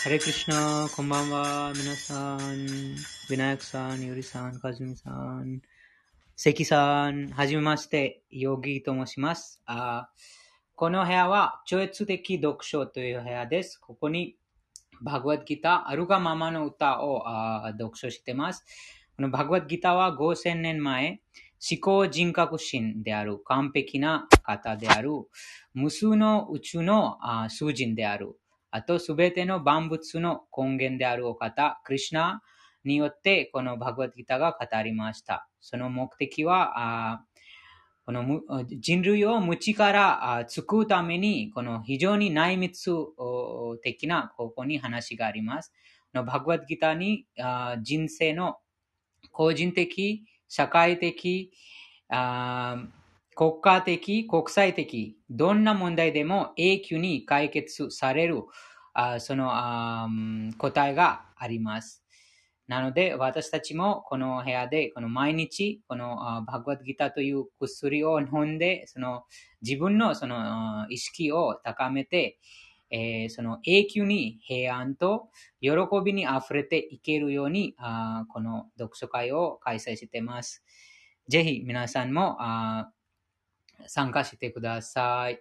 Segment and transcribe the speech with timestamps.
[0.00, 1.72] ハレクリシナ、こんばんは。
[1.74, 2.66] 皆さん、
[3.28, 5.60] ビナヤクさん、ユリさん、カズミさん、
[6.36, 9.60] 関さん、はじめまして、ヨギと申します。
[9.66, 10.08] あ
[10.76, 13.76] この部屋は、超越的読書という部屋です。
[13.76, 14.36] ここに、
[15.02, 18.64] バグワッドギター、アルガママの歌をあ読書してます。
[19.16, 21.20] このバグワッドギターは5000年前、
[21.70, 25.10] 思考人格心である完璧な方である、
[25.74, 28.38] 無数の宇宙のあ数人である、
[28.70, 32.42] あとすべての万物の根源であるお方、クリュナ
[32.84, 35.48] によってこのバグワッドギターが語りました。
[35.60, 37.24] その目的は、
[38.04, 42.90] この人類を無知から救うために、この非常に内密
[43.82, 45.72] 的なここに話があります。
[46.12, 47.26] バグワッドギターに
[47.82, 48.56] 人生の
[49.30, 51.52] 個人的、社会的、
[53.38, 58.42] 国家的、国際的、どんな問題でも永久に解決される、
[58.94, 60.08] あそのあ
[60.58, 62.02] 答えがあります。
[62.66, 66.16] なので、私たちもこの部屋で、この毎日、この
[66.48, 69.22] バグワッドギターという薬を飲んで、その
[69.62, 72.40] 自分のその意識を高めて、
[72.90, 75.28] えー、その永久に平安と
[75.60, 75.70] 喜
[76.04, 80.64] びに溢れていけるように、あこの読書会を開催しています。
[81.28, 82.90] ぜひ皆さんもあ
[83.86, 85.40] 参加してください。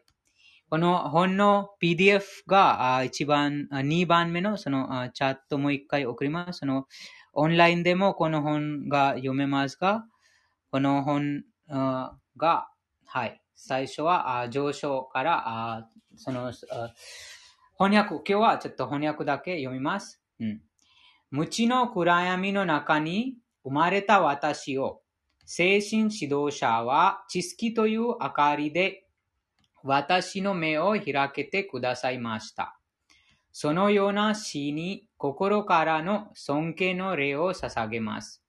[0.69, 6.59] この本の PDF が一番、2番目のそのチャットもう一回送ります。
[6.59, 6.87] その
[7.33, 10.05] オンラインでもこの本が読めますが、
[10.71, 11.43] この本
[12.35, 12.69] が、
[13.05, 16.51] はい、最初は上昇からその
[17.79, 20.21] 翻訳、今日はちょっと翻訳だけ読みます。
[20.39, 20.61] うん。
[21.29, 25.01] 無知の暗闇の中に生まれた私を、
[25.49, 29.05] 精神指導者は知識という明かりで
[29.81, 32.77] 私の目を開けてくださいました。
[33.53, 38.43] そのような死に心からの尊敬の礼を捧げます。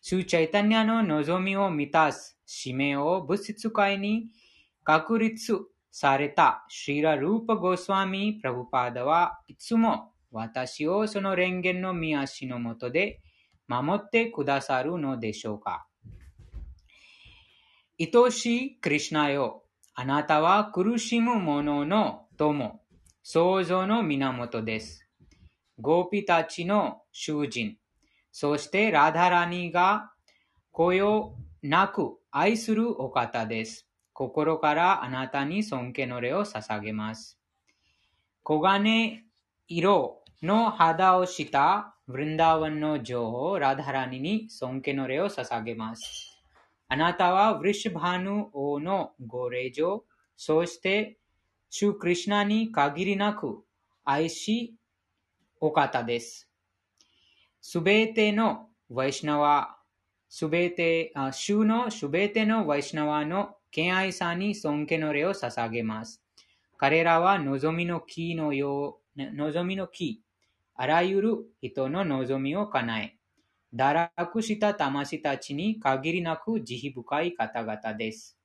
[0.00, 4.28] スーチャイタニアの望みを満たす使命を物質界に
[4.82, 5.58] 確立
[5.90, 13.20] されたシーラ・ルーパ・ゴスワミ・プラブパーダはいつも私をその蓮華の見足のもとで
[13.68, 15.86] 守ってくださるのでしょうか。
[18.02, 19.62] 愛しいクリシナよ、
[19.92, 22.80] あなたは苦しむ者の友、
[23.22, 25.06] 創造の源です。
[25.78, 27.76] ゴーピたちの囚人、
[28.32, 30.12] そしてラダラニが
[30.72, 33.86] 雇用なく愛するお方です。
[34.14, 37.38] 心からあなたに尊敬の礼を捧げます。
[38.46, 39.24] 黄金
[39.68, 46.29] 色の肌をしたブリンダーワンの女王ラダラニに尊敬の礼を捧げます。
[46.92, 50.02] あなたはヴリシバヌ王のご霊場、
[50.36, 51.18] そして
[51.68, 53.62] シュクリシナに限りなく
[54.04, 54.74] 愛し
[55.60, 56.48] お方です。
[57.60, 59.76] すべてのワイシナワ、
[60.28, 66.20] すべて、主のすべてのワイシナワの敬愛さに尊敬の礼を捧げます。
[66.76, 70.24] 彼らは望みの木のよう、望みの木、
[70.74, 73.19] あらゆる人の望みを叶え、
[73.74, 78.36] 堕落した魂たちに限りなく慈悲深い方々です。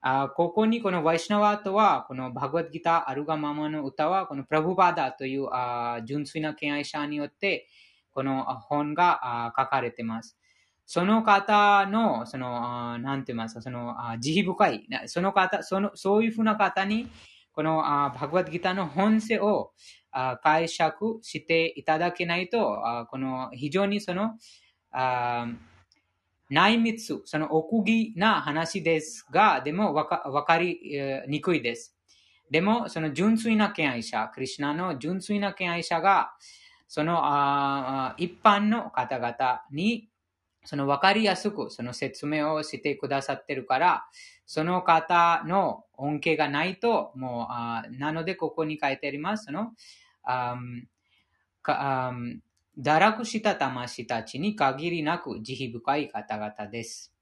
[0.00, 7.66] あここにこのワイシナワとは、このバグワッドギター、アルガママの歌は、このプラブバーダというあ純粋な敬愛者によって、
[8.12, 10.38] この本があ書かれています。
[10.86, 17.08] その方の、その、なんて言いますか、その、慈悲深い、その方、その、そういうふうな方に、
[17.58, 19.72] このバグワッドギターの本性を
[20.12, 24.36] あ解釈していただけないと、あこの非常にその
[24.92, 25.48] あ
[26.50, 30.78] 内密、その奥義な話ですが、でもわかわかり
[31.26, 31.96] にくいです。
[32.48, 36.34] でも、その純粋な敬愛者、クリュナの純粋な敬愛者が、
[36.86, 40.08] そのあ一般の方々に、
[40.65, 44.05] その分かりやすくその説明をしてくださってるから、
[44.45, 49.45] その方の恩恵がないと、もう、あなのでここに書いてあります。
[49.45, 49.71] その、
[50.23, 50.57] あ
[51.61, 52.13] かあ
[52.79, 57.13] 堕落した魂たちに限りなく慈悲深い方々です。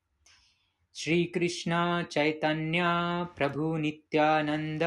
[0.93, 1.71] श्री कृष्ण
[2.11, 2.81] चैतन्य
[3.37, 4.81] प्रभु नित्यानंद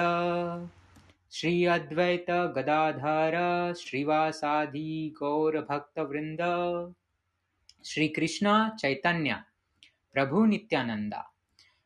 [1.33, 3.37] श्री अद्वैत गदाधर
[3.77, 5.57] श्रीवासादि गौर
[7.84, 8.48] ಶ್ರೀಕೃಷ್ಣ
[8.78, 9.36] ಚೈತನ್ಯ,
[10.12, 11.14] ಪ್ರಭು ನಿತ್ಯಾನಂದ,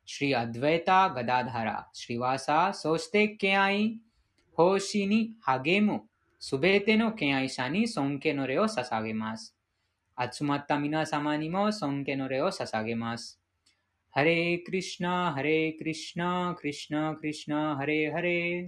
[0.08, 1.68] ಶ್ರೀ ಅದ್ವೈತ ಗದಾಧಾರ,
[2.00, 3.86] ಶ್ರೀವಾಸ ಸೋಸ್ತೆ ಕೆಯಾಯಿ,
[4.58, 6.10] ಹೋಶಿನಿ ಹಾಗೇಮು,
[6.42, 9.46] ಸುಬೇತೆನೋ ಕೆಯಾಯಿ ಶಾನಿ ಸೊಂಕೆನೊರೆಯೋ ಸಸಾಗೆಮಾಸ್
[10.18, 13.38] ಅತ್ಸುಮತ್ತ ಮಿನ ಸಮಾನಿಮೋ ಸೊಂಕೆನೊರೆಯೋ ಸಸಾಗೆಮಾಸ್
[14.18, 16.22] ಹರೇ ಕೃಷ್ಣ ಹರೇ ಕೃಷ್ಣ
[16.62, 18.62] ಕೃಷ್ಣ ಕೃಷ್ಣ, ಹರೇ ಹರೇ.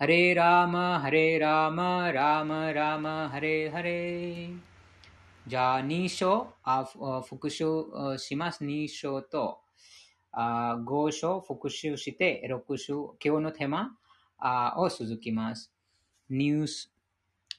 [0.00, 4.00] ಹರೇ ರಾಮ ಹರೇ ರಾಮ ರಾಮ ರಾಮ, ಹರೇ ಹರೇ.
[5.50, 6.84] じゃあ、2章、あ
[7.28, 7.66] 復習
[8.18, 8.64] します。
[8.64, 9.58] 2章と
[10.30, 13.90] あ5章復習して6章、今日のテーマ
[14.38, 15.72] あを続きます。
[16.28, 16.92] ニュース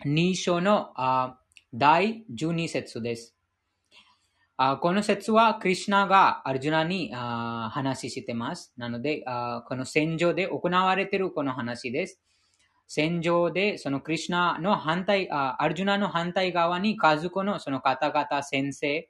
[0.05, 1.37] 2章のあ
[1.73, 3.35] 第12節です。
[4.55, 8.73] あこの説は、クリシナがアルジュナにあ話してます。
[8.77, 12.21] なのであ、この戦場で行われているこの話です。
[12.87, 19.09] 戦場で、そのクリシナの反対、あアルジュナの反対側に家族のその方々、先生、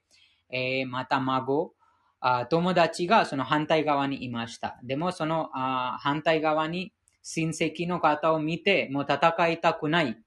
[0.50, 1.74] えー、また孫、
[2.20, 4.80] あ友達がその反対側にいました。
[4.84, 10.18] でもそのあ反対側に親戚の方を見て、もう戦いたくない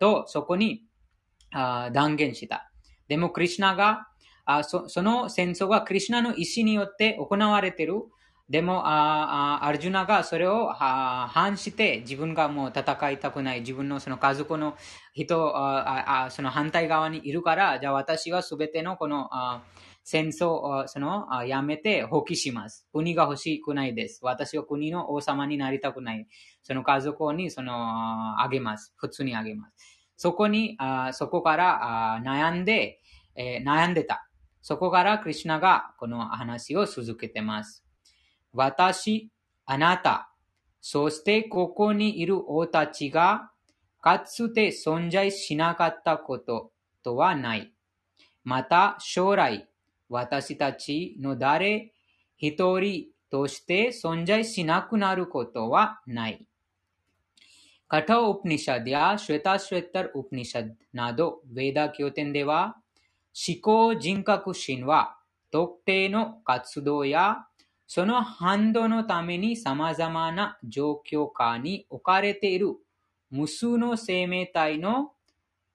[0.00, 0.84] とそこに
[1.52, 2.70] あ断言した。
[3.08, 4.08] でもクリュナが
[4.46, 8.02] あそその戦争がクリュナの意思によって行われている。
[8.52, 13.60] でも、あアルジュナがそれを反して自分がもう戦いたくない。
[13.60, 14.76] 自分のその家族の
[15.14, 19.62] 人ああその反対側にいるから、じゃあ私が全てのこのあ
[20.04, 22.86] 戦争をそのやめて放棄します。
[22.92, 24.20] 国が欲しくないです。
[24.22, 26.28] 私は国の王様になりたくない。
[26.62, 27.72] その家族にその
[28.42, 28.92] あげます。
[28.98, 29.74] 普通にあげます。
[30.18, 33.00] そこに、あそこからあ悩んで、
[33.34, 34.28] えー、悩んでた。
[34.60, 37.82] そこからクリュナがこの話を続けてます。
[38.52, 39.30] 私、
[39.64, 40.30] あなた、
[40.80, 43.50] そしてここにいる王たちが、
[44.00, 47.72] かつて存在しなかったこととはない。
[48.44, 49.68] また将来、
[50.08, 51.92] 私たちの誰
[52.36, 56.46] 一人として存在しなくなることはない。
[57.88, 62.76] カタオプニシャディア、シュエタシュエタルオプニシャディなど、ウェダ教典では、
[63.34, 65.16] 思考人格心は
[65.50, 67.46] 特定の活動や
[67.94, 72.76] その反動のために様々な状況下に置かれている
[73.28, 75.12] 無数の生命体の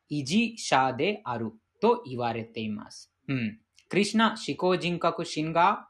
[0.10, 3.12] 維持者であると言われています。
[3.28, 3.60] うん。
[3.88, 5.90] クリシナ思考人格神が、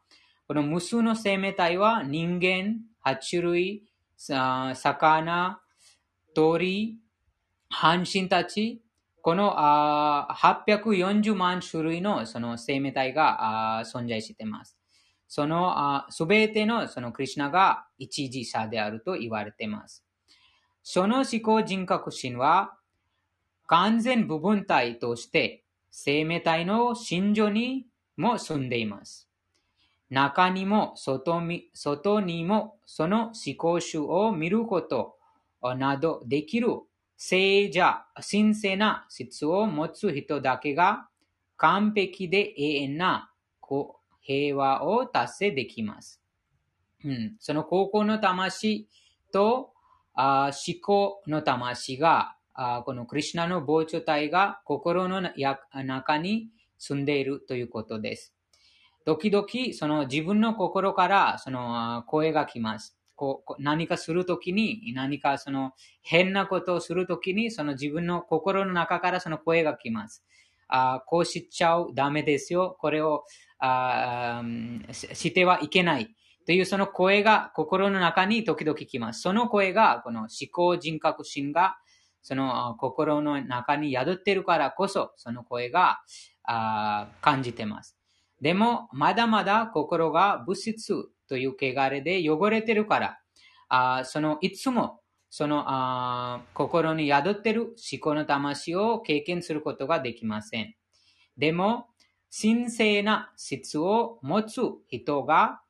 [0.50, 3.84] この無数の生命体は人間、爬虫類、
[4.18, 5.62] 魚、
[6.36, 6.98] 鳥、
[7.70, 8.82] 半身たち、
[9.22, 14.78] このあ840万種類のその生命体が存在しています。
[15.28, 20.04] そのすべてのそのクリュナが一時差であると言われています。
[20.84, 22.78] その思考人格神は
[23.68, 29.28] 完全部分体として生命体の心情にも住んでいます。
[30.10, 31.42] 中にも外
[31.74, 35.18] 外にもその思考集を見ること
[35.62, 36.70] などできる
[37.18, 41.10] 聖者、神聖な質を持つ人だけが
[41.58, 43.32] 完璧で永遠な
[44.28, 46.22] 平和を達成できます。
[47.06, 48.90] うん、その高校の魂
[49.32, 49.72] と
[50.14, 55.22] あ思考の魂があこのクリュナの膨張体が心の
[55.86, 58.34] 中に住んでいるということです。
[59.06, 62.98] 時々、その自分の心からその声が来ます。
[63.16, 70.26] こう何かするときに、何かその変なことをするときに、その自分の心の中からその声が来ます。
[70.68, 72.78] あこうしちゃう、ダメですよ。
[72.80, 73.24] これを
[73.60, 74.42] あ
[74.92, 76.16] してはいけない。
[76.46, 79.22] というその声が心の中に時々来ます。
[79.22, 81.76] その声が、この思考人格心が
[82.22, 86.00] その心の中に宿っているからこそ、その声が
[86.44, 87.98] あ感じてます。
[88.42, 90.94] でも、まだまだ心が物質
[91.28, 93.20] という汚れで汚れてるから、
[93.70, 100.76] あそのいつもそのあ心に宿っている思考の魂を経験することができません。
[101.38, 101.88] でも、
[102.30, 105.62] 神聖な質を持つ人が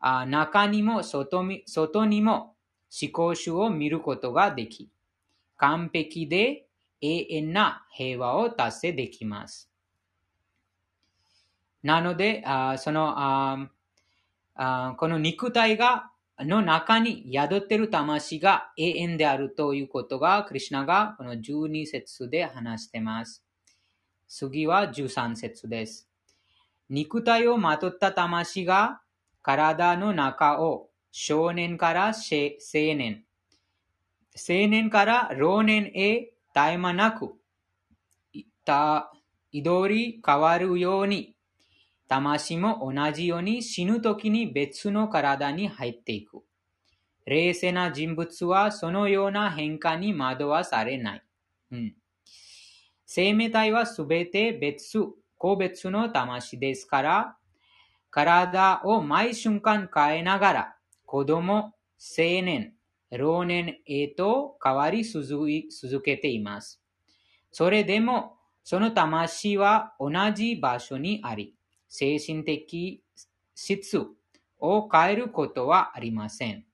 [0.00, 2.54] あ中にも外外にも
[3.02, 4.90] 思考集を見ることができ、
[5.56, 6.66] 完璧で
[7.00, 9.70] 永遠な平和を達成できます。
[11.82, 13.70] なので、あそのあ
[14.54, 23.44] あこの肉体がの中に宿っている魂が永遠であるということが、クリュナがこの12節で話しています。
[24.28, 26.08] 次は13節です。
[26.88, 29.00] 肉体をまとった魂が
[29.42, 32.14] 体の中を少年から青
[32.72, 33.24] 年、
[34.36, 37.34] 青年から老年へ絶え間なく、
[38.32, 41.34] いどり変わるように、
[42.08, 46.42] 魂も同じように死ぬ時に別の体に入っていく。
[47.26, 51.22] 冷静な人物はそのような変化に惑わされない。
[51.70, 51.94] うん、
[53.04, 54.98] 生命体はすべて別、
[55.36, 57.36] 個別の魂ですから、
[58.10, 61.72] 体を毎瞬間変えながら、子供、青
[62.16, 62.72] 年、
[63.10, 66.82] 老年へと変わり続けています。
[67.52, 71.54] それでも、その魂は同じ場所にあり、
[71.88, 73.02] 精神的
[73.54, 74.06] 質
[74.60, 76.64] を変えることはありません。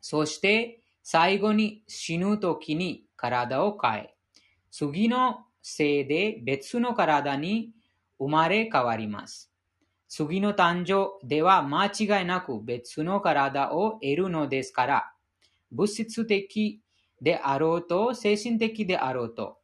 [0.00, 4.14] そして、最後に死ぬ時に体を変え、
[4.70, 7.72] 次のせいで別の体に
[8.18, 9.50] 生まれ変わります。
[10.08, 15.12] 次の誕生では間違いなく別の体を得るのですから、
[15.70, 16.82] 物質的
[17.20, 19.58] であろうと精神的であろうと、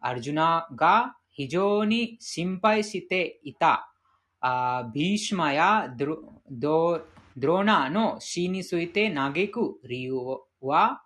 [0.00, 3.92] アルジュナが非常に心配していた
[4.40, 10.14] あビーシマやドローナの死について嘆く理由
[10.60, 11.02] は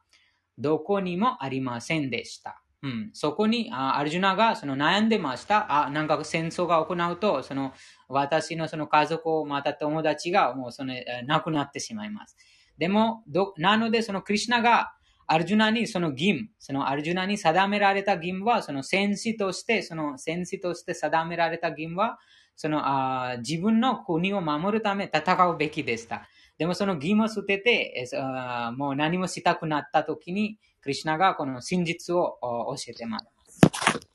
[0.59, 2.63] どこにもありませんでした。
[2.83, 5.85] うん、そこにあアルジュナがその悩んでました。
[5.85, 7.73] あ、なんか戦争が行うと、その
[8.09, 10.95] 私のその家族をまた友達がもうその
[11.27, 12.37] 亡くなってしまいます。
[12.79, 14.95] でも、どなのでそのクリュナが
[15.27, 22.19] アルジュナにその義務、そのアルジュナに定められた義務は、その戦士として、その戦士として定められた義務は、
[22.57, 26.29] そのあ自分の国を守るため戦うべきでした。
[26.59, 33.27] でもその義務を捨てて、あもう何もしたくなった時に、クリュナがこの真実を教えてます。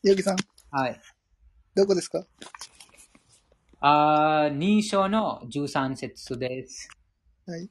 [0.04, 0.38] ヨギさん。
[0.72, 1.00] はい。
[1.76, 2.26] どこですか？
[3.80, 6.90] あ2章の13節です。
[7.46, 7.70] はい。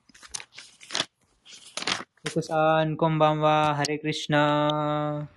[2.25, 3.75] ヨコさん、こんばんは。
[3.76, 5.28] ハレクリシナ。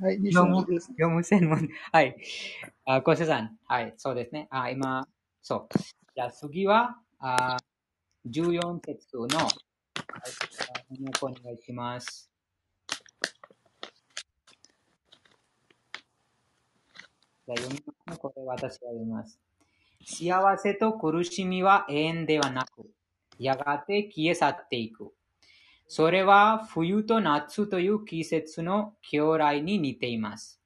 [0.00, 1.68] はい、読む、読む専門。
[1.90, 2.16] はい。
[2.84, 3.58] あ、コシさん。
[3.66, 4.46] はい、そうですね。
[4.50, 5.08] あ、今、
[5.42, 5.78] そう。
[6.14, 7.56] じゃあ次は、あ
[8.30, 9.56] 14節の、はい、
[11.20, 12.30] お願いします。
[17.46, 18.16] じゃあ読みますね。
[18.18, 19.40] これ私が読みます。
[20.04, 22.88] 幸せと苦しみは永遠ではなく、
[23.38, 25.12] やがて消え去っていく。
[25.88, 30.60] それは冬と夏という季節の将来に似ています。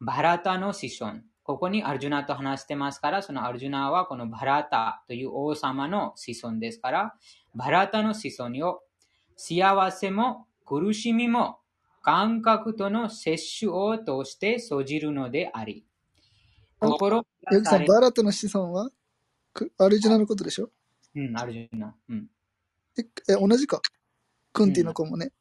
[0.00, 1.20] バラタの子孫。
[1.42, 7.14] ここにアルジュナと話してますから、そのアルジュナはこのバラタという王様の子孫ですから、
[7.54, 8.80] バラタの子孫を
[9.36, 11.58] 幸せも苦しみも
[12.02, 15.84] 感覚との摂取を通して生じるのであり、
[16.80, 18.90] 心ヨさん、バラタの子孫は
[19.78, 20.70] アルジュナのことでしょ？
[21.14, 21.94] うん、アルジュナ。
[22.08, 22.26] うん。
[22.98, 23.80] え、え同じか？
[24.56, 25.32] クンティの子もね。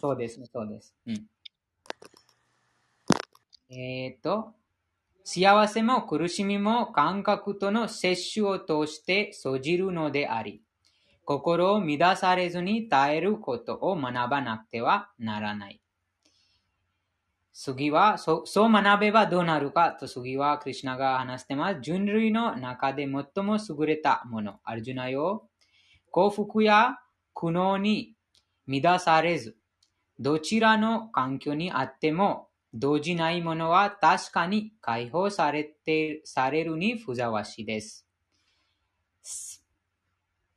[0.00, 0.94] そうです、そうです。
[1.04, 1.26] うん。
[3.68, 4.54] えっ、と、
[5.24, 10.62] 幸せも苦しみも感覚との摂取を通して生じるのであり、
[11.24, 15.80] 心を乱されずに耐えることを学ばなくてはならない。
[17.52, 21.80] 次は、そそう学べばどうなるかと次はクリュナが話してます。
[21.82, 25.48] 人類の中で最も優れたもの、アルジュナよ。
[26.12, 26.98] 幸福や
[27.34, 28.14] 苦悩に
[28.70, 29.56] 乱されず、
[30.20, 38.06] どちらの環境にあっても、動じないものは確かに解放されてされるにふざわしいです。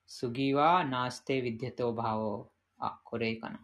[0.05, 2.52] 次は、ナステビデトバオ。
[2.78, 3.60] あ、これかな。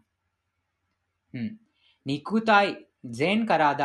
[1.34, 1.60] うん。
[2.06, 3.76] 肉体、全体、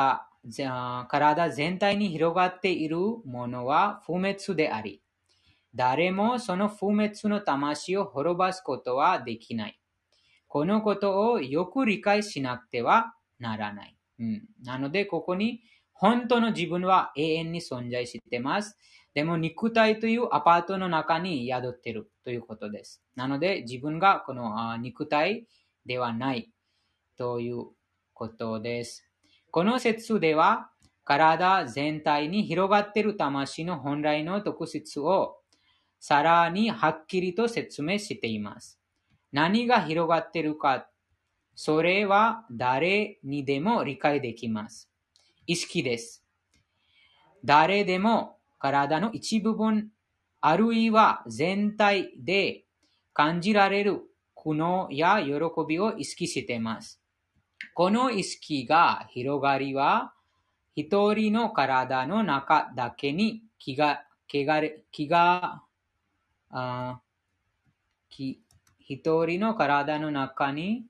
[1.10, 5.02] 体全体に広がっているものは不滅であり、
[5.74, 9.80] 誰もその不滅の魂を滅ばすことはできない。
[10.54, 13.96] このことをよく理解しなくてはならない。
[14.20, 15.62] うん、なので、ここに
[15.92, 18.78] 本当の自分は永遠に存在してます。
[19.14, 23.02] でも肉体というアパートの中に宿っているということです。
[23.16, 25.48] なので、自分がこの肉体
[25.86, 26.52] ではない
[27.18, 27.64] という
[28.12, 29.10] ことです。
[29.50, 30.70] この説では、
[31.02, 35.36] 体全体に広がっている魂の本来の特質を
[35.98, 38.78] さらにはっきりと説明しています。
[39.34, 40.86] 何が広がってるか、
[41.56, 44.88] それは誰にでも理解できます。
[45.48, 46.24] 意識です。
[47.44, 49.90] 誰でも体の一部分、
[50.40, 52.62] あるいは全体で
[53.12, 54.02] 感じられる
[54.36, 55.32] 苦悩や喜
[55.66, 57.00] びを意識しています。
[57.74, 60.14] この意識が広がりは、
[60.76, 65.64] 一人の体の中だけに気が、気が、気が、
[66.50, 67.00] あ
[68.10, 68.43] 気
[68.86, 70.84] 一人の体の中に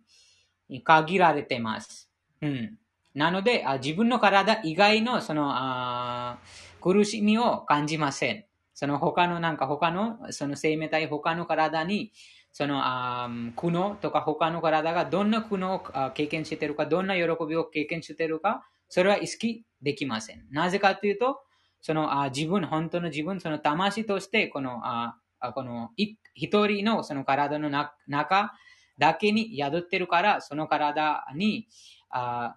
[0.83, 2.11] 限られてます。
[2.42, 2.78] うん、
[3.14, 6.38] なのであ、自分の体以外のそのあ
[6.80, 8.44] 苦しみを感じません。
[8.74, 12.12] その他のなんか他のその生命体他の体に
[12.52, 20.44] そのあ苦悩とか他の体がどんな苦悩を経験しているか、どんな喜びを経験しているか、それは意識できません。
[20.50, 21.40] なぜかというと、
[21.80, 25.16] そのあ自分、本当の自分、その魂としてこのあ
[25.54, 27.70] この一一人のその体の
[28.06, 28.52] 中
[28.98, 31.68] だけに宿ってるから、その体に
[32.10, 32.56] あ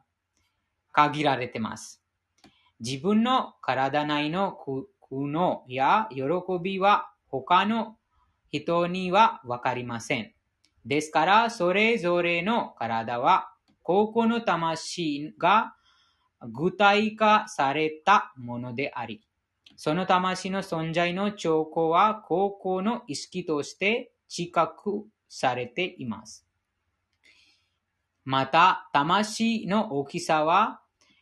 [0.92, 2.04] 限られてます。
[2.80, 6.24] 自分の体内の苦悩や喜
[6.62, 7.98] びは他の
[8.50, 10.34] 人にはわかりません。
[10.86, 13.52] ですから、それぞれの体は、
[13.84, 15.76] 高校の魂が
[16.42, 19.22] 具体化されたものであり、
[19.78, 26.46] その魂の存在の兆候は高校の意識として知覚されています。
[28.26, 30.82] また、魂の大きさは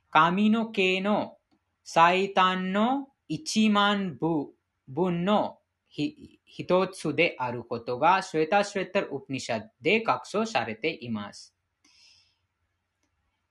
[0.09, 1.37] 髪の毛の
[1.83, 4.47] 最短の1万部
[4.87, 11.53] 分の一つであることが、シュエタ・シュエタ・ウプニシャで確証されています。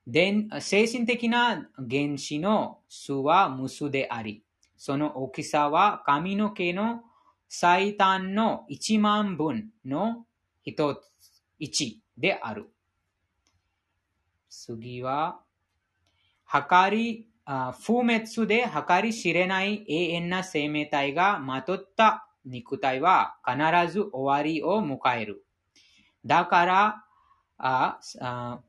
[0.07, 4.44] 精神的な原子の数は無数であり、
[4.87, 7.01] その大きさは髪の毛の
[7.49, 10.27] 最短の1万分の
[10.63, 11.01] 一つ、
[11.59, 12.69] 1である。
[14.51, 15.41] 次は、
[16.45, 25.47] 測り、不滅で計り知れない永遠な生命体がまとった肉体は必ず終わりを迎える。
[26.27, 27.05] だから、
[27.57, 28.61] ああ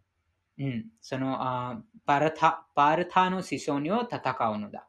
[0.57, 4.87] うん、そのあパルタパルタの子孫を戦うのだ。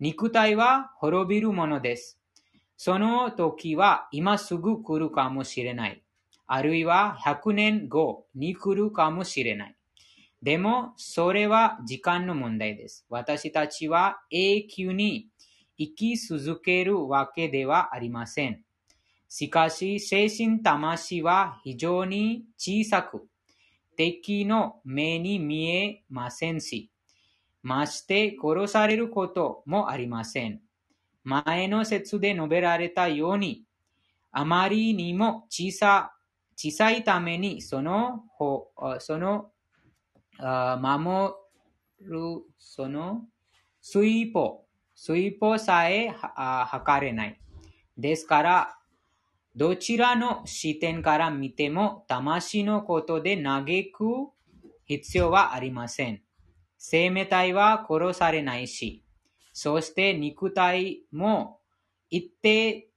[0.00, 2.20] 肉体は滅びるものです。
[2.76, 6.02] その時は今すぐ来るかもしれない。
[6.46, 9.76] あるいは100年後に来るかもしれない。
[10.40, 13.04] でも、それは時間の問題です。
[13.10, 15.28] 私たちは永久に
[15.76, 18.62] 生き続けるわけではありません。
[19.28, 23.26] しかし、精神魂は非常に小さく、
[23.96, 26.90] 敵の目に見えませんし、
[27.62, 30.60] まして殺されることもありません。
[31.24, 33.64] 前の説で述べられたように、
[34.30, 36.12] あまりにも小さ
[36.60, 38.24] 小さいために、その、
[38.98, 39.52] その、
[40.40, 41.34] 守
[42.00, 42.18] る、
[42.58, 43.22] その、
[43.80, 47.40] 水歩、水歩さえ測れない。
[47.96, 48.78] ですから、
[49.54, 54.30] どちらの視点から見ても、魂のことで嘆く
[54.84, 56.22] 必要はありません。
[56.78, 59.04] 生命体は殺されないし、
[59.52, 61.58] そして肉体も
[62.10, 62.88] 一定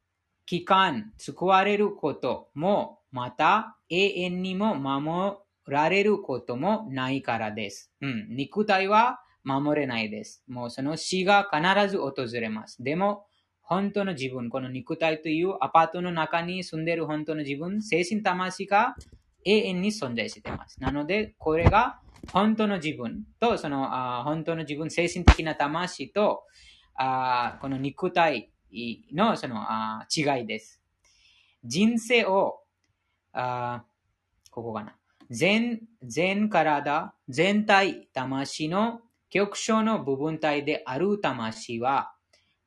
[0.46, 7.92] 期間救われることも、また永遠にも守られることもないからです。
[8.02, 10.44] うん、肉体は守れないです。
[10.48, 12.84] もうその死が必ず訪れます。
[12.84, 13.26] でも、
[13.62, 18.96] 本当の自分、この肉体というアパートの中に住んでいる本当の自分、精神魂が
[19.46, 20.80] 永遠に存在しています。
[20.82, 26.44] なので、これが本当の自分と、そのあ本当の自分、精神的な魂と、
[26.96, 28.52] あこの肉体
[29.14, 30.82] のそのあ違いです。
[31.64, 32.64] 人生を、
[33.34, 33.86] あ
[34.50, 34.98] ここかな。
[35.30, 42.14] 全、全体、全体、魂の局所の部分体である魂は、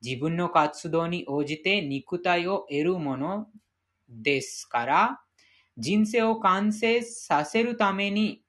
[0.03, 3.47] 自分の活動に応じて肉体を得るもの
[4.09, 5.21] ですから、
[5.77, 8.44] 人生を完成させるために、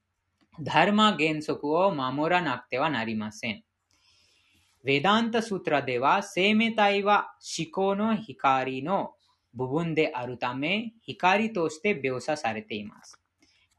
[0.60, 3.62] ダルマ原則を守らなくてはなりません。
[4.84, 9.14] ヴェダンタストラでは、生命体は思考の光の
[9.54, 13.18] 部分であるため、光として描写されています。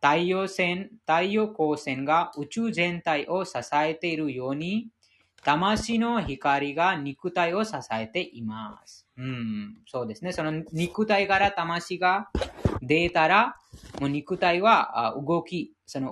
[0.02, 4.90] 太陽線、太陽光線が宇宙全体を支えているように、
[5.44, 9.08] 魂の光が肉体を支えています。
[9.18, 10.34] うん、そうですね。
[10.34, 12.30] その肉体から魂が
[12.82, 13.56] 出たら、
[14.02, 16.12] もう肉体は動き、その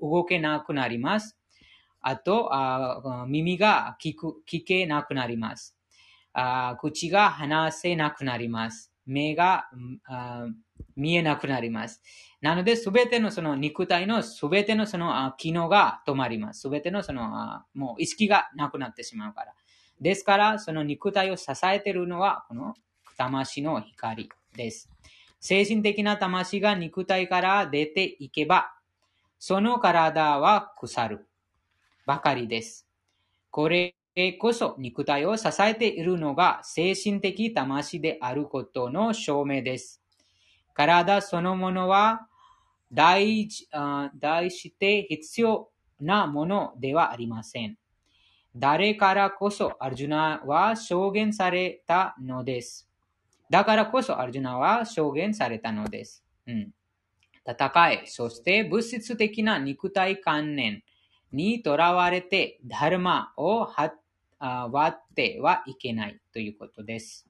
[0.00, 1.36] 動けなくなります。
[2.00, 5.74] あと、あ耳が聞く聞けなくなります。
[6.32, 8.92] あ口が話せなくなります。
[9.06, 9.68] 目が
[10.96, 12.02] 見えなくなります。
[12.40, 16.60] なので、すべてのその肉体のすべてのその機能が止まります。
[16.60, 19.54] すべてのそのもう意識がなくなってしまうから。
[20.00, 22.74] ですから、その肉体を支えているのは、この
[23.16, 24.90] 魂の光です。
[25.40, 28.74] 精神的な魂が肉体から出ていけば、
[29.38, 31.26] その体は腐る
[32.06, 32.86] ばかりです。
[33.50, 33.94] これ
[34.38, 40.00] こそ肉体を支えているのが精神的魂であることの証明です。
[40.72, 42.28] 体そのものは
[42.92, 43.48] 大
[44.18, 45.70] 大して必要
[46.00, 47.76] なものではありません。
[48.56, 52.88] 誰からこそアルジュナは証言されたのです。
[53.50, 56.24] だからこそアルジュナは証言されたのです。
[56.46, 56.70] うん、
[57.46, 60.82] 戦い、そして物質的な肉体観念
[61.32, 63.68] にとらわれて、ダルマを
[64.38, 67.28] 割ってはいけないということです。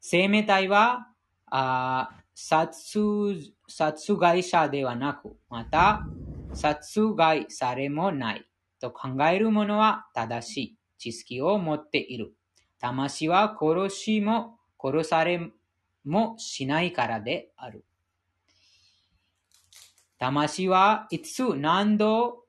[0.00, 1.08] 生命体は、
[1.46, 3.34] あ殺
[3.68, 6.06] 殺害者ではなく、また
[6.54, 8.46] 殺害されもない
[8.80, 12.34] と考える者は正しい知識を持っている。
[12.78, 15.50] 魂は殺しも殺され
[16.04, 17.84] もしないからである。
[20.20, 22.44] 魂はいつ何度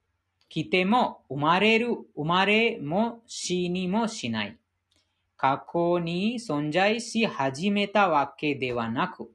[0.49, 4.57] 来ても生まれる、生まれも死にもしない。
[5.37, 9.31] 過去に存在し始めたわけではなく、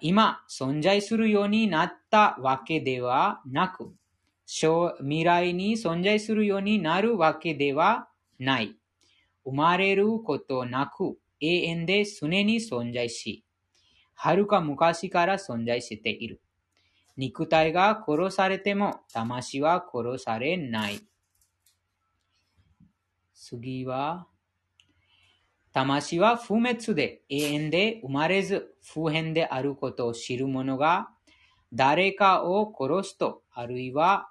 [0.00, 3.94] 今存在するようになったわけではなく、
[4.48, 8.08] 未来に存在するようになるわけでは
[8.40, 8.74] ない。
[9.44, 13.44] 生まれることなく永遠で常に存在し、
[14.14, 16.40] はるか昔から存在している。
[17.16, 21.00] 肉体が殺されても魂は殺されない。
[23.34, 24.26] 次は、
[25.72, 31.10] 魂は不滅で永遠で生まれず不変であることを知る者が
[31.72, 34.30] 誰かを殺すと、あるいは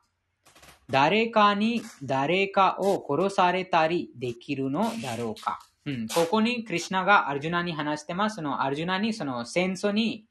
[0.90, 5.60] 誰かに誰かを殺されたりできるのだろうか。
[5.86, 8.38] うん、ここにクリュナがアルジュナに話してます。
[8.38, 10.26] そのアルジュナにその戦争に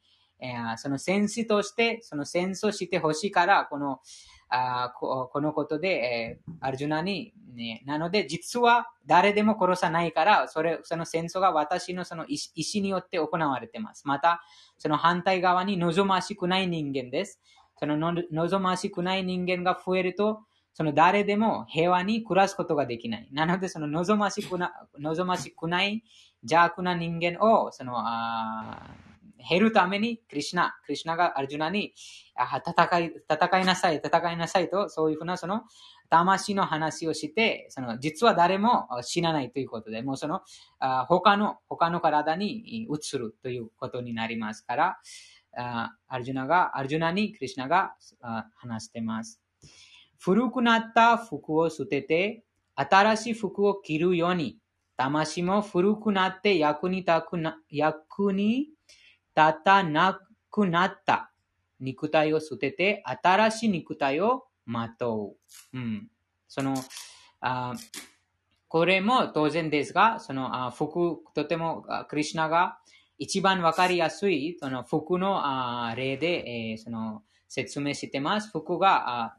[0.53, 3.99] えー、その戦士としてその戦争してほしいから、この
[4.49, 14.07] あここのことで、えー、アルジュナに、ね、なので実は誰でも殺さないから、それその戦争が私のその意思によって行われてます。
[14.07, 14.41] また、
[14.77, 17.39] その反対側に望ましくない人間です。
[17.77, 17.97] その
[18.31, 20.41] 望ましくない人間が増えると、
[20.73, 23.29] その誰でも平和に暮らすことができない。
[23.31, 26.03] なので、その望ましくな望ましくない
[26.43, 28.93] 邪悪な人間をそのあ
[29.37, 31.93] 減るために、クリシナ、クリシナがアルジュナに
[32.35, 35.63] 戦い、戦いなさい、戦いなさいと、そういうふうなその
[36.09, 40.41] 魂の話をして、その実は誰も死なないということで、もうその
[41.07, 44.97] 他の、他の体に移るということになりますから、
[46.07, 47.95] アルジュナが、アルジュナにクリシナが
[48.55, 49.41] 話してます。
[50.19, 52.43] 古くなった服を捨てて、
[52.75, 54.57] 新しい服を着るように、
[54.97, 58.69] 魂も古くなって役に立くな、役に
[59.35, 61.31] 立たなくなった
[61.79, 65.35] 肉体を捨てて、新しい肉体をまと
[65.73, 65.77] う。
[65.77, 66.07] うん、
[66.47, 66.75] その
[67.41, 67.73] あ
[68.67, 72.77] これも当然ですが、そのあ服、とてもクリュナが
[73.17, 75.41] 一番わかりやすいその服の
[75.87, 78.49] あ例で、えー、その説明してます。
[78.49, 79.37] 服があ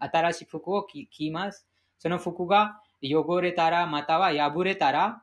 [0.00, 1.66] 新しい服を着ます。
[1.98, 5.22] その服が汚れたら、または破れたら、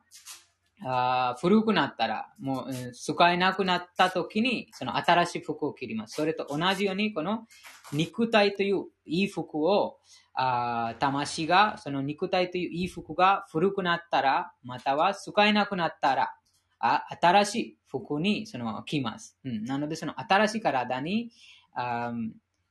[0.84, 6.14] あ古くなったら、もう、使えなくなった時に、その新しい服を着ります。
[6.14, 7.46] それと同じように、この
[7.92, 9.98] 肉体といういい服を、
[10.34, 16.34] あ魂が、その肉体といういい服が古くなったら、または使えなくなったら、
[16.78, 19.64] あ新しい服にその着ます、うん。
[19.64, 21.32] なので、その新しい体に
[21.74, 22.12] あ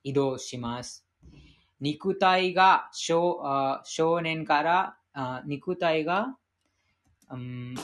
[0.04, 1.06] 移動します。
[1.82, 6.38] 肉体が少あ少年からあ肉体が、
[7.30, 7.76] うん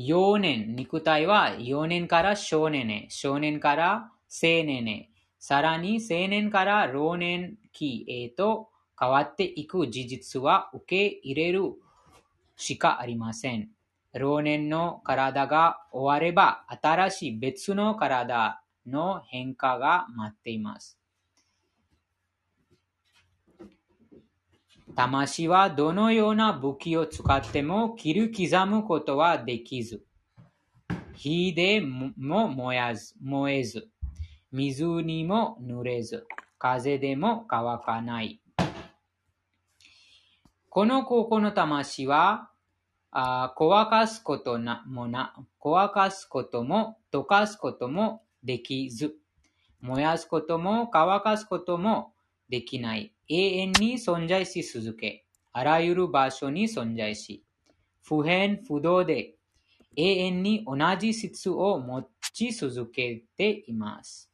[0.00, 11.72] 幼年、肉体は幼年から少年へ、少年から青年へ、さらに青年から老年期へと変わっていく事実は受け入れる
[12.54, 13.70] しかありません。
[14.14, 20.97] 老年の体が終われば新しい別の体の変化が待っています。
[24.98, 30.02] 魂はどのような武器を使っても切り刻むことはできず、
[31.14, 33.88] 火でも燃やず燃えず、
[34.50, 36.26] 水にも濡れず、
[36.58, 38.40] 風でも乾かない。
[40.68, 42.50] この高校の魂は、
[43.12, 49.14] あ乾かすことなもな、乾かすことも溶かすこともできず、
[49.80, 52.14] 燃やすことも乾かすことも
[52.48, 53.12] できない。
[53.28, 57.44] 永遠に存在し続け、あらゆる場所に存在し、
[58.02, 59.34] 不変不動で
[59.96, 64.30] 永遠に同じ質を持ち続けています。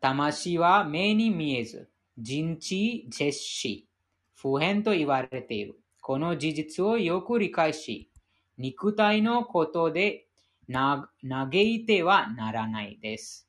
[0.00, 3.88] 魂は目に見えず、人知絶死、
[4.34, 5.80] 不変と言われている。
[6.02, 8.10] この事実をよく理解し、
[8.58, 10.26] 肉体のことで
[10.70, 11.08] 嘆
[11.52, 13.47] いてはならないです。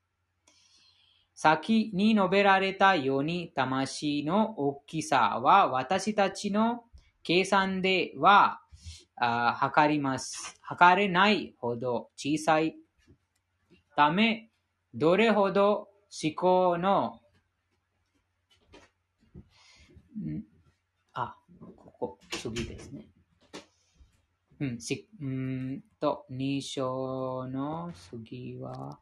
[1.41, 6.83] 先に述べられたように、魂の大きさは私たちの
[7.23, 8.59] 計算では
[9.15, 10.57] 測ります。
[10.59, 12.75] 測れないほど小さい
[13.95, 14.49] ため、
[14.93, 17.21] どれほど思考の、
[21.13, 21.37] あ、
[21.77, 23.07] ここ、次ですね。
[24.59, 28.99] うん、し、うんと、2章の次は、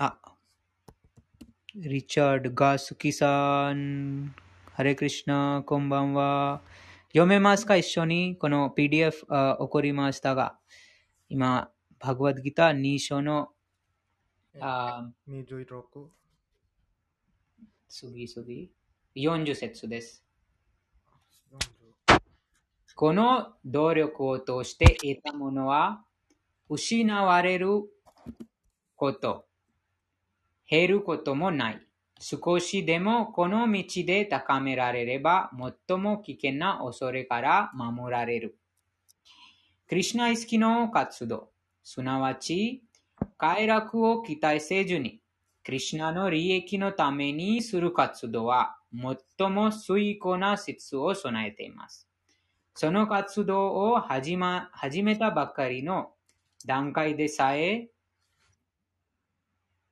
[0.00, 0.16] あ、
[1.74, 4.32] リチャード・ガスキさん、
[4.72, 6.62] ハレクリシナ、こんばんは。
[7.08, 10.56] 読めますか一緒にこの PDF あ送りましたが、
[11.28, 13.48] 今、バグワッドギター2章の、
[14.60, 15.82] あ26
[17.88, 18.70] 次次
[19.16, 20.24] 40節です。
[22.94, 26.04] この努力を通して得たものは
[26.68, 27.82] 失われる
[28.94, 29.47] こと、
[30.68, 31.80] 減ることもない。
[32.20, 35.50] 少しでもこの道で高められれば
[35.88, 38.58] 最も危険な恐れから守られる。
[39.86, 41.50] クリシナ意識の活動、
[41.82, 42.82] すなわち
[43.36, 45.20] 快楽を期待せずに
[45.68, 48.78] クリシナの利益のためにする活動は、
[49.38, 52.08] 最も遂行な説を備えています。
[52.74, 56.14] その活動を始,、ま、始めたばかりの
[56.64, 57.90] 段階でさえ、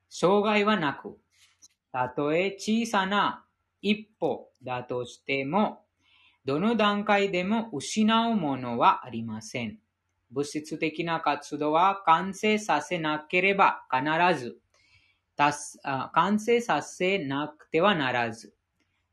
[0.09, 1.17] 障害はなく、
[1.91, 3.45] たとえ小さな
[3.81, 5.85] 一歩だとしても、
[6.45, 9.79] どの段階でも失うものはありません。
[10.31, 14.59] 物質的な活動は完成させなければ必ず
[16.13, 18.53] 完成させなくてはならず、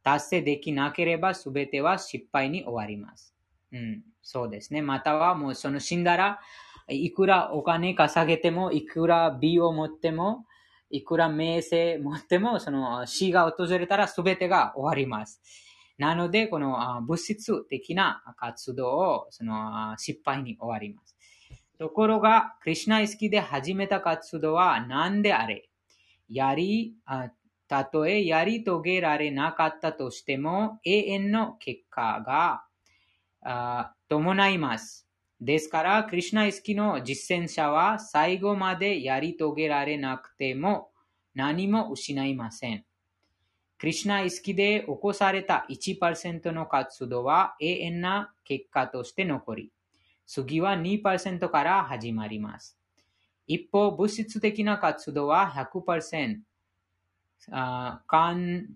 [0.03, 3.35] 達成できなければ全ては失敗に終わります。
[3.73, 4.81] うん、そうですね。
[4.81, 6.41] またはもうその死んだら、
[6.89, 10.47] いくらお金稼げても、いくら美を持っても、
[10.91, 15.41] いくら名声持っても、その死が訪れたら全てが終わります。
[15.99, 21.17] なので、この物質的な活動をその失敗に終わります。
[21.79, 25.69] ところが、クリュナ意識で始めた活動は何であれ、
[26.29, 26.95] やり、
[27.67, 32.65] たとえやり遂げられなかったとしても、永遠の結果が
[34.09, 35.04] 伴います。
[35.45, 40.89] ですから、クリュナ意識の実践者は最後までやり遂げられなくても
[41.35, 42.83] 何も失いません。
[43.77, 49.71] クリュナ意識で起こされた1%の活動は永遠な結果として残り、
[50.27, 52.79] 次は2%から始まります。
[53.47, 56.39] 一方、物質的な活動は100%、
[57.51, 58.69] あ完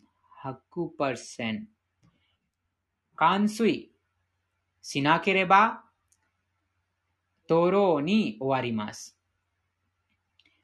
[0.44, 1.60] 100%
[3.16, 3.90] 完遂
[4.82, 5.87] しなければ、
[7.48, 9.16] トロに終わります。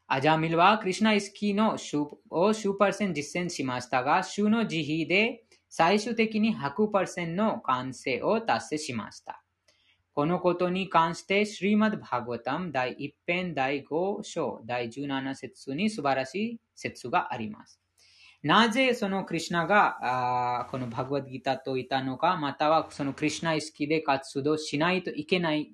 [0.07, 9.43] アジャミルはクリュナイスキーのを数パーセン実践しましたが、週の慈悲で最終的に100%の完成を達成しました。
[10.13, 17.81] このことに関して、シリマッバーガタム第1編第5章第17節に素晴らしい説があります。
[18.43, 25.73] なぜそのクリュナがあこのバグワッドギターといたのか、またはそのクリュナ意識で活動しないといけない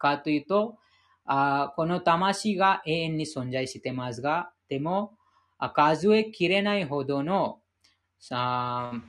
[0.00, 0.78] かというと、
[1.26, 5.12] あこの魂が永遠に存在してますが、でも、
[5.74, 7.60] 数えきれないほどの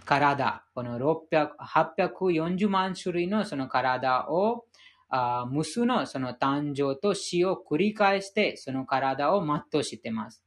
[0.06, 4.66] 体、この600 840万種類のその体を
[5.10, 10.44] あ無数のその誕生と死を繰り返して、その体を全うしてます。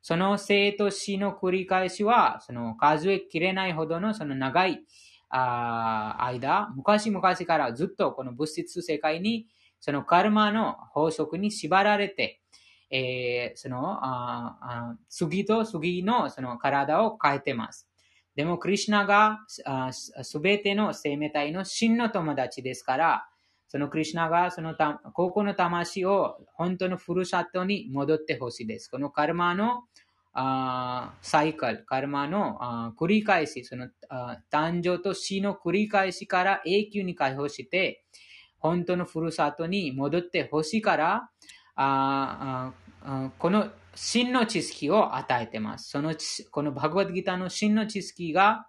[0.00, 4.80] その生と死の繰り返しは、その数えきれないほどのその長い
[5.28, 9.46] あ間、昔々からずっとこの物質世界に、
[9.80, 12.40] そのカルマの法則に縛られて、
[12.90, 17.88] えー、そのああ次と次のその体を変えてます。
[18.38, 23.28] でも、クリュナがすべての生命体の真の友達ですから、
[23.66, 24.76] そのクリュナがその
[25.12, 28.88] 高校の魂を本当のふるさとに戻ってほしいです。
[28.88, 29.82] このカルマの
[30.32, 38.04] あサイクル、カルマのあ繰り返し、そのあ誕生と死の繰り返しから永久に解放して、
[38.58, 41.30] 本当のふるさとに戻ってほしいから、
[41.74, 45.90] ああこの真の知識を与えてます。
[45.90, 46.14] その
[46.50, 48.68] このバグワッドギターの真の知識が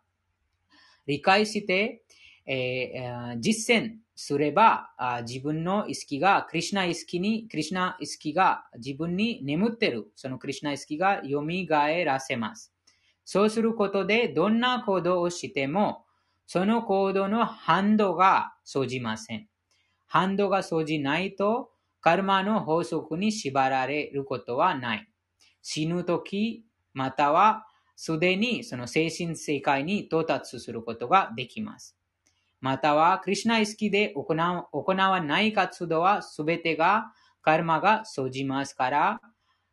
[1.06, 2.04] 理解して、
[2.46, 4.92] えー、実践すれば、
[5.26, 11.42] 自分の意識が、クリュナ意識に、クリュナ意識が自分に眠ってる、そのクリュナ意識が蘇
[12.04, 12.74] らせます。
[13.24, 16.06] そうすることで、どんな行動をしても、
[16.48, 19.48] その行動の反動が生じません。
[20.10, 21.70] 反動が生じないと、
[22.02, 25.08] カルマの法則に縛られることはない。
[25.62, 31.96] 死ぬとき、またはすでにその精神世界に到達することができます。
[32.60, 39.22] または、クリュナ意識で行わない活動はすべてがカルマが生じますから、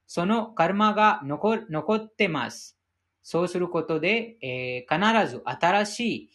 [0.07, 2.79] そのカルマが残ってます。
[3.22, 6.31] そうすることで、えー、必ず新しい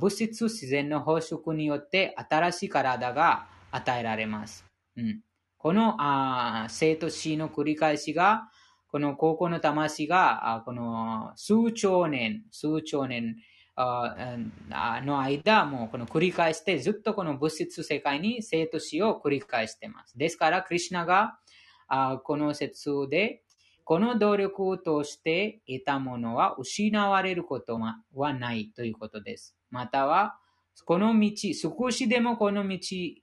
[0.00, 4.64] 物質自然の法則によって新しい体が与えられます。
[4.96, 5.20] うん、
[5.58, 5.96] この
[6.68, 8.48] 生と死の繰り返しが、
[8.88, 13.36] この高校の魂が、この数兆年、数兆年
[13.74, 20.18] の間、もうこの繰り返して、ずっとこの物質世界に生と死を繰り返しています。
[20.18, 21.38] ですから、クリュナが
[22.24, 23.42] この説で、
[23.84, 27.78] この努力を通して得たものは失われること
[28.14, 29.56] はないということです。
[29.70, 30.38] または、
[30.86, 32.78] この道、少しでもこの道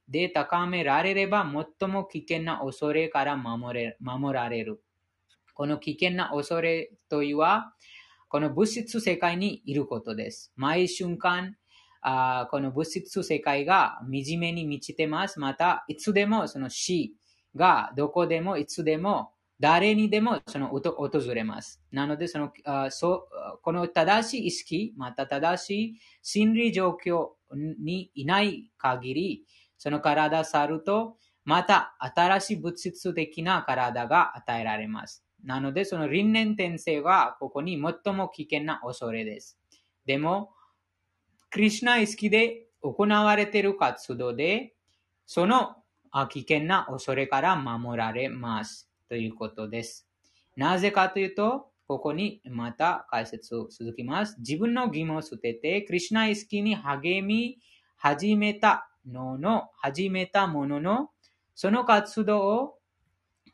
[0.07, 1.43] で高められれば、
[1.79, 4.83] 最も危険な恐れから守れ守られる。
[5.53, 7.73] この危険な恐れというは、
[8.27, 10.51] この物質世界にいることです。
[10.55, 11.55] 毎瞬間、
[12.01, 15.39] あこの物質世界が惨めに満ちてます。
[15.39, 17.15] また、いつでもその死
[17.55, 21.81] がどこでもいつでも誰にでもその訪れます。
[21.91, 23.27] なのでそのあそ、
[23.61, 29.45] この正しい意識、また正しい心理状況にいない限り、
[29.77, 35.25] その体去ると、また新しい物質的な体が与えられます。
[35.43, 39.59] なので、その輪廻転生はここに最も危険な恐れです。
[40.05, 40.51] でも、
[41.49, 44.73] クリュナ意識で行われている活動で、
[45.25, 45.75] その
[46.29, 48.88] 危険な恐れから守られます。
[49.09, 50.07] ということです。
[50.55, 54.37] なぜかというと、ここにまた解説を続きます。
[54.39, 57.57] 自分の疑問を捨てて、クリュナ意識に励み
[57.97, 61.09] 始めたのの、始めたものの、
[61.55, 62.77] その活動を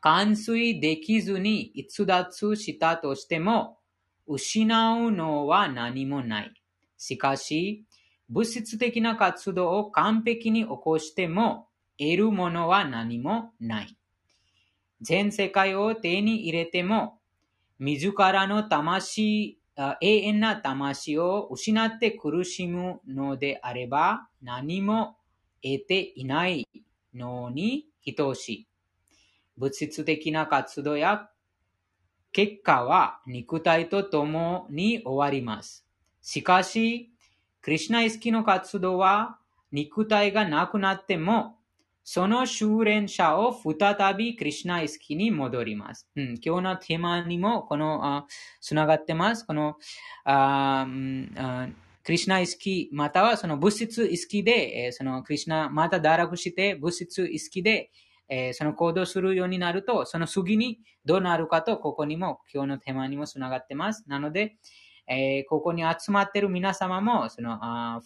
[0.00, 3.78] 完遂できずに逸脱したとしても、
[4.26, 6.52] 失うのは何もない。
[6.98, 7.84] しかし、
[8.28, 13.96] 物質的な活動を完璧に起こしても、得るものは何もない。
[15.00, 17.18] 全世界を手に入れても、
[17.78, 25.16] 自らの魂、永遠な魂を失って苦しむのであれば、何も
[25.62, 26.66] 得ていない
[27.14, 27.86] のに
[28.16, 28.68] 等しい。
[29.58, 31.30] 物質的な活動や
[32.32, 35.86] 結果は肉体と共に終わります。
[36.20, 37.10] しかし、
[37.62, 39.38] クリュナ意識の活動は
[39.72, 41.55] 肉体がなくなっても
[42.08, 46.08] その修練者を再びクリュナ意識に戻ります。
[46.14, 48.28] うん、今日のテーマにもこの
[48.60, 49.44] つながってます。
[49.44, 49.74] この
[52.04, 57.90] クリュナ意識、またはその物質意識で、えそのクリュナ、また堕落して物質意識で、
[58.28, 64.04] えその行動するようになると、その次にどうなるかと、ここにも、今日のテーマにもつながってます。
[64.06, 64.54] なので、
[65.08, 68.00] えここに集まっている皆様も、そのあ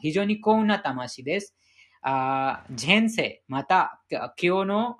[0.00, 1.54] 非常に幸運な魂です。
[2.02, 4.96] 前世、また今日の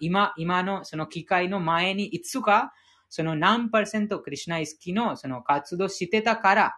[0.00, 2.72] 今今のその機会の前にいつか
[3.08, 6.76] その何パーセントクリュナ意識のその活動してたから、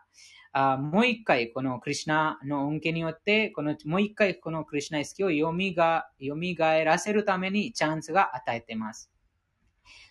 [0.52, 9.10] あもう一回このクリュナの恩恵によって、このもう一回このクリュナ意識を蘇が蘇らせるためにチャンスが与えています。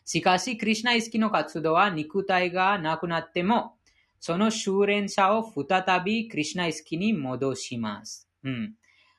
[0.05, 3.73] しかし、クリュナ意識の活動は肉体がなくなっても、
[4.19, 8.29] その修練者を再びクリュナ意識に戻します。
[8.43, 8.73] うん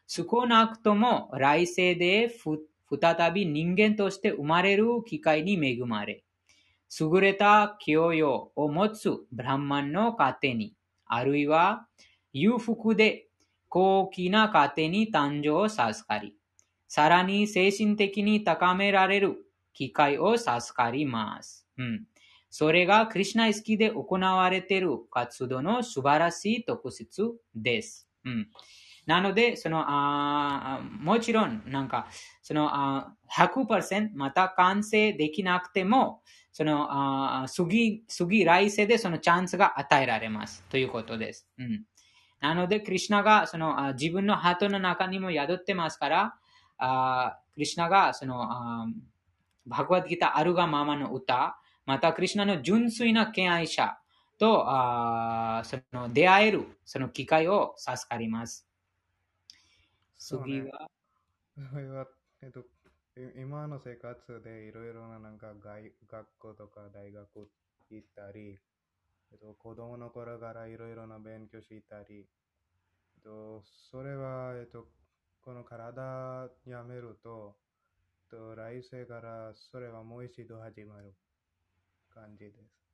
[0.09, 2.35] 少なくとも来世で
[2.91, 6.25] 再び人間として生まれる機会に恵まれ、
[6.99, 11.87] 優れた教養を持つブランマンの家庭に、あるいは
[12.33, 13.27] 裕福で
[13.69, 16.35] 高貴な家庭に誕生さすかり、
[16.89, 19.37] さらに精神的に高められる
[19.75, 21.67] 機会を授かります。
[21.77, 22.07] うん、
[22.49, 28.09] それがクリュナ意識で行われている活動の素晴らしい特質です。
[28.25, 28.49] うん
[29.09, 32.09] なので、その、あもちろん、なんか、
[32.43, 36.21] その、あ100%また完成できなくても、
[36.53, 40.63] その、あ次、次来世でそのチャンスが与えられます。
[40.69, 41.49] ということです。
[41.57, 41.85] うん。
[42.43, 46.35] なので、クリュナが、その、あ自分のハートの中にも宿ってますから、
[46.77, 48.87] あクリュナが、その、あ
[49.65, 53.97] バグワッドギターあるがままの歌、また、クリュナの純粋な敬愛者
[54.37, 58.68] と、あその出会える、その機会を授かります。
[60.19, 60.91] 次は、
[61.71, 62.07] それは、
[62.43, 62.65] えっと、
[63.37, 67.49] 今の生活でいろいろななんか外学校とか大学
[67.91, 68.59] 行ったり、
[69.31, 72.27] えっと、子供の頃からいろいろな勉強したり、
[73.17, 74.89] えっと、それは、えっと、
[75.41, 77.57] この体やめると、
[78.33, 81.15] えっと、来世からそれはもう一度始まる
[82.13, 82.89] 感じです。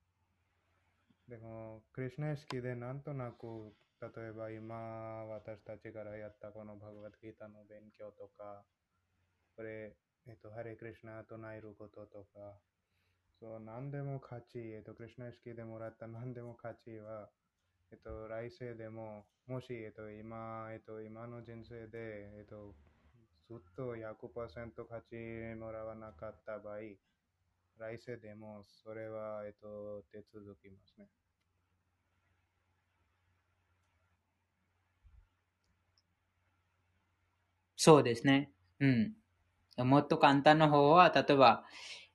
[1.27, 3.73] でも、クリュナ意識でなんとなく
[4.05, 8.65] 例えば今私たちからやったこのバグバッドギータの勉強とか、
[9.57, 9.97] これ、
[10.27, 12.61] えっと、ハレクリシナ唱えることとか、
[13.41, 17.31] そう、何でも価値、えっと、クリシナ意識でもらった何でも価値は、
[17.93, 22.75] えっと、来世でも、もし、えっと、今、えっと、今の人生で、えっと、
[23.49, 26.79] ずっと100%勝ちもらわなかった場合、
[27.79, 31.09] 来世でもそれは、えっと、手続きますね。
[37.85, 38.51] そうですね。
[38.81, 39.13] うん。
[39.79, 41.65] もっと簡単な方は、例えば、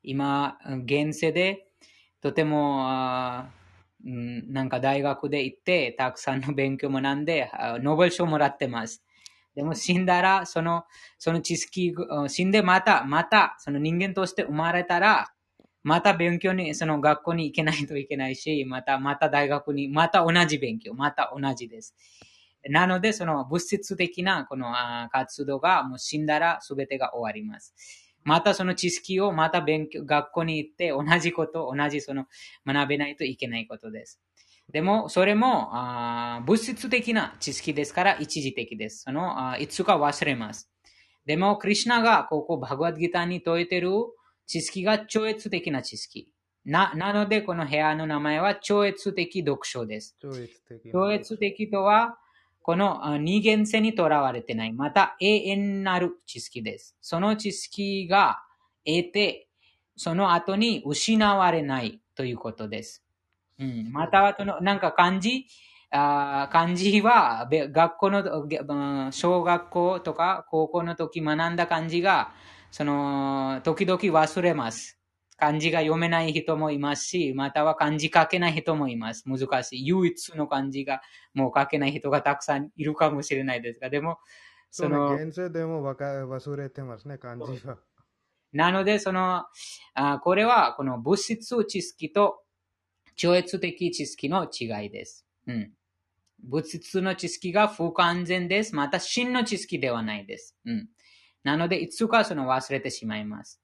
[0.04, 1.68] 今、現世で、
[2.22, 3.52] とても、あ
[4.06, 7.52] うん、なんか大学で行って、たくさんの勉強を学んで、
[7.84, 9.04] ノーベル賞もらってます。
[9.56, 10.86] でも死んだら、その、
[11.20, 11.94] その知識、
[12.30, 15.32] 死んでまた、また、その人間として生まれたら、
[15.84, 21.96] また勉強に、その学校に行けないといけないし、また、また大学に、また同じ勉強、また同じです。
[22.68, 24.74] なので、その物質的なこの
[25.12, 27.74] 活動がもう死んだら全てが終わります。
[28.24, 32.26] またその知識をまた勉強、学校に行って同じこと、同じその
[32.66, 34.20] 学べないといけないことです。
[34.72, 39.04] でも、それもあ物質的な知識ですから一時的です。
[39.04, 40.70] そのあいつか忘れます。
[41.26, 43.90] でも、クリュナがここバグワッドギターに説いてる
[44.46, 46.30] 知識が超越的な知識。
[46.66, 50.16] な、なので、この部屋の名前は超越的読書です。
[50.22, 50.92] 超越的。
[50.92, 52.18] 超越的とは、
[52.62, 54.74] この二元性にとらわれてない。
[54.74, 56.96] また永遠なる知識です。
[57.02, 58.40] その知識が
[58.86, 59.48] 得て、
[59.96, 63.04] その後に失われないということです。
[63.58, 65.48] うん、または、そのなんか漢字？
[65.92, 72.32] あ漢字は学校の、小学校とか高校の時学んだ漢字が、
[72.70, 74.99] その、時々忘れます。
[75.40, 79.24] 漢字が読めない人もいますし、または漢字書けない人もいます。
[79.26, 79.88] 難しい。
[79.88, 81.02] 唯一の漢字が
[81.34, 84.20] もう書けない人がたくさんいるかもしれないですが、でも、
[84.72, 87.78] その、現在でも忘れてますね、漢字は。
[88.52, 89.46] なので、その、
[89.94, 92.42] あこれはこの物質知識と
[93.16, 95.26] 超越的知識の違いです。
[95.48, 95.72] うん。
[96.44, 98.76] 物質の知識が不完全です。
[98.76, 100.56] また真の知識ではないです。
[100.66, 100.90] うん。
[101.44, 103.62] なので、いつかその忘れてしまいます。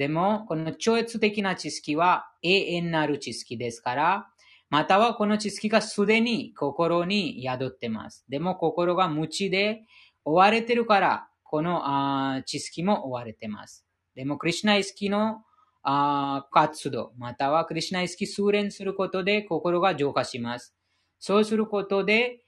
[0.00, 4.28] でも、この超越的な知識は永遠なる知識ですから、
[4.70, 8.24] またはこの知識がすでに心に宿ってます。
[8.30, 9.82] でも心が無知で
[10.24, 13.84] 追われてるから、このあ知識も追われてます。
[14.14, 15.42] でも、クリュナイスキの
[15.82, 20.74] あ活動、またはクリュナイスキ数練することで心が浄化します。
[21.18, 22.42] そうすることで、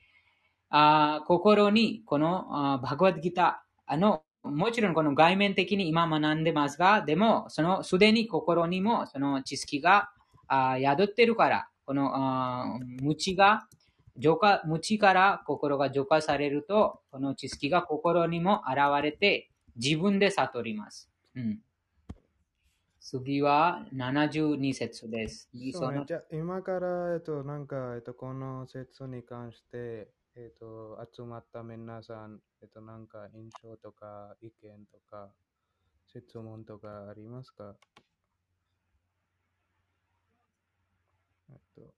[0.71, 10.11] あ心にこのバグワッドギターのもちろんこの外面的に今学んでますが、でも、そのすでに心にもその知識が
[10.49, 13.66] あ宿ってるから、このあ無知が
[14.16, 21.09] 浄化、無知から心が浄化されると、この知識が心にも現れて、自分で悟ります。
[21.34, 21.61] うん、
[23.01, 25.49] 次は72節です。
[25.72, 35.35] そうね、じゃ今から、えっと、なんか、えっと、この説に関して、えっ、ー、と、集まった皆さん、えっ、と、なんか印象とか意見とか
[36.07, 37.79] 質問とかありますか？
[41.51, 41.95] えっと、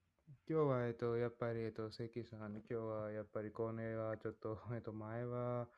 [0.47, 5.69] 今日は、えっと、やっぱり、えっと、関さん、今日はやっぱりこれはちょっと、 えっと、前は、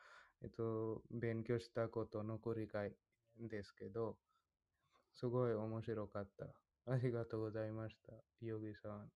[0.42, 2.96] えっと、勉強したことの繰り返
[3.36, 4.20] ですけど、
[5.14, 6.62] すごい面白かった。
[6.86, 9.12] ありがとうございました、ヨギさん。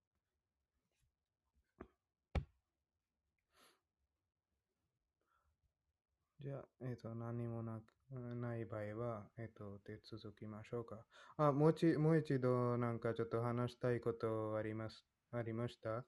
[6.42, 7.80] じゃあ、えっ、ー、と、何もな
[8.10, 11.06] ない場合は、えっ、ー、と、手続きましょうか。
[11.36, 16.04] あ、もうち、もう一度、なんかちょっと話したいことあります、ありました？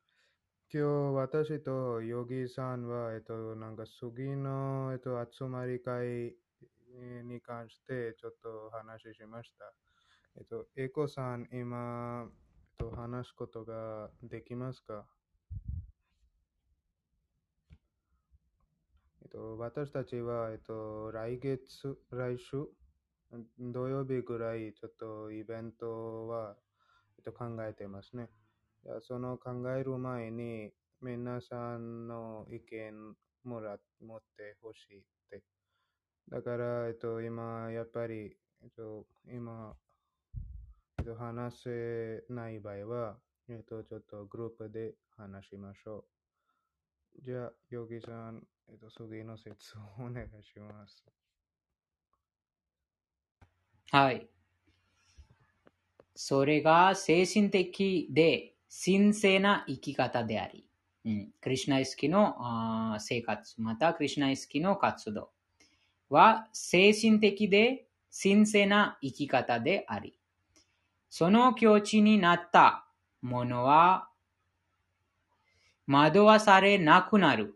[0.73, 0.83] 今
[1.13, 6.35] 日、私とヨギさんは、えっ、ー、と、なんか次の、えっ、と、集まり会
[7.23, 9.73] に関してちょっと話しました。
[10.37, 15.07] えっと、エコさん、今、えっと、話すことができますか？
[19.35, 22.69] と、私たちは、えっと、来月、来週、
[23.59, 26.57] 土曜日ぐらい、ちょっとイベントは、
[27.19, 28.29] えっと、考えてますね。
[29.03, 35.43] その考える前に、皆さんの意見もら持ってほしいって。
[36.31, 39.75] だから、えっと、今、やっぱり、えっと、今、
[40.99, 43.17] えっと、話せない場合は、
[43.49, 46.05] えっと、ちょっとグループで話しましょ
[47.19, 47.25] う。
[47.25, 51.05] じゃあ、ヨギさん、えっと、次の説をお願いします。
[53.91, 54.27] はい。
[56.15, 58.55] それが精神的で
[58.85, 60.65] 神聖な生き方であり、
[61.05, 65.31] うん、クリュナイスキのあ生活、またクリュナイスキの活動
[66.09, 67.87] は精神的で
[68.23, 70.19] 神聖な生き方であり、
[71.11, 72.87] その境地になった
[73.23, 74.09] ものは
[75.87, 77.55] 惑わされなくなる。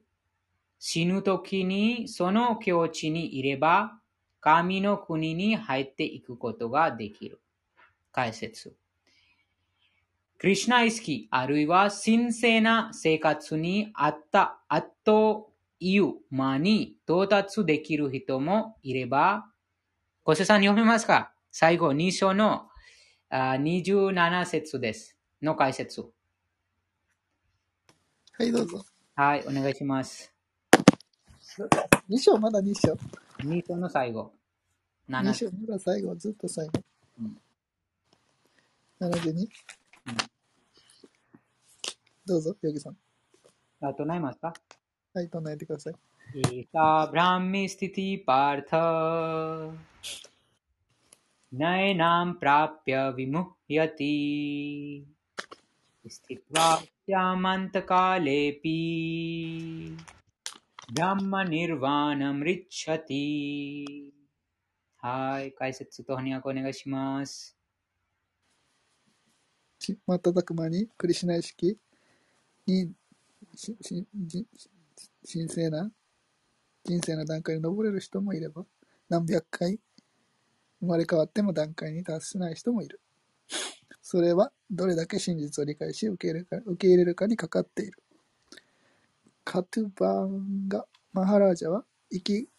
[0.78, 3.98] 死ぬ時にその境地にいれば、
[4.40, 7.40] 神の国に入っていくことができる。
[8.12, 8.76] 解説。
[10.38, 15.50] クリシナ意識あるいは神聖な生活にあったあと
[15.80, 19.50] いう間に到達できる人もいれば、
[20.22, 21.32] ごせさん読めますか？
[21.50, 22.68] 最後、2章の
[23.32, 25.16] 27節です。
[25.42, 26.04] の解説。
[28.34, 28.84] はい、どうぞ。
[29.16, 30.37] はい、お願いします。
[32.09, 32.97] 2章、まだ2章。
[33.39, 34.31] 2章の最後。
[35.09, 36.81] 2章、まだ最後、ずっと最後。
[37.19, 37.37] うん、
[38.99, 39.47] 72?
[42.25, 42.97] どうぞ、ヨギさん。
[43.81, 44.53] あ、唱えますか
[45.13, 45.93] はい、唱えてください。
[46.35, 47.67] एता ब्राह्मी
[48.25, 49.71] パータ
[51.51, 52.35] ナエナ
[60.90, 64.10] ンプラピャヴィムヤティスティワシャマンマニルヴァナムリッチャティ
[65.00, 67.56] はい、解説と翻訳お願いします。
[69.78, 71.76] 瞬く間にクリシナ意識
[72.66, 72.92] に
[73.54, 74.70] ししじし
[75.32, 75.90] 神聖な
[76.84, 78.64] 人生の段階に登れる人もいれば、
[79.08, 79.78] 何百回
[80.80, 83.00] 生まれ変わっても段階に達しない人もいる。
[84.00, 88.02] それはどれだけ真実を理解し受け入れるか受け入れるかにかかっている。
[89.50, 90.84] カトゥバンガ・
[91.14, 92.50] マハラージャは息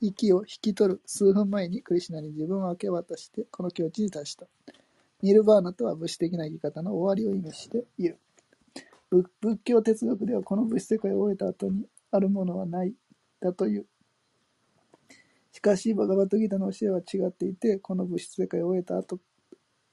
[0.00, 4.48] 息を引き取る数分前にクリシナに自分を明け渡してこの境地に達した。
[5.22, 8.18] ニルバーナとは物質的な生き方の終わりを意味している。
[9.12, 9.28] 仏
[9.62, 12.92] 教哲学ではこの物質世界を終えた後にあるものはない
[13.38, 13.86] だという。
[15.52, 19.20] しかし、バガバトギータの教えは違っていて、この物質世界を終えた後、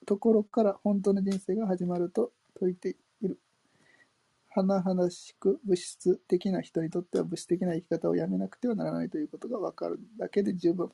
[0.08, 3.00] ところから本当の人生が始まると説いている。
[4.64, 10.90] 華々しく物質的な人にとっては物質的な生き方をやめなくてはならないということがわかるだけで十分。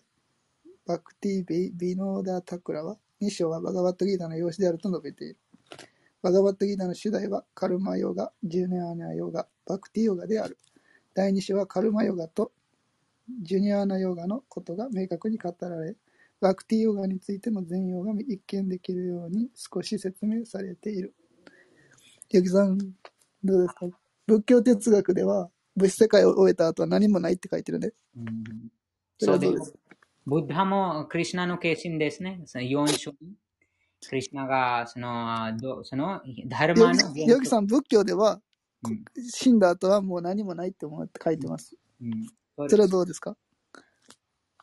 [0.87, 5.37] バクティ・ビビノーダ・タクラは、2章はバガバットギータの要旨であると述べている。
[6.23, 10.57] バガバットギータの主題はカルマヨガ、ジュニャーナヨガ、バクティヨガである。
[11.13, 12.51] 第2章はカルマヨガと
[13.43, 15.95] ジュニアーナヨガのことが明確に語られ、
[16.41, 21.13] バクティヨガについても全容が一見できるように少し説明されている。
[22.31, 22.77] ゆきさん、
[23.43, 23.87] どうですか？
[24.27, 27.91] 仏教哲学では、物質世界を終えた後は何もないって書いてるね。
[28.17, 28.43] うん、
[29.19, 29.73] そうです。
[30.25, 32.41] ブッダもクリュナの化身ですね。
[32.45, 33.35] その4章に。
[34.07, 37.15] クリュナがその、どその、ダルマの。
[37.15, 38.41] ヨギさん、仏教では、
[38.87, 41.75] うん、死んだ後はもう何もないって思って書いてます。
[42.01, 43.37] うん、それはどうですか？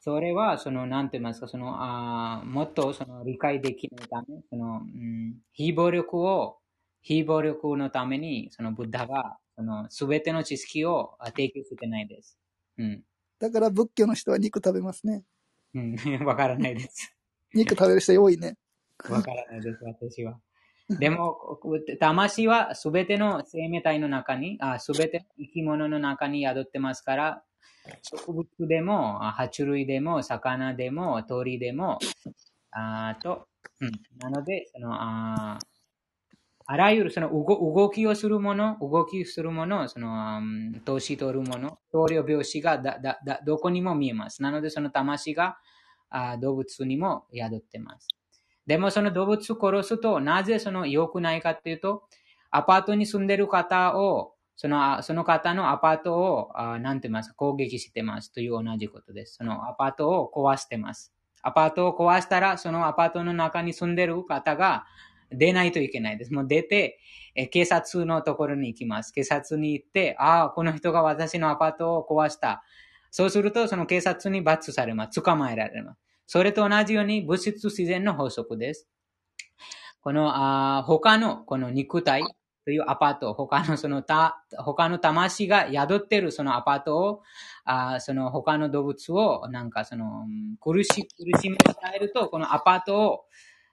[0.04, 6.58] それは、その、なんて言いますか、その、あもっとその理解できるため、その、うん、非暴力を、
[7.02, 12.38] 非暴力のために、そのブッダがその、すべての知識を提供してないです。
[12.78, 13.02] うん。
[13.38, 15.22] だから仏教の人は肉食べますね。
[15.74, 15.96] うん、
[16.26, 17.14] わからないです。
[17.54, 18.56] 肉食べる人多いね。
[19.08, 20.40] わからないです、私は。
[20.98, 21.60] でも、
[22.00, 27.44] 魂はすべての生命体の中に、すべての生き物の中に宿ってますから、
[28.02, 31.98] 植物でも、爬虫類でも、魚でも、鳥でも、
[32.70, 33.46] あと、
[33.80, 35.58] うん、なので、そのあ
[36.64, 37.44] あらゆるその動
[37.74, 44.42] 動きをするもの、動きするもの、その、うん年取るもの、同僚病死がだだだどこにも見えます。
[44.42, 45.58] なのでその魂が
[46.08, 48.08] あ動物にも宿ってます。
[48.66, 52.04] でもその動物を殺すと、なぜその良くないかっていうと、
[52.50, 59.36] アパートに住んでる方を、そのその方のアパートを、あなんて言いますか、攻撃してますという同じことです。
[59.36, 61.12] そのアパートを壊してます。
[61.42, 64.84] アパートを壊したら、そのアパートの中に住んでる方が
[65.30, 66.32] 出ないといけないです。
[66.32, 66.98] もう出て、
[67.34, 69.12] え警察のところに行きます。
[69.12, 72.62] 警察に行って、ああ、この人が私のアパートを壊した。
[73.10, 75.20] そうすると、その警察に罰されます。
[75.20, 76.00] 捕まえられます。
[76.26, 78.88] それと同じように物質自然の法則です。
[80.00, 82.22] この、あ他の、この肉体
[82.64, 87.22] というアパート、他のそのた、他の魂が宿ってるそのアパートを、
[87.64, 90.26] あその他の動物を、なんかその、
[90.60, 93.24] 苦し、苦しめ伝えると、このアパートを、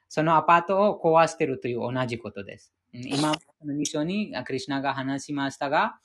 [0.07, 2.73] そのアパートを壊してるという同じことです。
[2.93, 5.99] 今、この2章にクリシュナが話しましたが、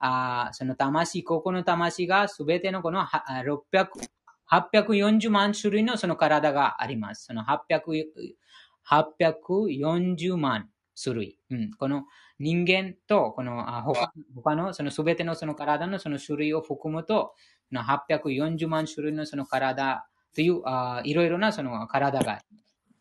[0.00, 3.88] あその魂、ここの魂がすべてのこの600、
[4.50, 7.26] 840万種類のその体があります。
[7.26, 8.34] その800
[8.84, 10.68] 840万
[11.02, 11.38] 種類。
[11.50, 12.04] うん、この
[12.38, 17.34] 人間とこのあ他他のそのすべてのその体のその種類を含むと、
[17.68, 22.40] その840万種類のその体というあいろいろなその体が。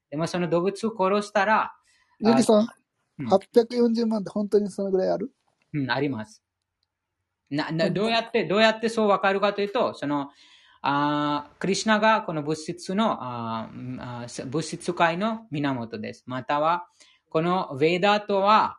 [0.10, 1.74] でもその動物を殺したら、
[2.20, 2.68] ヨギさん、うん
[3.28, 5.32] 840万って本当にそのぐらいある？
[5.74, 6.44] うん、あります。
[7.52, 10.32] な、な、どうやって、どうやってそうわかるかというと、その、
[10.82, 16.24] あークリシュナがこの物質の、ああー物質界の源です。
[16.26, 16.88] または、
[17.32, 18.78] このヴェーダとは、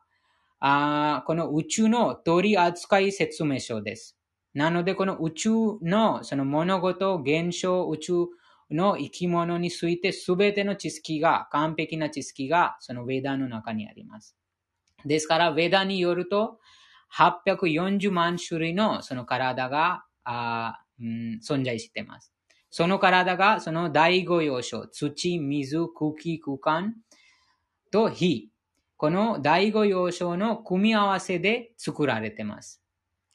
[0.61, 4.19] あこの宇宙の取り扱い説明書です。
[4.53, 5.51] なので、この宇宙
[5.81, 8.13] のその物事、現象、宇宙
[8.71, 14.37] の生き物についてすべての知識が、完璧な知識がそのヴェーダの中にあります。
[15.07, 16.59] ですから、ヴェダによると、
[17.17, 22.35] 840万種類のその体が、あうん、存在しています。
[22.69, 26.95] その体が、その第五要素、土、水、空気、空間
[27.93, 28.51] と火。
[28.97, 32.83] この第五要素の組み合わせで作られてます。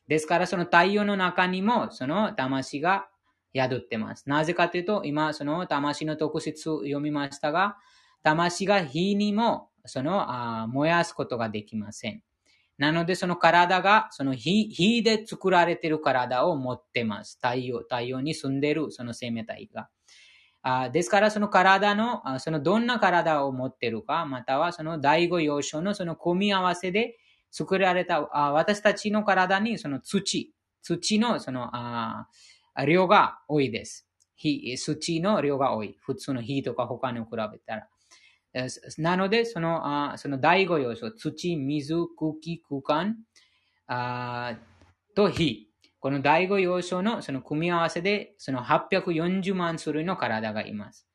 [0.07, 3.07] ですから、その太陽の中にも、その魂が
[3.55, 4.27] 宿ってます。
[4.27, 7.77] なぜかというと、今、その魂の特質を読みましたが、
[8.23, 12.23] 魂が火にも、その、あ燃やすことができません。
[12.79, 17.37] なので、その体が、その火火で作られている体を持ってます。
[17.41, 19.89] 太陽、太陽に住んでる、その生命体が。
[20.61, 27.17] あですから、その体の、あそのどんな体を持ってるか、またはその第五要素のその組み合わせで
[27.51, 32.27] 作られた、あ私たちの体にその土、土のそのあ
[32.85, 34.07] 量が多いです。
[34.37, 35.97] 土の量が多い。
[35.99, 37.87] 普通の火とか他に比べたら。
[38.97, 43.17] なので、その、あその第五要素、土、水、空気、空間
[43.87, 44.57] あ
[45.15, 45.66] と火。
[46.07, 51.05] この第五要素のその組み合わせで、その840万種類の体がいます。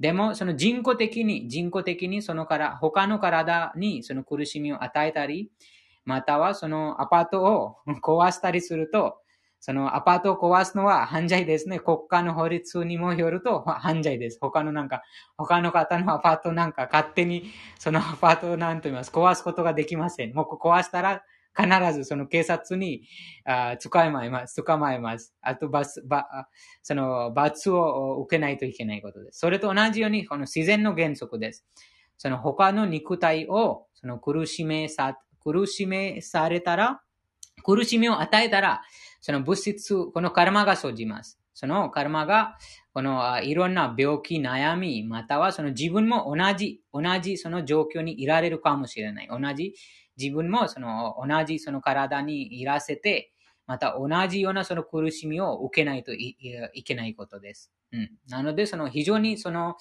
[0.00, 5.50] でも、その人工的に、人工的にそのから、他の体にその苦しみを与えたり、
[6.06, 9.18] またはそのアパートを 壊したりすると、
[9.60, 11.78] そのアパートを壊すのは犯罪ですね。
[11.78, 14.38] 国家の法律にもよると犯罪です。
[14.40, 15.02] 他のなんか、
[15.36, 19.10] 他の方のアパートなんか勝手にそのアパートを何と言います。
[19.10, 20.32] 壊すことができません。
[20.32, 21.22] もう壊したら
[21.58, 23.02] 必ずその警察に
[23.44, 24.62] あ捕まえます。
[24.62, 25.34] 捕まえます。
[25.40, 26.26] あと罰、ば
[26.82, 29.40] その罰を受けないといけないことです。
[29.40, 31.66] それと同じように、この自然の原則です。
[32.16, 37.02] その他の肉体をその苦しめさ、苦しめされたら、
[37.64, 38.82] 苦しみを与えたら、
[39.20, 41.40] その物質、このカルマが生じます。
[41.54, 42.56] そのカルマが、
[42.94, 49.28] このいろんな病気、悩み、またはその自分も同じ、同じその状況にいられるかもしれない。
[49.28, 49.74] 同じ、
[50.18, 53.32] 自分もその同じその体にいらせて、
[53.66, 56.36] また同じようなその苦しみを受けないとい
[56.74, 57.70] いけないことです。
[57.92, 59.76] うん、なので、その非常にその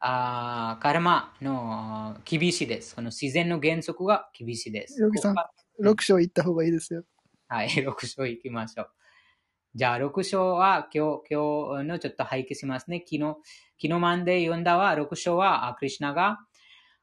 [0.00, 2.94] あカルマのあ厳しいです。
[2.94, 5.00] その自然の原則が厳しいです。
[5.00, 5.42] ヨギさんこ
[5.78, 7.04] こ6章行った方がいいですよ。
[7.48, 8.90] はい、 6章行きましょう。
[9.76, 13.04] じゃあ、6章は今日、今日のちょっと背景しますね。
[13.06, 13.36] 昨日、
[13.78, 16.38] 昨日まで読んだは、6章は、あクリシュナが、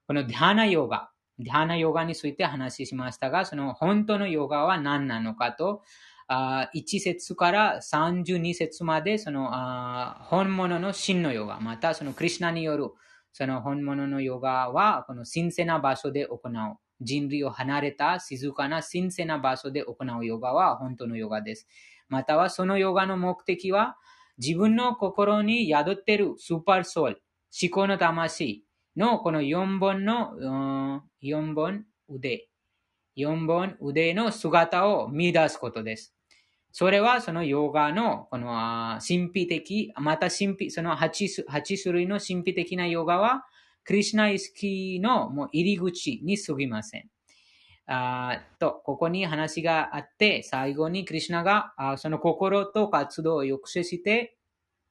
[0.08, 5.82] このディハナヨガ、ディハナヨガについて話しましたが、その本当のヨガは何なのかと、
[6.28, 12.92] あ1節から32節まで、そのあ本物の真のヨガ、またそのクリシュナによる、
[13.34, 16.78] その本物のヨガは、この神聖な場所で行う。
[17.04, 21.68] 人類を離れた静かな神聖な場所で行うヨガは本当のヨガです。
[22.10, 23.98] またはそのヨガの目的は
[24.38, 27.22] 自分の心に宿っているスーパーソウル、
[27.62, 28.64] 思考の魂
[28.96, 32.48] のこの4本の、4本腕。
[33.16, 36.16] 4本腕の姿を見出すことです。
[36.72, 43.46] それはそのヨガのこの神秘的、また神秘、その 8, 8種類の神秘的なヨガは、
[43.84, 47.10] クリシナイスキーのもう入り口に過ぎません。
[47.86, 54.38] あと、ここに話があって、最後にクリシナがあその心と活動を抑制して、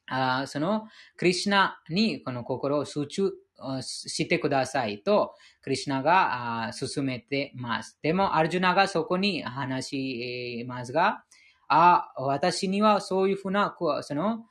[0.07, 0.87] あその
[1.17, 3.33] クリシナにこの心を集中
[3.83, 7.99] してくださいと、クリシナが進めてます。
[8.03, 11.25] でも、アルジュナがそこに話しますが、
[11.69, 14.45] あ、私にはそういうふうな、その、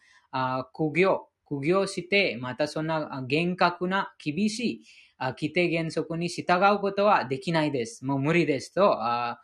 [0.74, 4.84] 苦行、苦行して、またそんな厳格な厳しい
[5.20, 8.06] 規定原則に従うことはできないです。
[8.06, 9.38] もう無理ですと、ア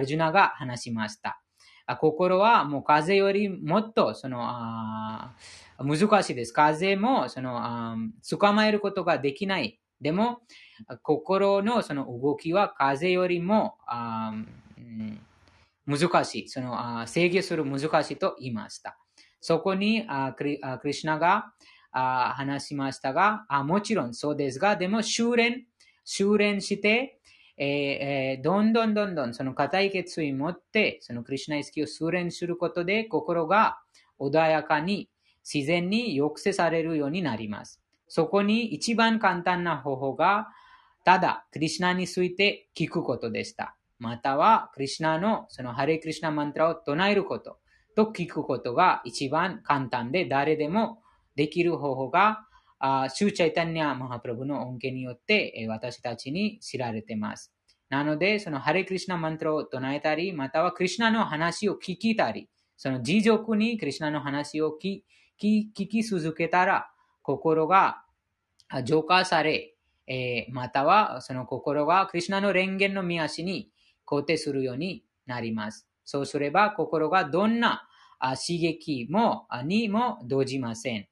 [0.00, 1.42] ルジュナが話しました。
[1.98, 5.34] 心はもう風よりもっとそのあ
[5.78, 6.52] 難しいです。
[6.52, 7.96] 風もその
[8.28, 9.80] 捕まえることができない。
[10.00, 10.40] でも、
[11.02, 13.76] 心のその動きは風よりも、
[15.86, 16.48] 難しい。
[16.48, 18.98] その制御する難しいと言いました。
[19.40, 20.06] そこに
[20.36, 21.52] クリクリシナが
[21.90, 25.64] 話しましたがもちろんそうですが、でも修練、
[26.04, 27.20] 修練して、
[27.56, 33.78] えー、どんどんどんどんその固い決意を持って、そのクリシナ意識を修練することで心が
[34.20, 35.08] 穏やかに
[35.52, 37.80] 自然に抑制されるようになります。
[38.06, 40.48] そこに一番簡単な方法が、
[41.04, 43.76] ただクリシナについて聞くことでした。
[43.98, 47.58] または、クリシナのそのハレクリシナマントラを唱えること
[47.96, 51.02] と聞くことが一番簡単で、誰でも
[51.34, 52.44] できる方法が、
[53.10, 57.52] シューチャイタニア・マハプラブの恩恵によって私たちに知られています。
[57.88, 65.04] なので、そのハレクリシナマントラを唱えたり、またはクリシナの話を聞きたり、その持続にクリシナの話を聞き
[65.38, 66.90] き続けたら、
[67.22, 68.04] 心が
[68.84, 69.74] 浄化され、
[70.06, 73.70] えー、またはその心がクリシナの蓮華の見足に
[74.06, 75.86] 肯定するようになります。
[76.04, 77.86] そうすれば心がどんな
[78.18, 81.06] 刺激もにも動じません。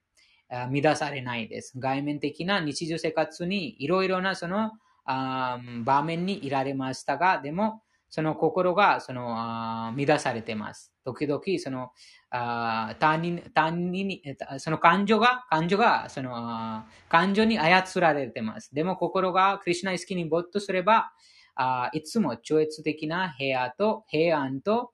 [0.49, 1.79] 乱されないです。
[1.79, 4.73] 外面的な日常生活にいろいろなその
[5.05, 10.96] 場面にいられましたが、でもその心がその乱されています。
[11.07, 11.91] 時々その
[12.31, 14.23] あ他人他人に
[14.59, 18.75] その感情が感情がその感情に操られてます。
[18.75, 21.13] でも心がクリュナ意識に没頭すれば
[21.55, 24.93] あいつも超越的な平安と平安と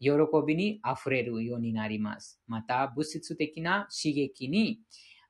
[0.00, 0.10] 喜
[0.46, 2.40] びに溢れるようになります。
[2.46, 4.80] また、物質的な刺激に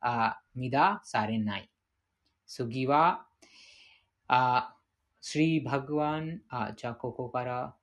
[0.01, 1.70] あ乱されない。
[2.47, 3.26] 次は、
[4.26, 4.74] あ
[5.20, 7.76] スリーバグワン、あじゃあここから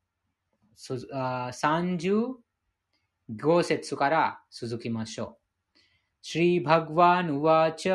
[0.82, 2.20] सांजु
[3.30, 5.28] गोसेत्सु करा सुजुकी मशो
[6.26, 7.88] श्री भगवान उवाच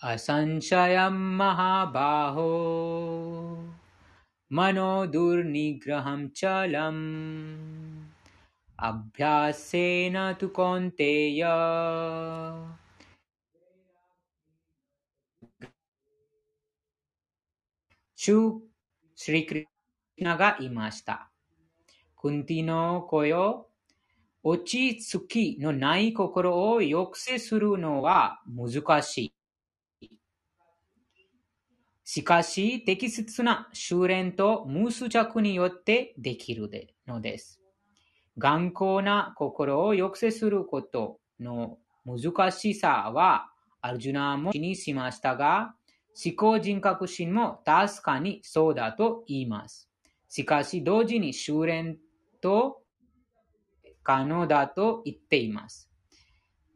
[0.00, 2.50] असंशय महाबाहो
[4.50, 6.98] मनो दुर्निग्रह चलम
[8.88, 9.70] अभ्यास
[10.14, 11.42] न तो कौंतेय
[18.18, 19.75] श्री कृष्ण
[20.18, 21.30] シリクリナがいました。
[22.16, 23.68] クンティの子よ、
[24.42, 29.34] 落ち着きのない心を抑制するのは難し
[30.00, 30.10] い。
[32.04, 36.70] しかし、適切な修練と無数着によってできる
[37.06, 37.60] のです。
[38.38, 43.50] 頑固な心を抑制することの難しさは、
[43.82, 45.74] アルジュナも気にしましたが、
[46.24, 49.90] 思考人格心も確かにそうだと言います。
[50.36, 51.96] しかし、同時に修練
[52.42, 52.82] と
[54.02, 55.90] 可能だと言っています。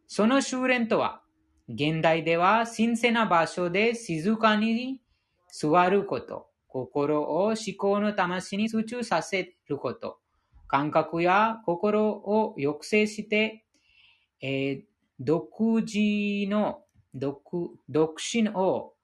[0.06, 1.20] その修練とは、
[1.68, 5.02] 現代では神聖な場所で静かに
[5.52, 10.20] 座ること、心を思考の魂に集中させること、
[10.66, 13.66] 感覚や心を抑制して、
[14.40, 14.82] えー、
[15.20, 18.94] 独自の独独身を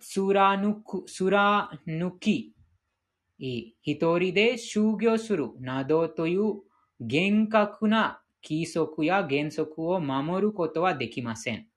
[0.00, 2.57] 貫く貫き、
[3.38, 6.60] 一人で修行するなどという
[7.00, 11.68] 厳格な規則や原則を守ることはできません。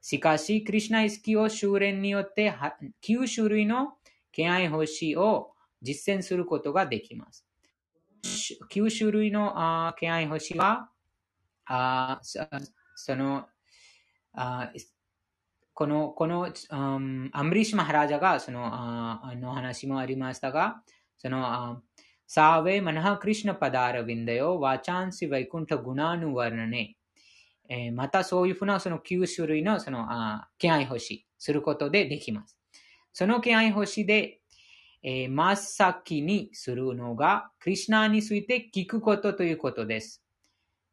[0.00, 2.54] しかし、クリュナ意識を修練によって
[3.02, 3.94] 9種類の
[4.30, 5.52] 敬愛星を
[5.82, 7.46] 実践することができます。
[8.70, 10.90] 9種類の敬愛星は、
[11.64, 13.46] あその
[14.34, 14.70] あ
[15.76, 16.98] この、この、ア
[17.44, 20.82] ムリシマハラジャが、その、あの話もありましたが、
[21.18, 21.82] その、
[22.26, 26.96] サーヴェマナハクリシナパダーラヴィンダヨ、ワチャンシヴァイクンタグナヌワルナネ、
[27.68, 32.56] え、またそういうふうなその9種類のそのあ気配欲しすることでできます。
[33.12, 34.40] その気配星で、
[35.02, 40.22] えー真っ先にするのが、クリシナについて聞くことということです。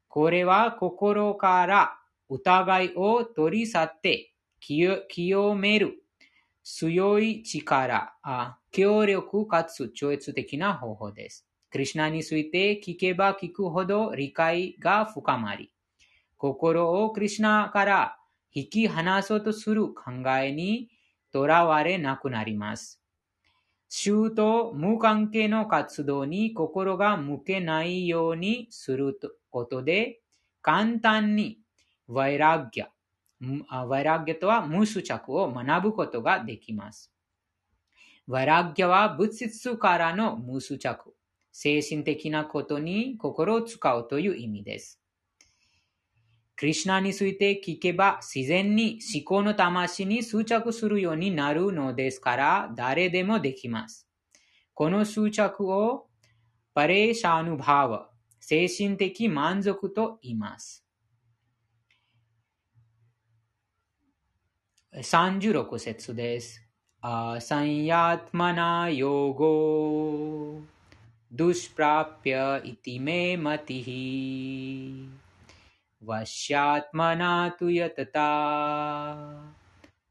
[0.07, 1.97] これは心から
[2.29, 6.03] 疑いを取り去って清清める
[6.63, 11.45] 強い力あ、強力かつ超越的な方法です。
[11.69, 15.71] クリシュナについて聞けば聞くほど理解が深まり、
[16.37, 18.17] 心をクリシュナから
[18.51, 20.89] 引き離そうとする考えに
[21.31, 22.99] とらわれなくなります。
[23.89, 29.19] 衆と無関係の活動に心が向けないようにする
[29.51, 30.19] ことで、
[30.63, 31.59] 簡単に
[32.07, 32.87] ワイラギャ、
[33.87, 37.12] ワイラギャとは無執着を学ぶことができます。
[38.27, 41.13] ワイラギャは物質からの無執着、
[41.51, 45.01] 精神的なことに心を使うという意味です。
[46.55, 54.07] クリシュナについて聞けば自然に思考の魂に執着するようになるのですから誰でもできます。
[54.73, 56.07] この執着を
[56.73, 58.09] パレーシャーヌバーワ、
[58.39, 60.85] 精神的満足と言います。
[64.95, 66.62] 36節です。
[67.02, 70.60] アサンヤトマナヨゴ、
[71.32, 75.10] ドゥシプラピャイティメマティヒ。
[76.04, 78.28] वश्यात्मना तु यतता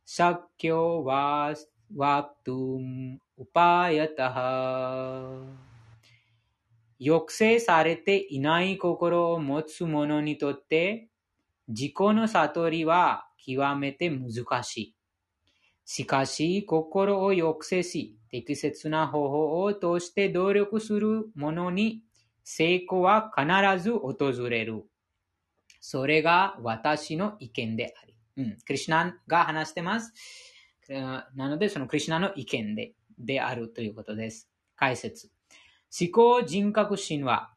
[0.08, 1.53] शक्यो वा
[1.97, 4.38] वाप्तुम् उपायतः
[6.99, 11.10] 抑制されていない心を持つ者にとって
[11.68, 14.95] 自己の悟りは極めて難しい。
[15.95, 22.03] しかし、心を抑制し、適切な方法を通して努力する者に
[22.45, 24.86] 成功は必ず訪れる。
[25.82, 28.16] それが私の意見であり。
[28.38, 30.14] うん、クリシュナが話してます。
[30.88, 34.49] なので、そのクリシュナの意見でであるということです。
[34.76, 35.30] 解説。
[36.01, 37.53] 思考人格心は、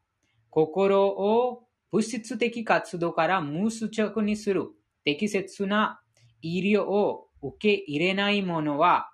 [0.50, 4.72] 心を物質的活動から無執着にする
[5.06, 6.02] 適切な
[6.42, 9.12] 医療を受け入れない者は、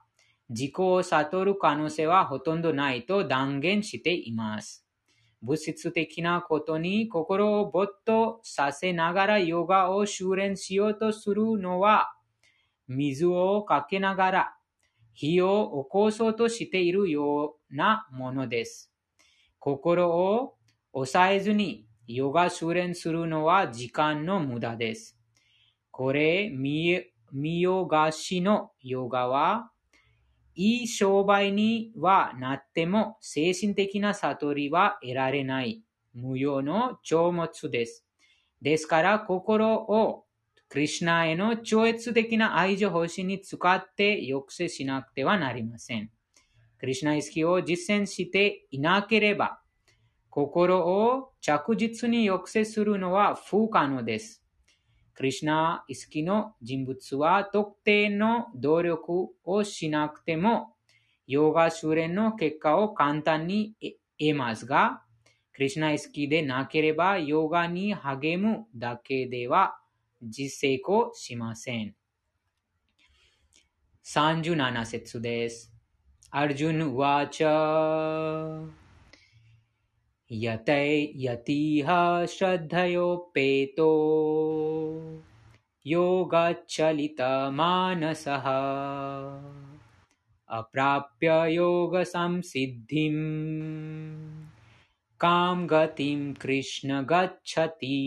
[0.50, 4.86] 自己を悟る可能性はほとんどないと断言しています。
[5.42, 12.14] 物質的なことに心を没頭させながらヨガを修練しようとするのは、
[12.88, 14.56] 水をかけながら
[15.14, 18.94] 火を起こそうとしているようなものです。
[19.60, 20.56] 心を
[20.94, 25.18] 抑えずにヨガ修練するのは時間の無駄です。
[25.92, 29.72] これ、見見よがしのヨガは、
[30.56, 35.82] いい商売にはなっても精神的な悟りは得られない
[36.14, 38.06] 無用の長物です。
[38.62, 40.26] ですから心を
[40.68, 46.12] クリシュナへの超越的な愛情方針に使って抑制しなくてはなりません。
[46.80, 49.62] クリシュナ意識を実践していなければ
[50.30, 54.41] 心を着実に抑制するのは不可能です。
[55.14, 60.74] クリシュナ意識の人物は特定の努力をしなくても、
[61.28, 63.76] ヨガ修練の結果を簡単に
[64.18, 65.04] 得ますが、
[65.54, 69.78] クリシュナ意識でなければヨガに励むだけでは
[70.22, 71.96] 実成功しません。
[74.04, 75.72] 37節です。
[76.32, 78.81] アルジュンワチャ
[80.34, 81.88] यतै यतीह
[82.26, 83.88] श्रद्धयोपेतो।
[85.88, 86.72] योगचलितमानसः।
[90.48, 93.14] अप्राप्य योग योगसंसिद्धिम्
[95.20, 97.98] काम गतिं कृष्ण गच्छति।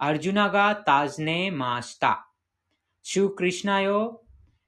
[0.00, 2.34] अर्जुन अर्जुनगा ताजने मास्ता।
[3.04, 4.24] श्री कृष्णायो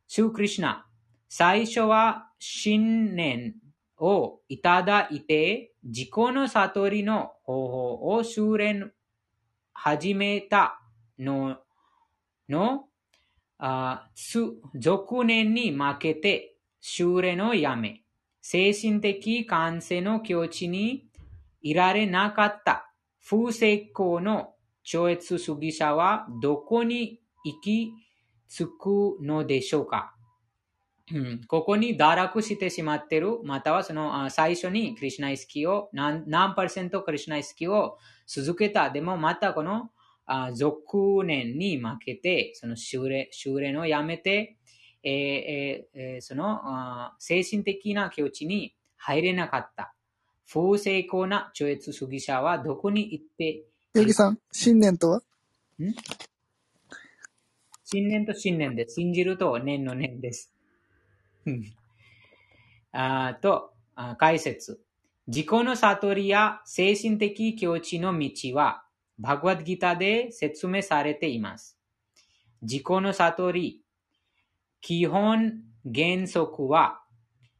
[0.08, 0.84] श्री कृष्णा
[1.30, 3.69] साईशोवा शिन्नेन्।
[4.00, 8.92] をいただいて、自己の悟りの方法を修練
[9.72, 10.80] 始めた
[11.18, 11.58] の
[12.48, 12.86] の、
[13.58, 14.40] あ数
[14.74, 18.02] 続年に負けて修練をやめ、
[18.40, 21.06] 精神的感性の境地に
[21.60, 22.90] いられなかった
[23.22, 27.92] 不成功の超越主義者はどこに行き
[28.48, 30.14] 着くのでしょうか？
[31.48, 38.90] ここに堕落してしまっている、またはそのあ最初にクリシュナ意識を何何パーセントクリシュナ意識を続けた。
[38.90, 39.90] でもまたこの
[40.26, 44.56] あ続年に負けて、その修練修練をやめて、
[45.02, 49.94] えーえーえーそのあ精神的な境地に入れなかった。
[50.46, 53.62] 不成功な超越主義者はどこに行って、
[53.94, 55.18] ヨギさん、信念とは？
[55.18, 55.22] ん？
[57.84, 60.52] 信念と信念で信じると念の念です。
[62.92, 63.72] あと、
[64.18, 64.82] 解説。
[65.26, 68.84] 自己の悟りや精神的境地の道は、
[69.18, 71.78] バグワッドギターで説明されています。
[72.62, 73.82] 自己の悟り、
[74.80, 77.02] 基本原則は、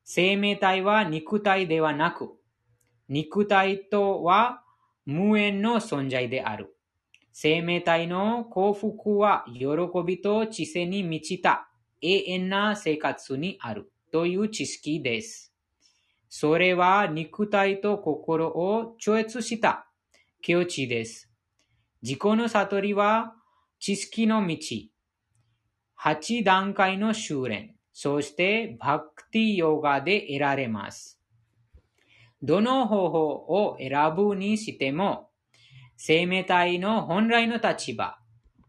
[0.04, 2.32] 生命体は肉体ではなく、
[3.08, 4.64] 肉体とは
[5.06, 6.76] 無縁の存在である。
[7.32, 9.66] 生命体の幸福は喜
[10.04, 11.69] びと知性に満ちた
[12.00, 15.52] 永遠な生活にあるという知識です。
[16.28, 19.86] それは肉体と心を超越した
[20.42, 21.30] 境地です。
[22.02, 23.34] 自己の悟りは
[23.78, 24.56] 知識の道、
[26.02, 31.20] 8段階の修練、そしてバクティヨガで得られます。
[32.42, 35.30] どの方法を選ぶにしても、
[35.96, 38.18] 生命体の本来の立場、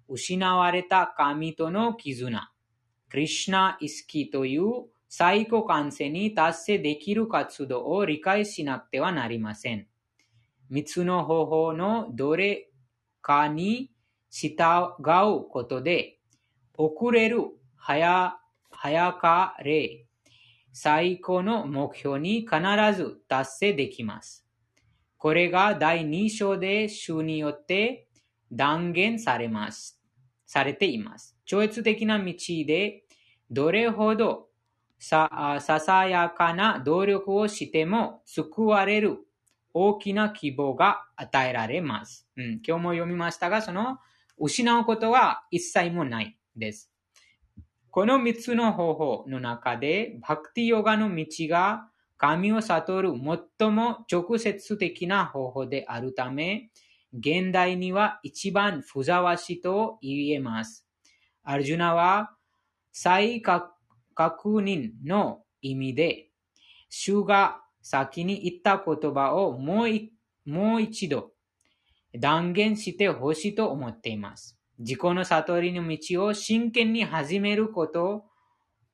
[0.10, 2.51] 失われた神との絆、
[3.12, 9.86] クリシナ意識という最高感性に達成できる活動を理解しなくてはなりません。
[10.70, 12.70] 三つの方法のどれ
[13.22, 13.92] かに
[14.30, 16.20] 従うことで、
[16.78, 17.42] 遅れる
[17.76, 18.40] 早
[18.70, 20.06] 早かれ、
[20.72, 22.62] 最高の目標に必
[22.96, 24.48] ず達成できます。
[25.18, 28.08] これが第2章で主によって
[28.54, 30.02] 断言されます。
[30.46, 31.41] されています。
[31.52, 32.34] 超越的な道
[32.66, 33.04] で
[33.50, 34.48] どれほど
[35.00, 39.18] さささやかな努力をしても救われる
[39.74, 42.26] 大きな希望が与えられます。
[42.38, 43.98] うん、今日も読みましたが、その
[44.38, 46.90] 失うことは一切もないです。
[47.90, 53.12] この三つの方法の中で、バクティヨガの道が神を悟る
[53.60, 56.70] 最も直接的な方法であるため、
[57.12, 60.88] 現代には一番ふざわしいと言えます。
[61.44, 62.32] アルジュナは
[62.92, 63.72] 再確
[64.16, 66.30] 認の意味で、
[66.90, 71.32] 主が先に言った言葉をもう一度
[72.20, 74.58] 断言してほしいと思っています。
[74.80, 78.26] 自己の悟りの道を真剣に始めること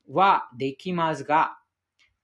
[0.10, 1.58] はできますが、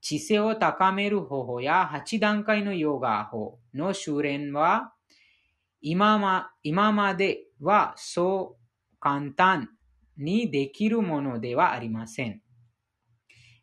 [0.02, 4.94] 知性を高める方法や8段階のヨガ法の修練は
[5.82, 9.70] 今ま今まではそう簡単
[10.18, 12.42] にできるものではありません。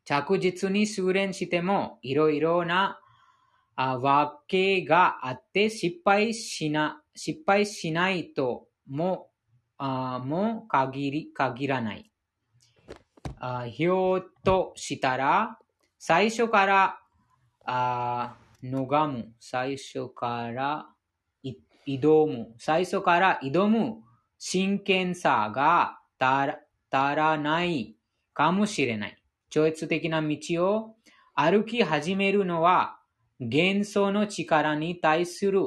[0.04, 2.98] 着実に修練してもいろいろな
[3.76, 9.28] あわけがあって失敗しな失敗しないとも
[9.78, 12.10] あも限り限らない。
[13.38, 15.58] あひょっとしたら
[15.98, 16.98] 最初から
[17.64, 20.86] あがむ、最初から
[21.86, 24.02] 挑む、最初から挑む
[24.38, 26.60] 真剣さが足
[26.90, 27.96] らない
[28.34, 29.16] かもしれない。
[29.48, 30.96] 超越的な道を
[31.34, 33.00] 歩き始めるのは
[33.40, 35.60] 幻想の力に対する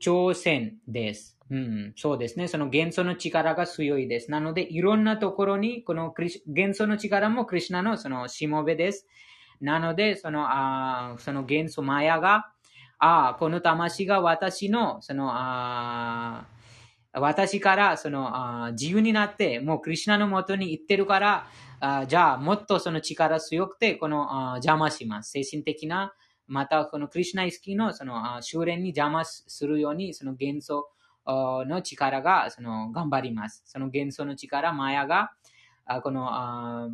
[0.00, 1.38] 挑戦です。
[1.50, 2.48] うん、そうですね。
[2.48, 4.30] その幻想の力が強いです。
[4.30, 9.06] なので、いろんなところに、この幻想の力もクリュナのそのしもべです。
[9.60, 12.50] なので、その、あその元素マヤが、
[12.98, 16.46] あこの魂が私の、その、あ
[17.14, 21.46] 私からその自由になって、もうクリュナのもとに行ってるから、
[22.06, 25.30] じゃあもっとその力強くて、この邪魔します。
[25.30, 26.14] 精神的な、
[26.46, 30.88] またこのクリュナ意識のその修練に邪魔するように、その元素
[31.26, 33.62] の力がその頑張ります。
[33.66, 35.32] その元素の力、マヤが、
[36.02, 36.90] この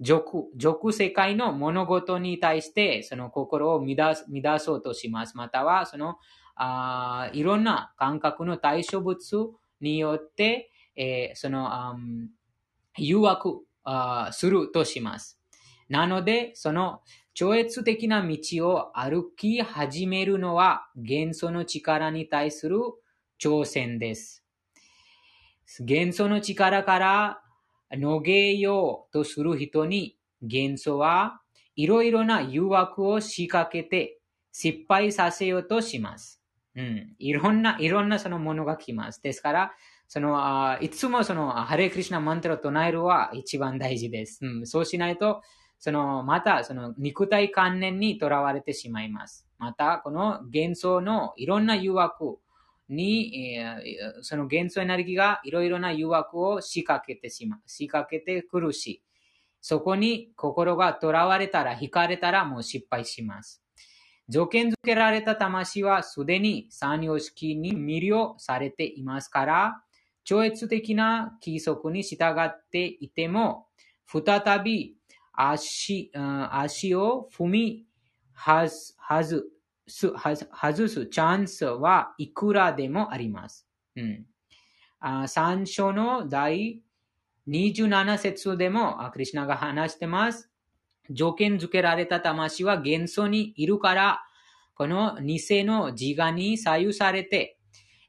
[0.00, 5.36] 俗、俗世界の物事に対して、その心を乱乱そうとします。
[5.36, 6.16] または、その、
[6.58, 9.50] あいろんな感覚の対象物
[9.80, 11.70] によって、えー、その、
[12.96, 15.40] 誘惑あするとします。
[15.88, 17.00] なので、その
[17.32, 22.78] 超越的な道を歩き始めるのは元素の力に対する
[23.40, 24.44] 挑戦です。
[25.80, 27.40] 元素の力から
[27.92, 31.40] 逃げようとする人に元素は
[31.76, 34.18] いろいろな誘惑を仕掛けて
[34.52, 36.37] 失敗させようとします。
[36.78, 37.16] うん。
[37.18, 39.20] いろんな、いろんなそのものが来ます。
[39.20, 39.72] ですから、
[40.06, 44.38] その、あいつもその、ハレクリシナマントラを唱えるは一番大事です。
[44.42, 44.66] うん。
[44.66, 45.42] そうしないと、
[45.80, 49.48] その、また、その、肉体観念にとらわれてしまいます。
[49.58, 52.38] また、この幻想のいろんな誘惑
[52.88, 53.66] に、え、
[54.22, 57.60] その元素エネルギーがいろいろな誘惑を仕掛けてしまう。
[57.66, 59.02] 仕掛けてくるし、
[59.60, 63.64] そこに心が囚われたら、惹かれたらもう失敗します。
[64.28, 69.82] 条件付けられた魂はすでに三様式に魅了されていますから、
[70.24, 73.66] 超越的な規則に従っていても、
[74.06, 74.96] 再び
[75.32, 77.86] 足足を踏み
[78.34, 79.46] はず、はず、
[79.86, 83.66] す、外すチャンスはいくらでもあります。
[83.96, 84.26] うん。
[85.00, 86.82] あ三章の第
[87.48, 90.47] 27節でも、クリシナが話してます。
[91.10, 94.22] 条件付けられた魂は元素にいるから、
[94.74, 97.58] この偽の自我に左右されて、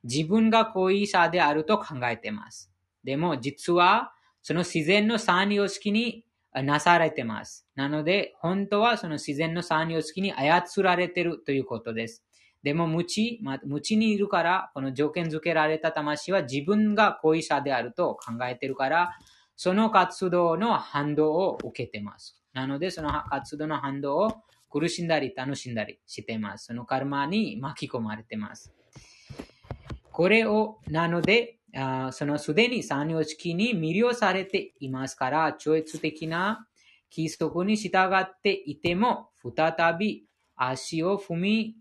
[0.03, 2.71] 自分が恋者であると考えています。
[3.03, 7.67] でも実は、その自然の三様式になされています。
[7.76, 12.23] なので、本当はその自然の三様式に操られているということです。
[12.63, 19.17] でも無知、ま、無知にいるから、この条件付けられた魂は自分が恋者であると考えているから、
[19.55, 22.39] その活動の反動を受けてます。
[22.60, 24.34] なので、その活動の反動を
[24.69, 26.65] 苦しんだり楽しんだりしています。
[26.65, 28.73] そのカルマに巻き込まれています。
[30.11, 36.68] これを、なので、あそのすでに三様式に魅了されていますから、超越的な
[37.15, 40.26] 規則に従っていても、再び
[40.57, 41.76] 足を踏み、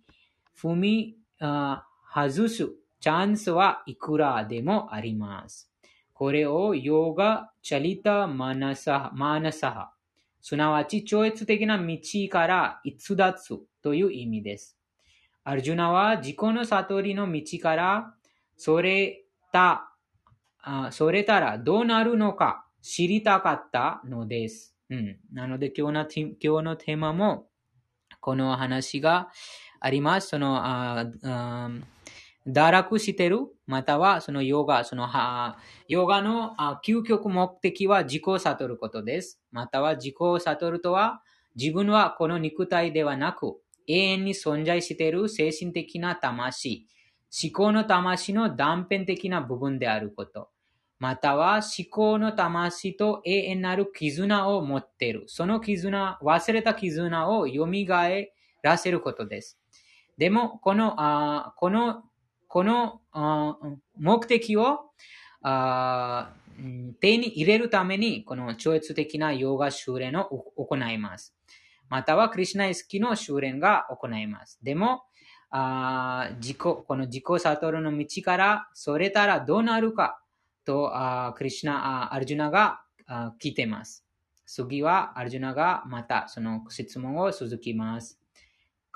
[0.57, 2.69] 踏み、あ外す
[3.01, 5.73] チャンスはいくらでもあります。
[6.13, 9.93] これをヨガチャリタマナサマナサハ、
[10.49, 11.99] すなわち超越的な道
[12.31, 14.79] から逸脱という意味です。
[15.45, 18.15] アルジュナは自己の悟りの道から
[18.57, 19.93] それた、
[20.91, 24.75] それたらどうなるのか知りたかったのです。
[24.89, 27.51] うん、なので今日のテ今日のテーマも
[28.19, 29.29] この話が
[29.81, 30.29] あります。
[30.29, 31.05] その、あ
[32.49, 36.57] 堕落してる、またはそのヨガ、そのはヨガの
[36.87, 39.41] 究極目的は自己を悟ることです。
[39.53, 41.23] または自己を悟るとは、
[41.57, 46.87] 自分はこの肉体ではなく、永遠に存在している精神的な魂、
[47.43, 50.49] 思考の魂の断片的な部分であること。
[50.99, 55.25] または思考の魂と永遠なる絆を持っている。
[55.27, 57.67] その絆、忘れた絆を蘇
[58.63, 59.59] らせることです。
[60.17, 62.03] でも、この、あこの、
[62.49, 63.01] この
[63.99, 64.91] 目的を
[67.01, 70.25] 手に入れるために、この超越的なヨガ修練を
[70.57, 71.35] 行います。
[71.89, 74.59] または、クリュナイスキの修練が行います。
[74.63, 75.03] でも、
[75.51, 80.21] あ自己、この自己悟るの道からそれたらどうなるか
[80.65, 84.05] と、あクリシナ、アルジュナがあ聞いています。
[84.45, 88.18] 次はアルジュナがまたその質問を続きます。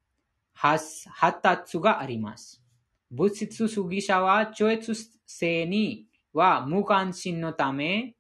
[0.62, 2.62] 発達があります。
[3.10, 4.94] 物質主義者は超越
[5.26, 8.14] 性には無関心のため、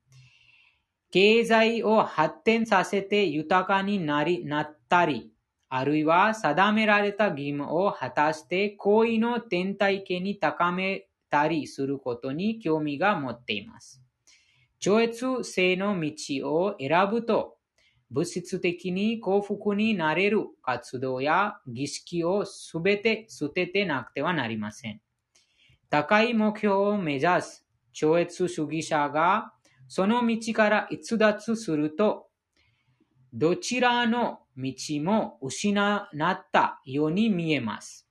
[1.12, 5.30] 経済を発展させて豊かになり、なったり、
[5.68, 14.02] あるいは定められた義務を果たして行為の天体系に高めたりすることに興味が持っています。
[14.80, 16.12] 超越性の道
[16.52, 17.56] を選ぶと、
[18.12, 25.00] 物質的に幸福になれる活動や儀式をすべて捨ててなくてはなりません。
[25.88, 29.54] 高い目標を目指す超越主義者が
[29.88, 32.28] その道から逸脱すると、
[33.32, 38.06] どちらの道も失ったように見えます。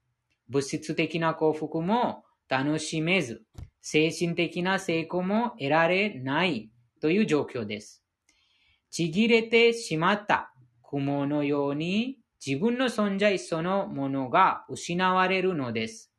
[0.50, 3.44] 物質的な幸福も楽しめず、
[3.82, 6.72] 精神的な成功も得られない
[7.02, 8.01] という状況です。
[8.92, 10.54] ちぎれてしまった
[10.84, 16.12] 雲のように自分の存在そのものが失われるのです。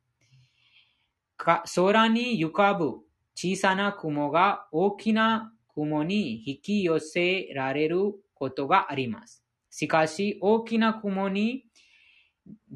[1.37, 2.99] 空に浮かぶ
[3.35, 9.43] 小さな雲が大きな雲に引き寄せられることがあります。
[9.69, 11.65] しかし、大きな雲に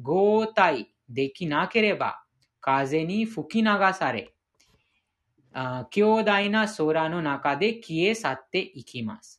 [0.00, 2.22] 合体できなければ、
[2.60, 4.34] 風に吹き流され、
[5.90, 9.37] 強大な空の中で消え去っていきます。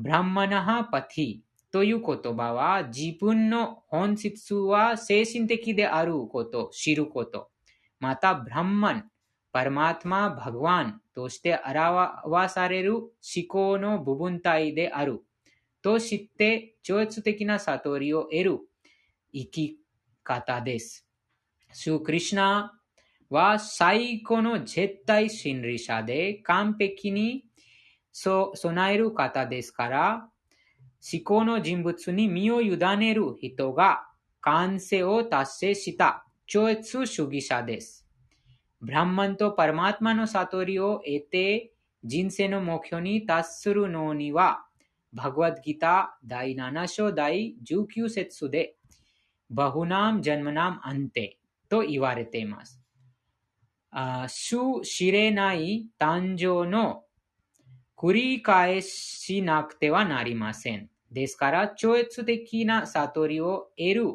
[0.00, 1.38] ブランマナハパティ、
[1.70, 7.50] という言葉は自分の本質は精神的であること、知ること。
[7.98, 9.10] また、ブランマン、
[9.52, 11.60] パラマートマ、バグワンとして
[12.24, 13.10] 表される思
[13.46, 15.20] 考の部分体である。
[15.82, 18.58] と知って超越的な悟りを得る
[19.34, 19.78] 生き
[20.24, 21.06] 方です。
[21.74, 22.72] シュークリシナ
[23.28, 27.49] は最高の絶対真理者で完璧に
[28.12, 30.28] そう備える方ですから、
[31.12, 34.06] 思考の人物に身を委ねる人が
[34.40, 38.06] 完成を達成した超越主義者です。
[38.80, 41.72] ブランマンとパラマートマの悟りを得て
[42.02, 44.64] 人生の目標に達するのには、
[45.12, 48.76] バグワッドギター第7章第19節で、
[49.50, 51.38] バフナム・ジャンマナム・アンテ
[51.68, 52.80] と言われています。
[54.28, 57.04] 主知れない誕生の
[58.00, 60.88] 繰り返しなくてはなりません。
[61.12, 64.06] ですから、超越的な悟りを得る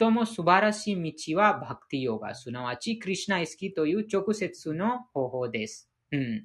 [0.00, 5.90] 最も素晴らしい道はバクティヨガ、すなわちクリシナイスキーという直接の方法です。
[6.12, 6.44] うん、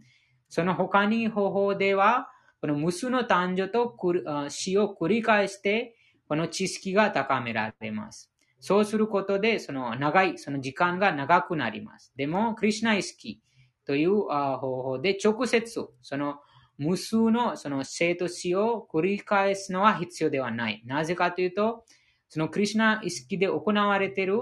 [0.49, 2.27] その他に方法では、
[2.59, 3.95] この無数の誕生と
[4.49, 5.95] 死を繰り返して、
[6.27, 8.33] この知識が高められます。
[8.59, 12.11] そうすることで、その長い、その時間が長くなります。
[12.17, 16.41] でも、クリシナイスキーという方法で直接、その
[16.79, 20.81] 無数のその生と死を繰り返すのは必要ではない。
[20.85, 21.83] なぜかというと、
[22.29, 24.39] そのクリシナ意識で行われている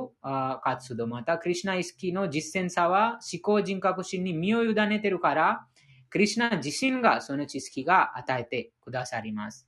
[0.63, 5.65] 活動、またクリシナ意識の実践さは思考人格心に身を委ねているから、
[6.09, 9.67] クリシナ自身がその知識が与えてくださります。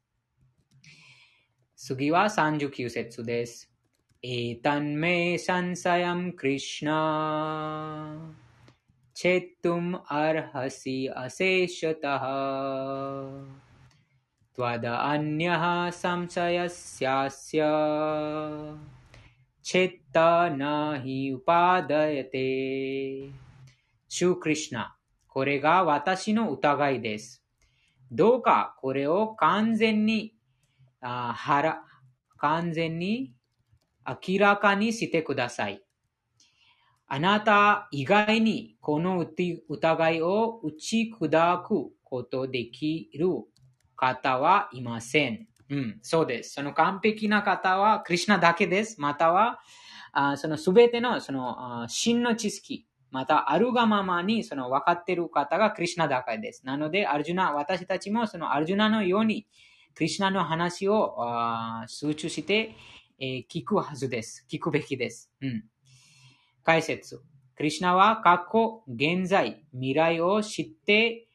[1.76, 3.72] 次は39節です。
[4.22, 8.49] エタンメサンサヤムクリシナ
[9.19, 13.65] チェトゥムアルハシアセシャタハ
[14.57, 17.61] त्वदन्यः संशयस्यास्य
[19.65, 20.17] चित्त
[20.59, 20.63] न
[21.03, 22.45] हि उपादयते
[24.09, 24.95] シュークリシナ、
[25.27, 27.43] これが私の疑いです。
[28.13, 30.37] どうかこれを完全に、
[31.01, 31.83] あはら
[32.37, 33.35] 完全に
[34.07, 35.83] 明らかにしてください。
[37.12, 39.26] あなた以外にこの
[39.68, 43.28] 疑いを打ち砕くことできる
[43.96, 45.48] 方はいません。
[45.70, 46.54] うん、そうです。
[46.54, 49.02] その完璧な方はクリシナだけです。
[49.02, 49.60] または、
[50.12, 56.64] あそのすべてのその真の知識、またあるがままにその分かっている方がクリシナだけです。
[56.64, 59.48] なので、アルジュナ、私たちもそのアルジュナのように、
[59.96, 62.76] クリシナの話をあ集中して、
[63.20, 64.46] えー聞くはずです。
[64.48, 65.32] 聞くべきです。
[65.42, 65.64] うん。
[66.64, 67.22] 解説。
[67.56, 71.28] クリシナは過去、現在、未来を知って、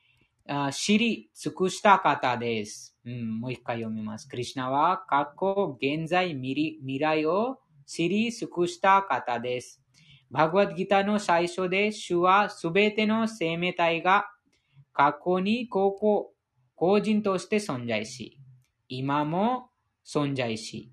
[0.72, 2.96] 知り尽くした方です。
[3.04, 4.28] うん、もう一回読みます。
[4.28, 9.82] クリシナは過去、現在、未未来を知り尽くした方です。
[10.30, 14.30] バグワッドギターの最初で、主はすべての生命体が
[14.94, 16.34] 過去に個々
[16.74, 18.40] 個人として存在し、
[18.88, 19.68] 今も
[20.06, 20.90] 存在し、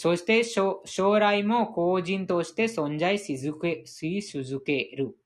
[0.00, 5.16] そして将将来も個人として存在し続けし続ける。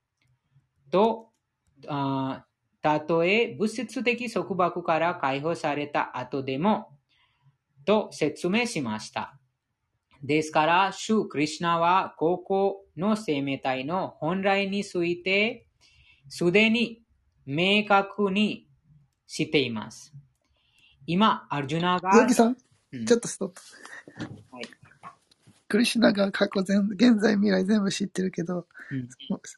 [0.91, 1.29] と、
[1.87, 2.47] あ
[2.81, 6.97] たとえ物質的束縛から解放された後でも、
[7.85, 9.39] と説明しました。
[10.23, 15.67] ですから、主クリシナは、高校の生命体の本来について、
[16.31, 17.03] すでに
[17.45, 18.67] 明確に
[19.27, 20.15] しています。
[21.07, 22.57] 今、アルジュナが、鈴木さん、
[22.93, 23.63] うんちょっとストップ。
[25.73, 29.09] はいクリシュナが過去全現在未来全部知ってるけど、うん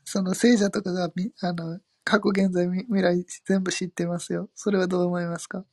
[0.05, 4.49] その聖者とかがみあの過去現在未来全部知ってますよ。
[4.55, 5.65] それはどう思いますか？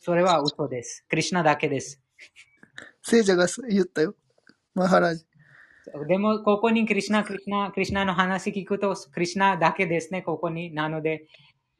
[0.00, 1.04] それは嘘です。
[1.08, 2.00] クリシナだけです。
[3.02, 4.16] 聖者が言ったよ。
[4.74, 5.24] マハラジ。
[6.08, 10.72] でも、ここにクリシナ、クリシナ、クリシナの話聞くと、クリシナだけですね、ここに。
[10.72, 11.26] なので、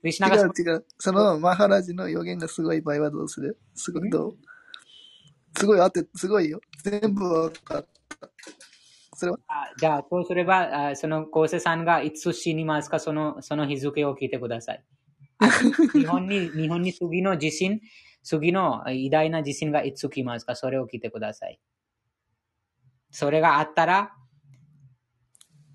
[0.01, 0.84] クリシナが違う違う。
[0.98, 3.59] そのマハラジの予言がすごい場合はどうする？
[3.74, 4.36] すごいどう？
[5.57, 6.61] すごいあって、すごいよ。
[6.83, 8.31] 全部わかった。
[9.15, 9.39] それは？
[9.49, 14.85] あじゃあ、そうすれば、あその、コーセさんがいつ死にますか、その、その日付を聞いてください。
[15.93, 17.81] 日本に、 日本に次の地震、
[18.23, 21.61] 次の偉大な地震がいつ来ますか、それを聞いてください。
[23.11, 24.12] それがあったら、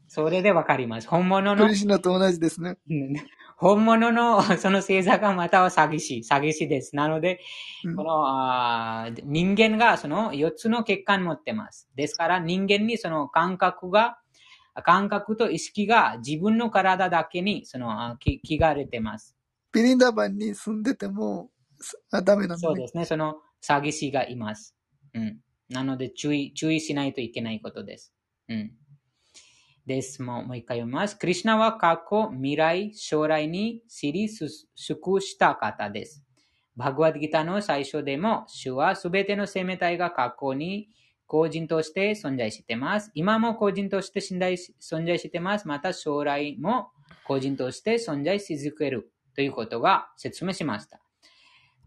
[0.07, 1.07] それでわかります。
[1.07, 2.77] 本物のクリ、シュナと同じですね。
[3.61, 6.95] うん本物の その星座がまたは詐欺師、詐欺師です。
[6.95, 7.39] なので、
[7.83, 11.89] うんこのあー人間がその4つの血管持ってます。
[11.95, 14.19] ですから人間にその感覚が、
[14.83, 19.35] 感覚と意識が自分の体だけにその気がれてます。
[19.71, 21.49] ピリンダバンに住んでても、
[22.11, 22.59] あ、ダメなのね。
[22.59, 23.05] そうですね。
[23.05, 24.75] その詐欺師がいます。
[25.15, 25.39] うん。
[25.69, 28.13] なので注意、注意しないといけないことです。
[28.49, 28.71] うん。
[29.87, 30.21] です。
[30.21, 31.17] もうもう一回読みます。
[31.17, 36.21] クリシナは過去、未来、将来に知りす尽した方です。
[36.75, 40.89] バグワッドギターの最初でも、主はすべての生命体が過去に
[41.25, 43.11] 個人として存在しています。
[43.15, 45.65] 今も個人として存在し存在しています。
[45.65, 46.89] また将来も
[47.23, 50.99] 個人として存在し続けるということが説明しました。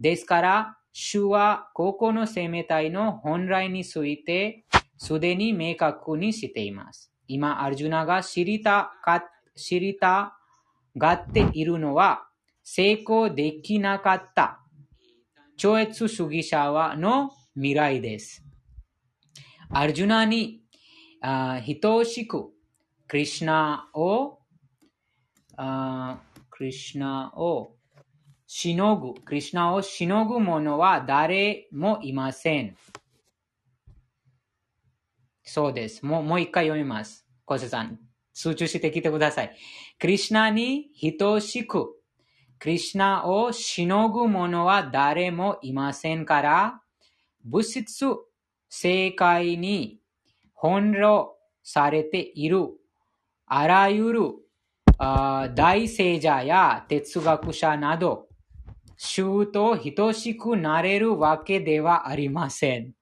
[0.00, 4.64] ですから、主は個々の生命体の本来について
[4.96, 7.09] すでに明確にしています。
[7.32, 9.24] 今、アルジュナが知りたか、
[9.56, 10.36] 知りた
[10.96, 12.26] がっているのは
[12.62, 14.60] 成功できなかった
[15.56, 18.44] 超越主義者はの未来です。
[19.68, 20.62] アルジュナに
[21.20, 22.50] あ等しく
[23.06, 24.38] クリシナを
[25.56, 26.18] あ
[26.50, 27.76] クリシナを
[28.46, 32.76] しのぐ、クリシナをしのぐ者は誰もいません。
[35.52, 36.06] そうです。
[36.06, 37.26] もうもう一回読みます。
[37.44, 37.98] 小瀬さん、
[38.32, 39.56] 集中してきてください。
[39.98, 41.88] クリシナに等しく、
[42.60, 46.80] クリシナをしのぐ者は誰もいませんから、
[47.44, 48.06] 物質
[48.68, 49.98] 世界に
[50.54, 52.68] 翻弄されている
[53.44, 54.30] あらゆる
[54.98, 58.28] あ大聖者や哲学者など、
[58.96, 62.99] 衆と等しくなれるわけではありません。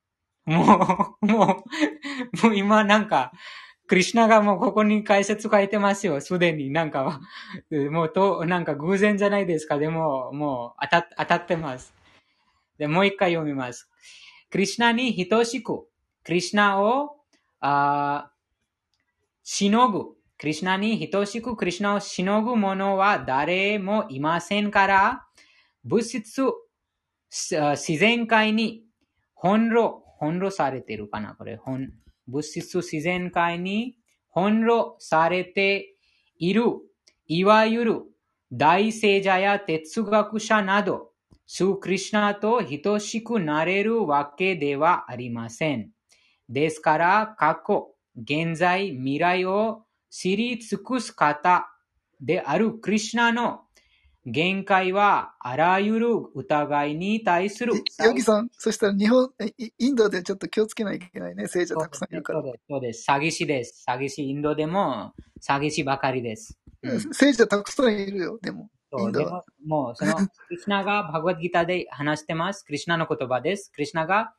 [0.49, 1.65] もう、も
[2.43, 3.33] う、もう今なんか、
[3.87, 6.21] クリシナがもうここに解説書いてますよ。
[6.21, 7.21] すでになんかは、
[7.91, 9.79] もうと、なんか偶然じゃないですか。
[9.79, 11.95] でも、もう当た当たってます。
[12.79, 13.91] で、もう一回読みます。
[14.51, 15.87] クリシナに等しく、
[16.25, 17.17] クリシナを、
[17.61, 18.31] あ
[19.43, 20.17] しのぐ。
[20.39, 25.27] クリシナに等しくクリシナをしのぐ者は誰もいませんから、
[25.85, 26.43] 物質、
[27.31, 28.85] 自然界に
[29.35, 31.35] 翻弄、翻弄されてるかな？
[31.35, 31.93] これ、本
[32.27, 33.97] 物質自然界に
[34.35, 35.95] 翻弄されて
[36.39, 36.65] いる、
[37.27, 38.03] いわゆる
[38.53, 41.13] 大聖者や哲学者など、
[41.47, 45.91] スークリシナと等しくなれるわけではありません。
[46.49, 51.69] ですから、過去、現在、未来を知り尽くす方
[52.21, 53.61] であるクリシナの
[54.31, 57.73] 限界はあらゆる疑いに対する
[58.05, 61.47] ヨギさん、そしたら日本、イインドでちょっと気をつけないといけないね。
[61.47, 62.43] 聖者たくさんいるから。
[62.43, 62.65] そうです。
[62.69, 63.11] そうです。
[63.11, 63.85] 詐欺師です。
[63.89, 66.59] 詐欺師、インドでも詐欺師ばかりです。
[66.83, 68.71] うん聖者たくさんいるよ、でも。
[68.97, 70.15] イそうでンドはも、もう、その、
[70.49, 72.65] クリシナがバガヴァッドギーターで話してます。
[72.65, 73.71] クリシナの言葉です。
[73.73, 74.33] クリシナが、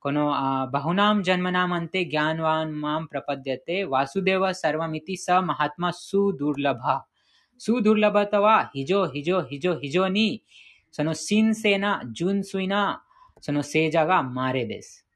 [0.00, 10.44] この、あ bahunam janmanam ante jnanavan mam prapadyate、vasudevah sarvam iti sa mahatma sudurlabhah。sudurlabhah とは、非常、非常、非常、非常に、
[10.90, 13.04] その神聖な、純粋な、
[13.40, 15.06] その聖者が稀です。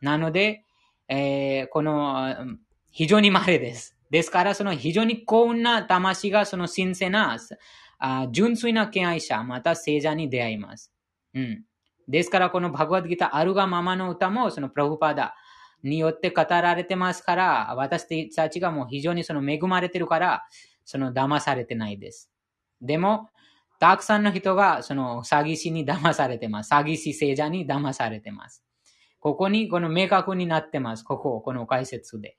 [0.00, 0.64] なので、
[1.08, 2.34] えーこの、
[2.90, 3.96] 非常に稀です。
[4.10, 7.38] ですから、その非常に幸運な魂がその神聖な、
[7.98, 10.92] あ純粋な敬愛者、また聖者に出会います。
[11.34, 11.64] うん。
[12.08, 15.34] ですから、このバグワッドギター、あるがままの歌も、そのプラフパダ
[15.82, 20.44] によって語られてますから、私たちがもう非常にその恵まれてるから、
[20.88, 22.30] その騙されてないです。
[22.80, 23.28] でも、
[23.78, 26.72] たくさんの人がその詐欺師に騙されてます。
[26.72, 28.64] 詐欺師聖者に騙されてます。
[29.20, 31.04] ここにこの明確になってます。
[31.04, 32.38] ここ、この解説で。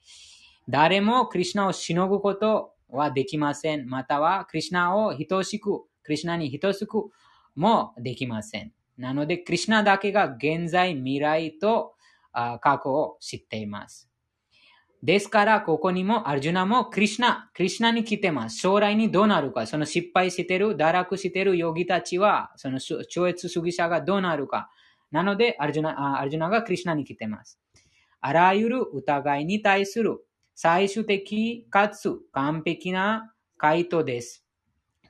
[0.67, 3.87] 誰もクリシナをしのぐことはできません。
[3.87, 7.11] または、クリシナを等しく、クリシナに等しく
[7.55, 8.73] もできません。
[8.97, 11.93] なので、クリシナだけが現在、未来と
[12.31, 14.08] あ過去を知っています。
[15.01, 18.59] ですから、ここにも、アルジュナもクリシナ、クリシナに来てます。
[18.59, 24.69] 将来にどうなるか、その失敗してる、堕落してるヨギたちは、その超越主義者がどうなるか。
[25.11, 27.59] なので、アルジュナアルジュナがクリシナに来てます。
[28.19, 30.19] あらゆる疑いに対する
[30.53, 34.45] 最終的かつ完璧な回答です。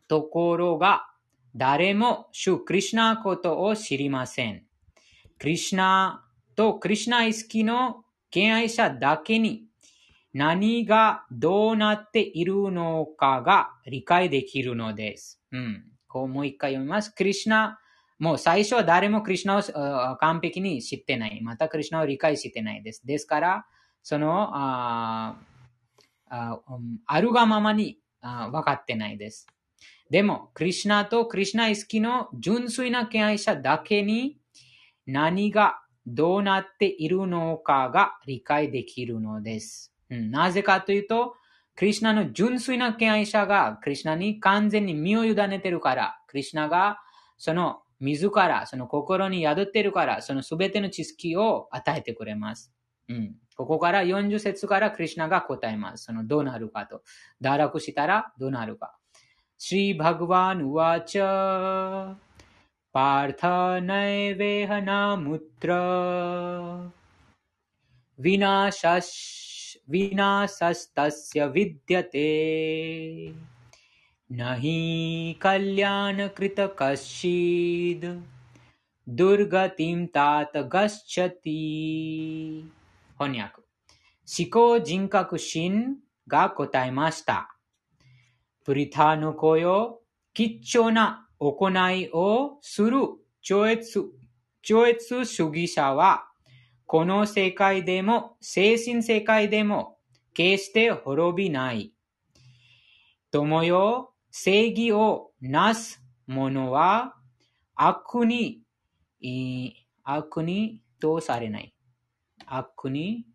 [0.08, 1.08] ところが、
[1.56, 4.64] 誰も主クリシナことを知りません。
[5.40, 6.24] クリシナ
[6.56, 9.69] とクリシナ意識の敬愛者だけに
[10.34, 15.42] 何がどうなっているのかが理解できるのです。
[15.52, 15.84] うん。
[16.08, 17.14] こうもう一回読みます。
[17.14, 17.80] クリシナ、
[18.20, 21.42] もう最初は誰もクリシナを完璧に知ってない。
[21.42, 23.06] またクリシナを理解してないです。
[23.06, 23.66] ですから、
[24.04, 25.36] その、あ
[26.30, 26.60] あ
[27.06, 29.48] あるがままにあ分かってないです。
[30.10, 34.40] でも、クリシナとクリシナ意識の純粋な敬愛者だけに
[35.06, 39.94] 何がどうなっているのかが理解できるのです。
[40.11, 41.37] うん、なぜかというと、
[41.77, 46.99] クリシナの純粋な敬愛者がクリシナに完全に身を委ねてるから、クリシナが
[47.37, 52.73] その 自ら、その心に宿ってるから、そのすべての知識を与えてくれます。
[53.09, 53.35] うん。
[53.57, 56.05] ここから40節からクリュナが答えます。
[56.05, 57.03] そのどうなるかと。
[57.41, 58.99] 堕落したらどうなるか。
[59.59, 61.13] श्री भगवान् उवाच
[62.95, 63.45] पार्थ
[63.87, 65.71] नैवेह नामुत्र
[68.19, 69.48] विनाशस्
[69.91, 72.31] विनाशस्तस्य विद्यते
[74.33, 74.79] न हि
[75.43, 76.25] कल्याणकृतकश्चिद्
[79.19, 81.61] दुर्गतिं तात गच्छति
[83.19, 83.63] 翻訳。
[84.27, 87.57] 思考人格心が答えました。
[88.65, 90.01] プリタの子よ、
[90.33, 92.99] 貴重な行いをする
[93.43, 94.05] 超越、
[94.63, 96.27] 超越主義者は、
[96.90, 100.00] この世界でも、精神世界でも、
[100.34, 101.94] 決して滅びない。
[103.30, 107.14] 友よ、正義をなす者は、
[107.76, 108.64] 悪に、
[110.04, 111.76] 悪に通されない。
[112.48, 113.28] 悪に、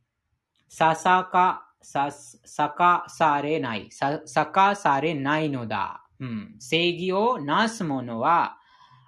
[0.68, 3.86] ささかさ、さかされない。
[3.92, 6.04] さ、さかされないのだ。
[6.18, 8.56] うん、正義をなす者は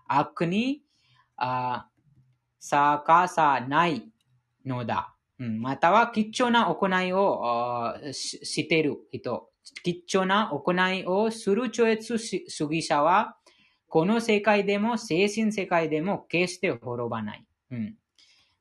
[0.06, 0.82] 悪に
[1.36, 1.88] あ
[2.60, 4.12] さかさない
[4.66, 5.14] のだ。
[5.38, 9.48] うん、または貴重な行いをしている人。
[9.82, 13.36] 貴重な行いをする超越主義者は、
[13.88, 17.44] この世界でも精神世界でも決して滅ばない。
[17.70, 17.94] うん、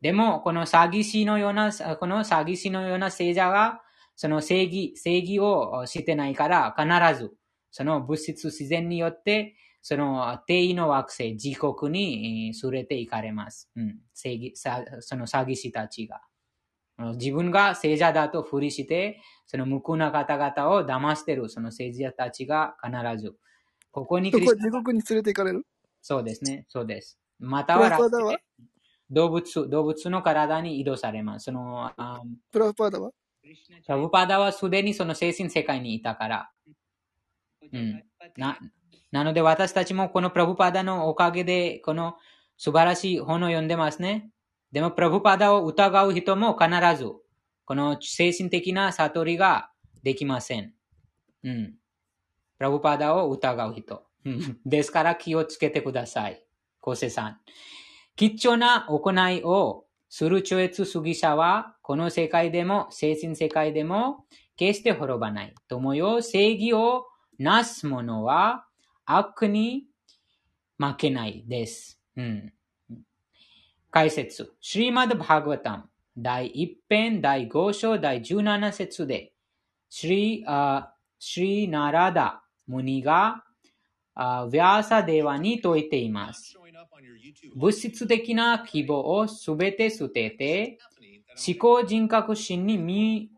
[0.01, 3.81] でも、この詐欺師のような、この詐欺師のような聖者が、
[4.15, 7.33] その正義、正義をしてないから、必ず、
[7.71, 9.55] その物質自然によって、
[9.87, 13.69] その定位の惑星、自国に連れて行かれます。
[13.75, 16.21] うん、正義その詐欺師たちが。
[17.17, 23.35] 自分が聖者だとふりして、その無垢な方々を騙してる、その聖者たちが必ず、
[23.91, 25.67] ここにそこ地獄に連れて行かれる？
[26.01, 27.19] そうですね、そうです。
[27.37, 27.95] または、
[29.11, 31.43] 動物、動物の体に移動されます。
[31.43, 31.91] その、
[32.51, 33.11] プラフパーダは？
[33.43, 33.49] プ
[33.87, 36.51] ラブパダはすでにその精神世界にいたから。
[37.71, 38.03] うん。
[38.35, 38.57] な、
[39.15, 42.17] なので私たちもこのプラブパダのおかげで、この
[42.57, 44.29] 素晴らしい本を読んでますね。
[44.73, 47.13] でも、プラブパダを疑う人も必ず、
[47.63, 49.69] この精神的な悟りが
[50.03, 50.73] できません。
[51.45, 51.75] うん。
[52.57, 54.03] プラブパダを疑う人。
[54.65, 56.45] ですから気をつけてください。
[56.81, 57.39] コセさん。
[58.17, 64.25] 貴重な行いをする超越主義者は、この世界でも、精神世界でも、
[64.57, 65.55] 決して滅ばない。
[65.69, 67.05] 友よ、正義を
[67.39, 68.65] なす者は、
[69.05, 69.85] 悪に
[70.77, 71.99] 負けないです。
[72.17, 72.53] うん、
[73.91, 74.51] 解説。
[74.61, 75.83] シリマド・バーグワタム、
[76.17, 79.33] 第1編、第5章、第17節で、
[79.89, 83.43] シリ、あシリナラダ・ムニが、
[84.15, 86.57] あヴィアサデワに説いています。
[87.55, 90.77] 物質的な希望をすべて捨てて、
[91.47, 93.29] 思考人格心に身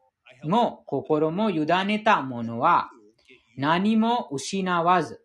[0.44, 2.89] も心も委ねた者は、
[3.57, 5.23] 何も失わず、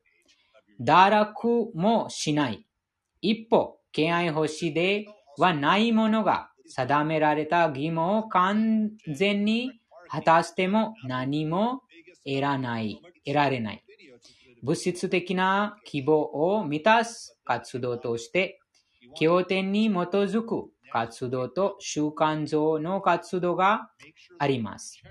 [0.81, 2.67] 堕落もしない。
[3.21, 5.07] 一方、敬愛星で
[5.39, 9.73] はない者が定められた義務を完全に
[10.09, 11.83] 果たしても何も
[12.25, 13.85] 得らない、得られない。
[14.63, 18.61] 物質的な希望を満たす活動として、
[19.15, 23.91] 経典に基づく活動と習慣上の活動が
[24.39, 25.03] あります。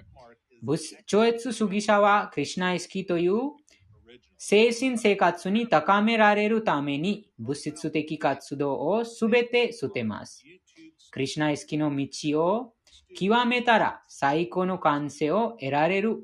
[1.07, 3.39] 超越主義者はクリュナイスキという
[4.43, 10.43] 精神生活に高められるために物質的活動をすべて捨てます。
[11.11, 12.73] クリュナイスの道を
[13.15, 16.23] 極めたら最高の完成を得られる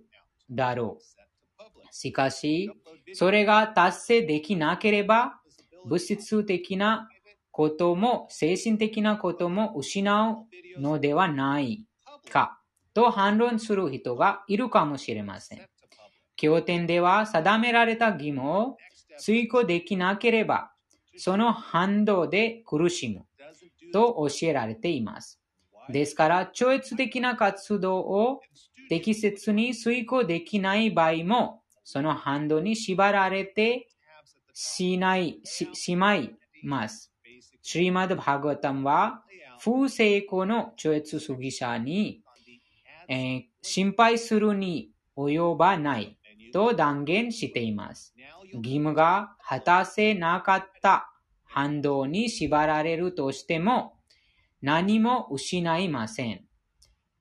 [0.49, 1.88] だろう。
[1.91, 2.72] しかし、
[3.14, 5.39] それが達成できなければ、
[5.85, 7.07] 物質的な
[7.52, 10.11] ことも精神的なことも失
[10.76, 11.85] うのではない
[12.31, 12.60] か
[12.95, 15.61] と反論する人がいるかもしれません。
[16.38, 18.77] 経典では定められた義務を
[19.18, 20.72] 追行できなければ、
[21.18, 23.26] その反動で苦しむ
[23.91, 25.41] と教えられています。
[25.89, 28.41] ですから、超越的な活動を
[28.88, 33.88] 適切に遂行できない場合も、その反動に縛られて
[34.53, 37.11] しないししまいます。
[37.61, 39.23] シリマド・バーガタムは、
[39.59, 42.22] 不成功の超越主義者に、
[43.07, 46.16] えー、心配するに及ばない
[46.57, 48.15] と断言しています。
[48.51, 51.13] 義務が果たせなかった
[51.43, 53.99] 反動に縛られるとしても
[54.63, 56.45] 何も失いません。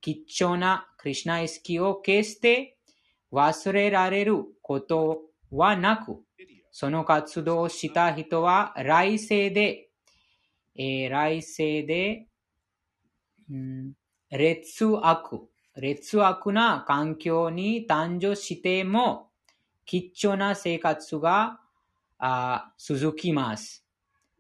[0.01, 2.79] 貴重なクリュナイスキを決して
[3.31, 6.23] 忘れられることはなく、
[6.71, 9.91] その活動をした人は来世で、
[10.77, 12.27] えー来世で、
[13.51, 13.93] うん
[14.31, 15.43] 劣悪、
[15.77, 19.26] 劣悪な環境に誕生しても、
[19.87, 21.61] 貴重な生活が
[22.19, 23.87] あ続きます。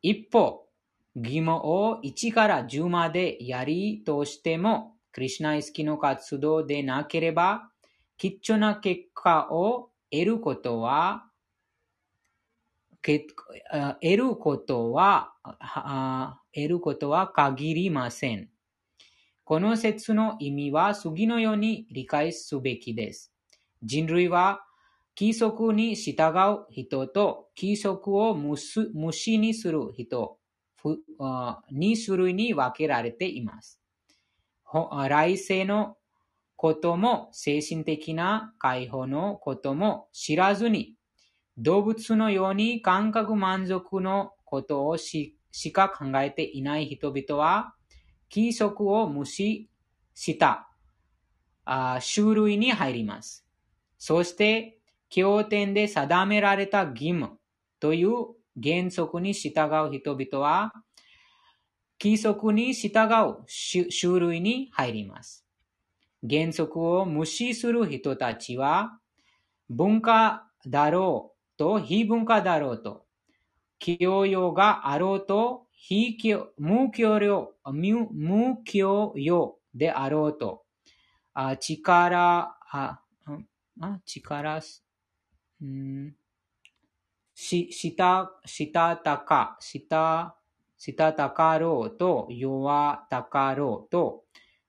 [0.02, 0.66] 一方、
[1.14, 7.70] 義務を1から10までやりとしても、クリシュナイスキの活動でなければ、
[8.18, 11.30] 貴重な結果を得ることは、
[13.02, 13.24] 得
[14.02, 15.34] ることは、
[16.52, 18.50] 得ることは限りません。
[19.44, 23.32] この説の意味は次のように理解すべきです。
[23.82, 24.65] 人類は
[25.18, 30.38] 規則に従う人と規則を無視にする人
[30.76, 33.80] ふあ2種類に分けられています。
[35.08, 35.96] 来世の
[36.54, 40.94] ことも精神的な解放のことも知らずに
[41.58, 47.74] 動物のように感覚満足のことをししか考えていない人々は
[48.30, 49.70] 規則を無視
[50.14, 50.68] した
[51.64, 53.46] あ種類に入ります。
[53.98, 54.75] そして、
[55.08, 57.38] 経典で定められた義務
[57.80, 58.10] という
[58.62, 60.72] 原則に従う人々は、
[62.02, 63.44] 規則に従う
[63.90, 65.46] 種類に入ります。
[66.28, 68.98] 原則を無視する人たちは、
[69.68, 73.06] 文化だろうと非文化だろうと、
[73.78, 80.64] 教養があろうと非教無教養無教養であろうと、
[81.34, 83.02] あ力、あ、
[83.80, 84.60] あ力、
[85.64, 86.16] ん
[87.34, 90.36] し、した、したたか、した、
[90.78, 94.24] したたかろうと、弱たかろうと、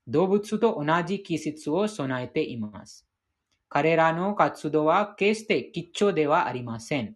[0.07, 3.07] 動物と同じ気質を備えています。
[3.69, 7.15] 彼らの活動は決して吉祥ではありません。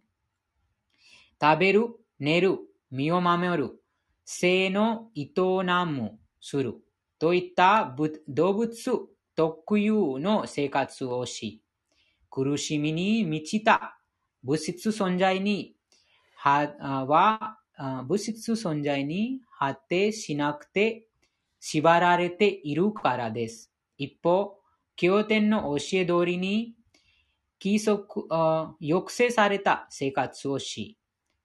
[1.41, 1.88] 食べる、
[2.19, 2.60] 寝る、
[2.91, 3.84] 身を守る、
[4.26, 5.31] 性の営
[5.85, 6.76] む、する、
[7.19, 7.95] といった
[8.27, 11.61] 動物特有の生活をし、
[12.32, 13.99] 苦しみに満ちた
[14.41, 15.76] 物質存在に
[16.36, 16.74] は
[17.08, 17.58] は
[18.08, 21.08] 物質存在に果てしなくて
[21.60, 23.72] 縛られているからです。
[23.98, 24.58] 一方、
[24.95, 26.74] 経典の教え通りに
[27.64, 30.98] 規則抑制された生活をし、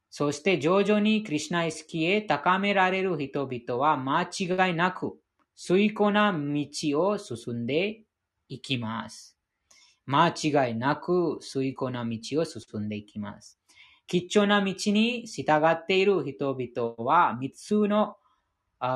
[0.09, 5.19] そして徐々にクリシュナ意識へ高められる人々は間違いなく
[5.55, 6.67] 水庫な道
[7.03, 8.03] を進んで
[8.49, 9.36] いきます。
[10.07, 13.59] 間違いなく水庫な道を進んでいきます。
[14.07, 18.17] 貴重な道に従っている人々は3つの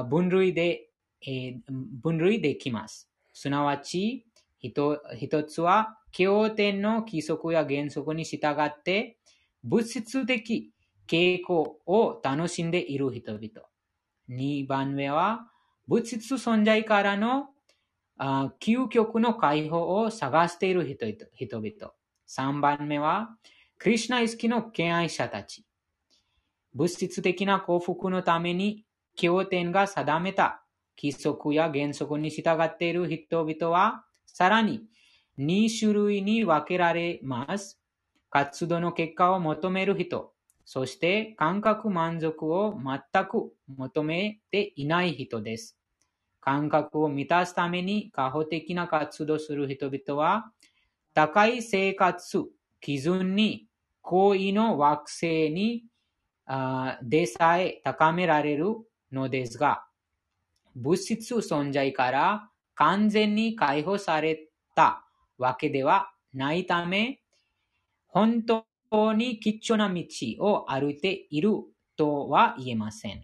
[0.09, 0.89] 分類で、
[1.23, 3.11] えー分類できます。
[3.33, 4.27] すなわち、
[4.61, 9.19] 一つは経典の規則や原則に従って
[9.65, 10.73] 物質的
[11.09, 13.67] 傾向を楽しんでいる人々。
[14.29, 15.51] 2番目は
[15.89, 17.49] 物質存在からの
[18.61, 21.17] 究極の解放を探している人々。
[21.33, 21.93] 人々
[22.29, 23.31] 3番目は
[23.79, 25.65] クリシュナ意識の敬愛者たち。
[26.75, 28.85] 物質的な幸福のために
[29.17, 30.63] 経典が定めた
[31.01, 34.83] 規則や原則に従っている人々は、さらに
[35.39, 37.81] 2種類に分けられます。
[38.29, 40.35] 活動の結果を求める人、
[40.67, 45.80] そして感覚満足を全く求めていない人です。
[46.41, 50.53] 感覚を満たすために過保的な活動する人々は、
[51.15, 52.45] 高い生活
[52.81, 53.67] 基準に
[54.01, 55.85] 行為の惑星に
[56.47, 58.77] あでさえ高められる
[59.13, 59.85] のですが、
[60.75, 65.05] 物質存在から完全に解放された
[65.39, 67.21] わけではないため、
[68.09, 68.65] 本当
[69.13, 70.03] に貴重な道
[70.41, 71.53] を歩いている
[71.97, 73.23] とは言えません。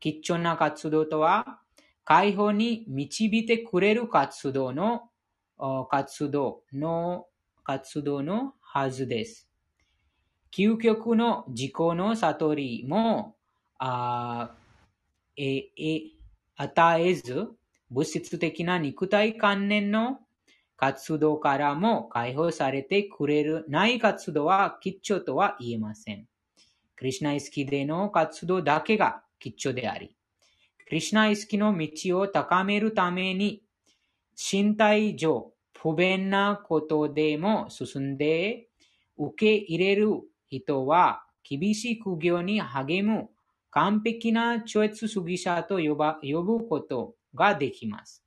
[0.00, 1.60] 貴重な活動とは、
[2.04, 5.10] 解放に導いてくれる活動の
[5.90, 7.26] 活動の
[7.62, 9.48] 活動のはずです。
[10.54, 13.36] 究極の自己の悟りも
[13.78, 14.54] あ
[15.36, 16.02] ええ
[16.56, 17.48] 与えず、
[17.90, 20.20] 物質的な肉体観念の
[20.76, 26.28] 活動からも解放されてくれるない活動は吉祥とは言えません。
[26.96, 30.14] クリシュナ意識での活動だけが吉祥であり、
[30.94, 33.64] クリシュナ意識の道を高めるために、
[34.36, 38.68] 身体上不便なことでも進んで
[39.18, 43.28] 受け入れる人は厳しい苦行に励む
[43.72, 48.22] 完璧な超越主義者と呼ば呼ぶことができます。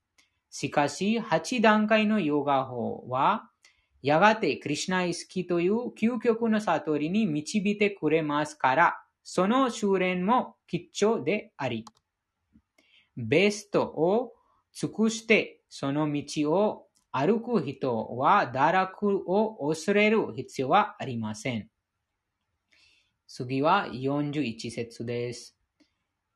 [0.50, 3.50] しかし、8段階のヨガ法は、
[4.02, 11.86] やがてクリシナ意識という究極の悟りに導いてくれますから、その修練も吉祥であり、
[13.17, 14.33] ベストを
[14.73, 21.69] 尽くしてその道を歩く人は堕落を恐れる必要はありません。
[23.27, 25.57] 次は41節です。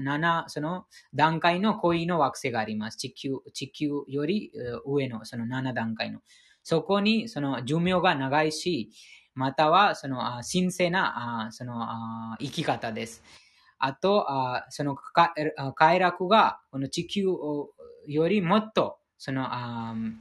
[0.00, 2.98] 7、その段階の恋の惑星があります。
[2.98, 4.52] 地球、地球より
[4.84, 6.20] 上の、その7段階の。
[6.62, 8.90] そこに、その寿命が長いし、
[9.34, 10.20] または、その、
[10.50, 11.86] 神聖な、その、
[12.40, 13.22] 生き方です。
[13.78, 14.26] あと、
[14.70, 17.26] その快楽が、この地球
[18.06, 19.48] よりもっと、その、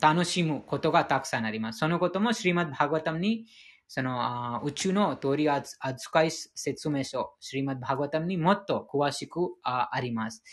[0.02, 1.80] 楽しむことがたくさんあります。
[1.80, 3.46] そのことも、シリマッバーガタムに、
[3.88, 10.44] その、あ宇宙の取り扱い説明書、シリマッバーガタムにもっと詳しくああります。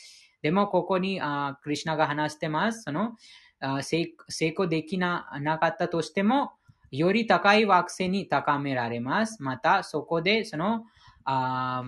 [0.42, 2.82] でも、ここに、あクリシナが話してます。
[2.82, 3.12] その、
[3.60, 6.52] あ成功できななかったとしても、
[6.90, 9.42] より高い惑星に高められます。
[9.42, 10.84] また、そこで、その、
[11.24, 11.84] あ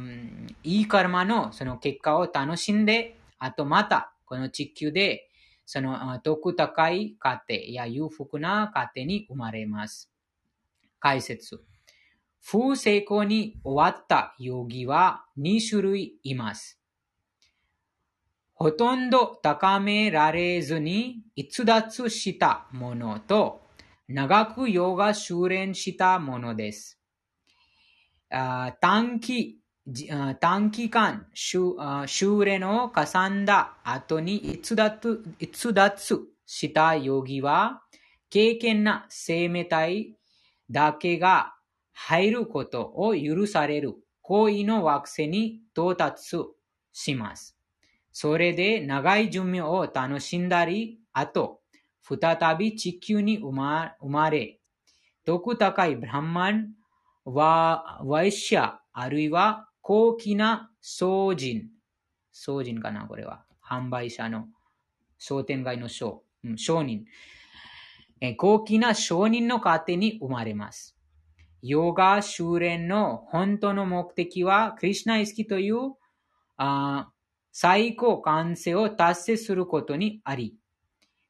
[0.62, 5.28] いいカルマのその結果を楽しんで、あとまた、この地球で、
[5.66, 10.13] その、あ徳高い家庭や裕福な家庭に生まれます。
[11.04, 11.60] 解説。
[12.40, 16.80] 不成功に終わったヨギは2種類います。
[18.54, 23.60] ほとんど高められずに逸脱したものと、
[24.08, 26.98] 長くヨガ修練したものです。
[28.30, 29.60] あ短期、
[30.10, 31.74] あ短期間修
[32.46, 37.82] 練を重んだ後に逸脱逸脱したヨギは、
[38.30, 40.16] 経験な生命体
[40.70, 41.54] だけが
[41.92, 46.36] 入ることを許される行為の惑星に到達
[46.92, 47.56] します。
[48.12, 51.60] それで長い寿命を楽しんだり、あと、
[52.02, 54.60] 再び地球に生まれ、
[55.24, 56.74] 徳高いブランマン、
[57.24, 61.70] ワイシャ、あるいは高貴な僧人、
[62.30, 63.44] 僧人かな、これは。
[63.62, 64.48] 販売者の
[65.18, 66.22] 商店街の商、
[66.56, 67.06] 商人。
[68.24, 70.96] え高貴な商人の家庭に生まれます。
[71.62, 75.94] ヨガ修練の本当の目的は、クリシナ意識という
[76.56, 77.10] あ
[77.52, 80.56] 最高完成を達成することにあり、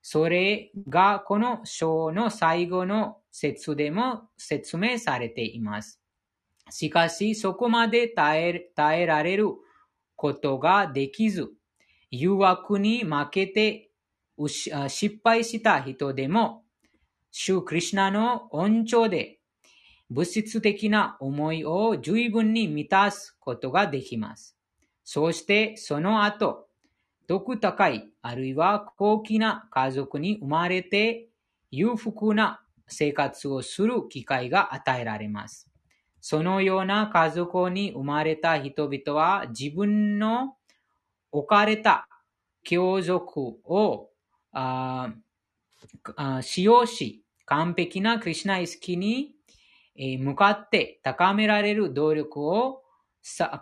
[0.03, 6.01] それがこの章の最後の説でも説明されています。
[6.71, 9.51] しかし、そこまで耐え耐えられる
[10.17, 11.53] ことができず、
[12.11, 13.91] 誘惑に負けて
[14.47, 16.64] 失敗した人でも、
[17.37, 19.41] 主クリシュナの恩寵で
[20.09, 24.57] 物質的な思いを十分に満たすことができます。
[25.03, 26.69] そしてその後、
[27.27, 31.27] 徳高い、あるいは高貴な家族に生まれて
[31.73, 35.69] 裕福な生活をする機会が与えられます。
[36.21, 40.55] そのような家族に生まれた人々は自分の
[41.33, 42.07] 置かれた
[42.63, 44.11] 教族を
[44.53, 45.25] あー
[46.17, 49.35] あー使用し、完璧なクリシナ意識に
[49.97, 52.83] 向かって高められる努力を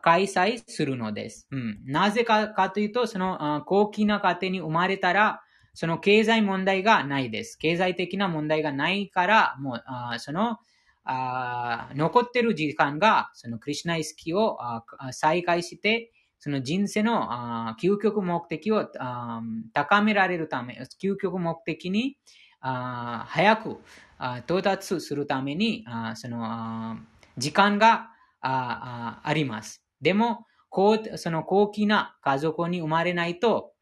[0.03, 1.47] 開催するのです。
[1.51, 5.43] うん、なぜかかというと、その高貴な家庭に生まれたら、
[5.75, 7.57] その経済問題がないです。
[7.57, 10.59] 経済的な問題がないから、もう、あその
[11.05, 14.59] あ残ってる時間が、そのクリュナ意識を
[15.13, 18.89] 再開して、その人生の究極目的を
[19.73, 22.17] 高められるため、究極目的に
[22.63, 23.81] 早く
[24.45, 25.85] 到達するために、
[26.15, 26.97] その
[27.37, 28.11] 時間が
[28.41, 29.85] あります。
[30.01, 30.47] でも、
[31.17, 33.73] その高貴な家族に生まれないと、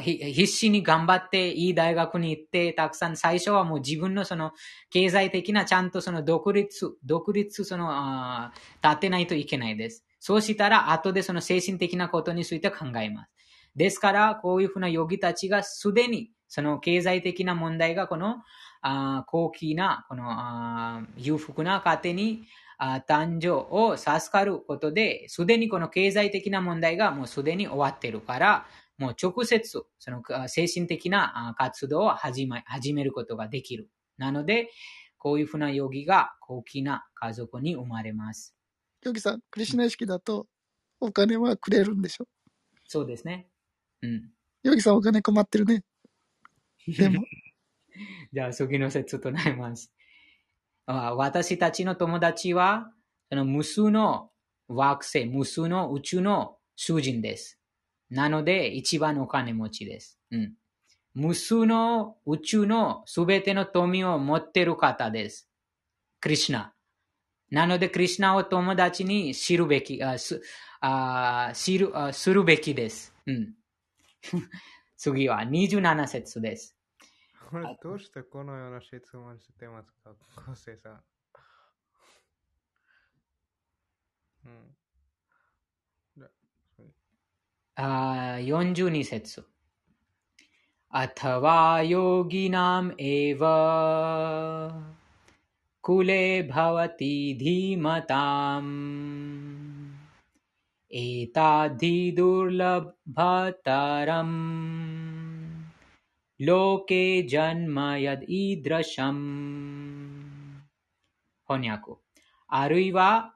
[0.00, 4.52] 必死に頑張っていい大学に行って、たくさん最初はもう自分のその
[4.90, 8.50] 経済的なちゃんとその独立、独立その
[8.82, 10.04] 立てないといけないです。
[10.20, 13.32] そうしたら、後でその精神的なことについて考えます。
[13.74, 18.42] ですから、こういうふうなヨギたちがすでに、その経済的な問題がこの、
[18.82, 22.44] あ高貴な、このあ裕福な家庭に
[22.76, 28.66] あ誕生を授かることで、すでにこの経済的な問題がもうすでに終わってるから、
[28.98, 33.88] もう直接、その精神的な活動を始め始めることができる。
[34.18, 34.68] なので、
[35.16, 38.54] こういうふうなヨギが高貴な家族に生まれます。
[39.02, 40.46] ヨギさん、クリシナ意識だと、
[41.00, 42.26] お金はくれるんでしょ？
[42.86, 43.48] そうですね。
[44.02, 44.30] うん。
[44.62, 45.82] ヨギさん、お金困ってるね。
[46.86, 47.24] でも。
[48.32, 49.92] じゃあ、次の説となります。
[50.86, 52.92] 私たちの友達は、
[53.28, 54.30] その無数の
[54.68, 57.60] 惑星、無数の宇宙の囚人です。
[58.10, 60.18] なので、一番お金持ちです。
[60.30, 60.54] うん。
[61.14, 65.50] 無数の宇宙のすべての富を持っている方です。
[66.20, 66.74] クリシナ。
[67.50, 70.42] なので、クリシナを友達に知るべき、あす
[70.80, 73.14] あ知るあするべきです。
[73.26, 73.54] うん。
[75.01, 76.75] 次は27節です。
[77.49, 80.11] これどうしてこのような質問してますか、
[80.45, 81.03] コセさん。
[84.45, 84.77] うん
[87.79, 89.43] あ42節。
[90.91, 93.39] अथवा योगिनाम् एव
[95.83, 98.71] कुले भवति धीमताम्
[100.91, 102.65] एताद्धि दुर्लभतरम्
[106.39, 109.23] लोके जन्म यदीदृशम्
[111.47, 111.99] 翻訳。
[112.47, 113.33] あるいは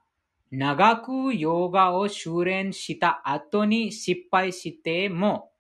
[0.52, 5.52] 長くヨガを修練した後に失敗しても、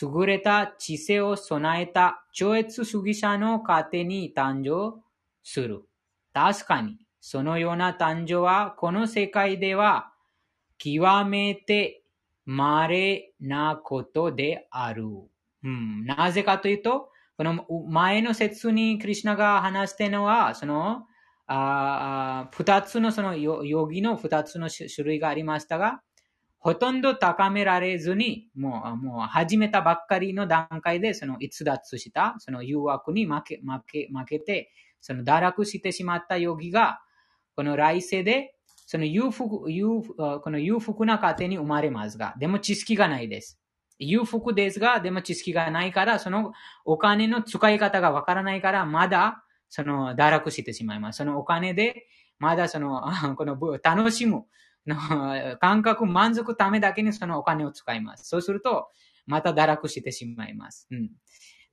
[0.00, 5.02] 優れた知性を備えた超越主義者の家庭に誕生
[5.42, 5.82] する。
[6.32, 10.12] 確かに、そのような誕生はこの世界では
[10.77, 12.03] 極めて
[12.45, 15.05] 稀なことである。
[15.63, 21.05] うん、なぜかというと、この前の説にクリュナが話してるのは、その
[21.47, 26.01] 二つのその容疑の二つの種類がありましたが、
[26.59, 37.01] ほとんど高められずに、もう、もう始めたばっかりの段階で、その逸脱した、その誘惑に負け、負け、負けて、その堕落してしまった容疑が、
[37.55, 38.54] この来世で、
[38.85, 40.01] その裕福、裕
[40.41, 43.59] この裕福な家庭に生まれますが、でも知識がないです。
[43.97, 46.53] 裕福ですが、でも知識がないから、その
[46.83, 51.17] お金の使い方がわからないから、まだその、堕落してしまいます。
[51.17, 52.07] そのお金で、
[52.39, 53.01] まだその、
[53.35, 54.45] この、楽しむ、
[54.87, 54.95] の
[55.57, 58.29] 感覚、満足ためだけにそのお金を使います。
[58.29, 58.89] そうすると、
[59.25, 60.87] また堕落してしまいます。
[60.91, 61.09] うん、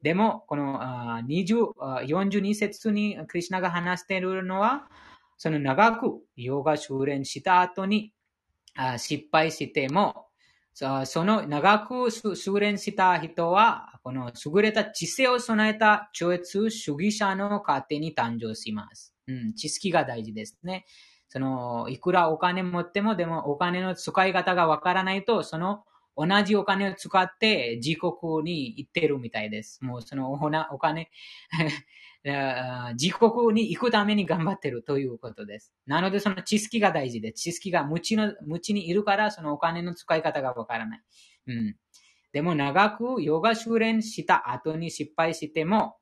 [0.00, 0.80] でも、この
[1.28, 4.88] 20 42節にクリュナが話しているのは、
[5.42, 8.12] その長くヨガ修練した後に
[8.96, 10.28] 失敗しても、
[10.72, 19.16] その長く修練した人は、この優れた知性を備えた超越主義者の家庭に誕生します。
[19.26, 20.86] うん、知識が大事ですね。
[21.28, 25.82] その、いくらお金持っても、でもお金の使い方がわからないと、その
[26.16, 29.82] 同じお金を使って自国に行ってるみたいです。
[29.82, 30.38] もうそのお
[30.78, 31.10] 金
[32.24, 35.72] 自国に行くために頑張ってるということです。
[35.86, 41.02] なのでその知識が大事で、知識が無知の、無知にいるからそのお金の使い方がわからない。
[41.48, 41.76] うん。
[42.32, 45.96] でも長くヨガ修練した後に失敗しても、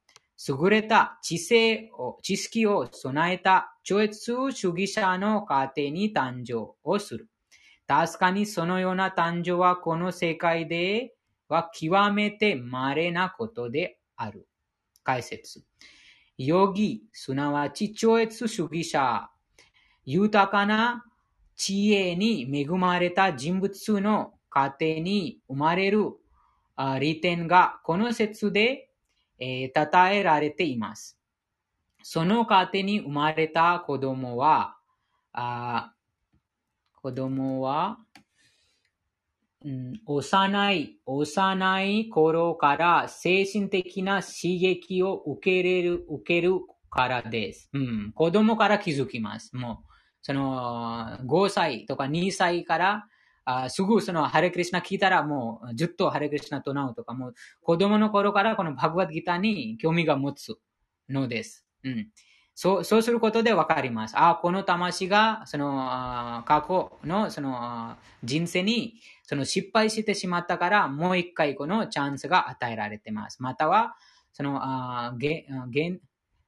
[0.48, 4.18] 優れた知性を、知識を備えた超越
[4.52, 7.28] 主義者の家庭に誕生をする。
[7.86, 11.14] 確かにそのような誕生はこの世界で
[11.48, 14.46] は極めて稀なことである。
[15.02, 15.64] 解説。
[16.42, 19.28] ヨギ、すなわち超越主義者、
[20.06, 21.04] 豊かな
[21.54, 26.14] 知恵に恵まれた人物の家庭に生まれる
[26.98, 28.88] 利点がこの説で、
[29.38, 31.18] えー、称えられています。
[32.02, 34.78] その家庭に生まれた子供は、
[35.34, 35.92] あ
[37.02, 37.98] 子供は、
[40.06, 46.60] 幼い、幼い頃から精神的な刺激を受けれる、受ける
[46.90, 47.68] からです。
[47.72, 49.54] うん、子供から気づきます。
[49.54, 49.92] もう、
[50.22, 53.06] その、5歳とか2歳から、
[53.44, 60.56] あすぐそのハレクリシナ聞いたらもうずっとハレクリシナとなうとか、もう子供の頃からこのバグワッドギターに興味が持つ
[61.08, 61.66] のです。
[61.84, 62.08] うん。
[62.54, 64.14] そう、そうすることでわかります。
[64.16, 69.00] あ、この魂が、その、過去の、その、人生に、
[69.30, 73.40] その失敗してしまったから、もう一回このチャンスが与えられてます。
[73.40, 73.94] または、
[74.32, 76.00] その、あげ、あげん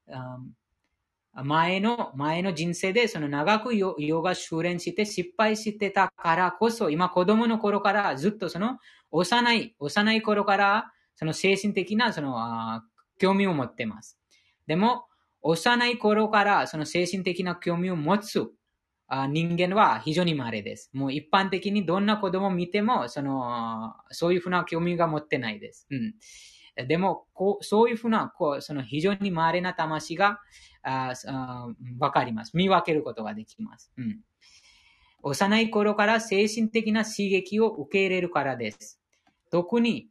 [0.09, 8.81] あ前の、前の人生で、その長くヨガ修練して失敗してたからこそ、今子供の頃からずっとその、
[9.13, 12.83] 幼い、幼い頃から、その精神的な、その、
[13.17, 14.19] 興味を持ってます。
[14.67, 15.05] でも、
[15.43, 18.51] 幼い頃からその精神的な興味を持つ
[19.15, 20.89] あ人間は非常に稀です。
[20.95, 25.87] もう一般的にどんな子供を見ても、その、そういうふうな興味が持ってないです。
[25.91, 26.87] うん。
[26.89, 30.41] でも、こうそういうふうな、こう、その非常に稀な魂が、
[30.83, 31.13] あ
[31.99, 32.57] わかります。
[32.57, 33.93] 見分けることができます。
[33.99, 34.21] うん。
[35.23, 38.99] 幼い頃から精神的な刺激を受け入れるからです。
[39.51, 40.09] 特に、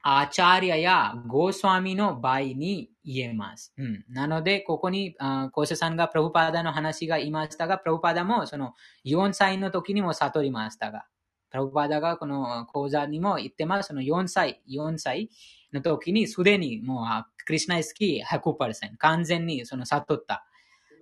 [0.00, 3.72] アーチャーリアやゴースワミの場合に言えます。
[3.78, 8.74] うん、なので、ここに、あコーセさんがプラブパーダの話が言いましたが、プラブパーダもその
[9.06, 11.06] 4歳の時にも悟りましたが、
[11.50, 13.88] プラブパーダがこの講座にも言ってます。
[13.88, 15.30] その4歳、4歳
[15.72, 20.44] の時にすでにもうあクリシナイスキー100%完全にその悟った。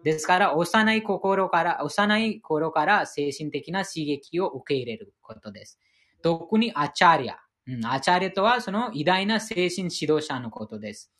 [0.05, 5.81] ですから、幼い心から、幼い頃から精神的な刺激を受け入れることです。
[6.23, 7.39] 特にアチャリア。
[7.67, 11.11] うん、アチャリアとはその偉大な精神指導者のことです。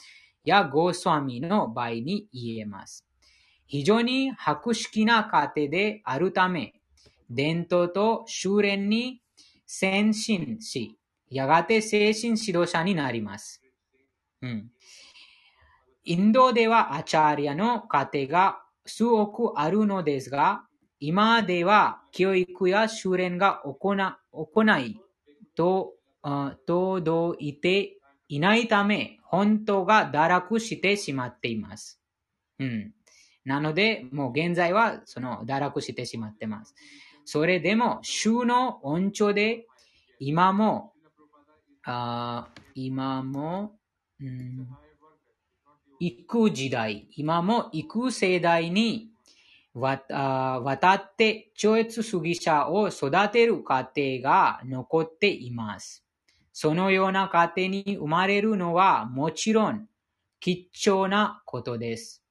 [0.47, 3.05] やゴースワミの場合に言えます。
[3.67, 6.81] 非常に博識な家庭であるため、
[7.29, 9.21] 伝統と修練に
[9.67, 10.97] 先進し、
[11.29, 13.61] やがて精神指導者になります。
[14.41, 14.71] うん、
[16.05, 20.63] インドではアチャーリアの家庭が数億あるのですが、
[21.01, 25.01] 今では教育や修練が行い
[25.57, 25.95] と
[26.67, 27.96] 届いて
[28.29, 32.01] いないため、本当が堕落してしまっています。
[32.59, 32.93] うん。
[33.45, 36.75] なので、もう現在はその堕落してしまってます。
[37.25, 39.67] それでも、週の恩寵で、
[40.19, 40.93] 今も、
[41.85, 43.79] あ今も、
[44.21, 44.69] うん、
[46.01, 49.11] 行く時代、今も行く世代に
[49.75, 56.06] 渡って超越主義者を育てる過程が残っています。
[56.59, 59.89] そのような家庭に生まれるのはもちろん
[60.41, 62.25] 貴重なことです。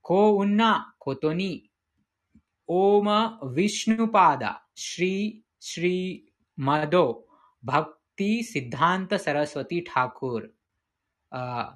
[0.00, 1.68] 幸運なことに、
[2.68, 7.24] オーマ・ヴィシュヌパーダ、シリ・シリ・マド、
[7.64, 10.54] バクティ・シッダンタ・サラスワティ・タクル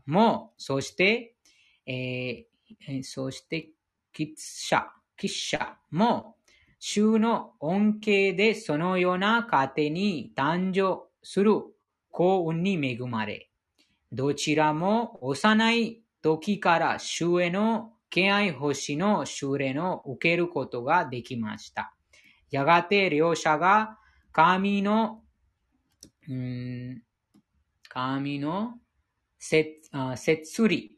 [0.07, 1.35] も、そして、
[1.85, 3.71] えー、そして、
[4.13, 4.85] キッシャ、
[5.17, 6.37] キッシャも、
[6.79, 11.61] 衆の恩恵でそのような家庭に誕生する
[12.13, 13.51] 幸運に恵まれ、
[14.13, 21.93] どちらも幼い時から主への敬愛星の修練を受けることができました。
[22.53, 23.99] やがて両者が
[24.31, 25.25] 神の、
[26.29, 27.03] うん、
[27.89, 28.75] 神の
[29.41, 30.93] 摂理、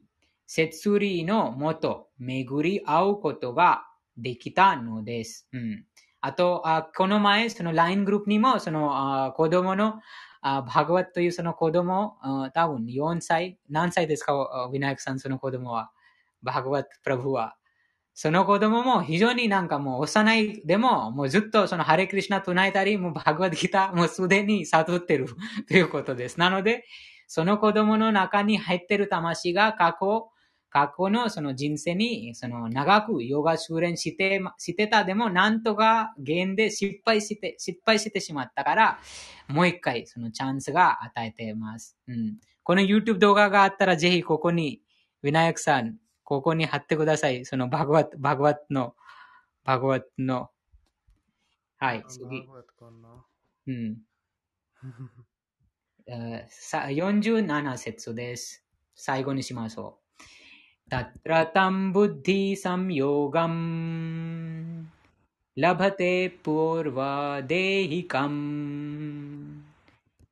[0.47, 3.87] 摂理のもと巡り合うことが
[4.19, 5.49] できたのです。
[5.55, 5.87] うん、
[6.21, 10.01] あとあ、この前、その LINE グループにも、そのあ子供の
[10.41, 12.17] あバグワットというその子供、
[12.55, 15.91] 多分4歳、何歳ですか、ウィナイクさん、その子供は。
[16.43, 17.57] バグワットプラブは。
[18.15, 25.29] その子供も非常になんかもう幼いでも、もうずっとそのハレクリシナ唱えたり、もうバグワッドギター、もうすでに悟ってる
[25.69, 26.39] ということです。
[26.41, 26.85] なので、
[27.29, 30.31] その子供の中に入ってる魂が過去、
[30.71, 38.99] 過去のその人生にその長くヨガ修練してしてたでも、なんとか現で失敗して、失敗してしまったから、
[39.49, 41.97] もう一回そのチャンスが与えています。
[42.07, 44.83] うん、この YouTube 動画があったらぜひここに、
[45.23, 47.45] ウィナヤクさん、ここに貼ってください。
[47.47, 48.95] そのバグワット、バグワットの、
[49.65, 50.51] バグワットの。
[51.79, 52.47] はい、次。
[53.67, 53.99] うん。
[56.09, 58.65] 47節です。
[58.95, 60.08] 最後にしましょう。
[60.92, 63.62] तत्र तं बुद्धिसंयोगम्
[65.58, 66.14] लभते
[66.46, 68.42] पूर्वदेहिकम्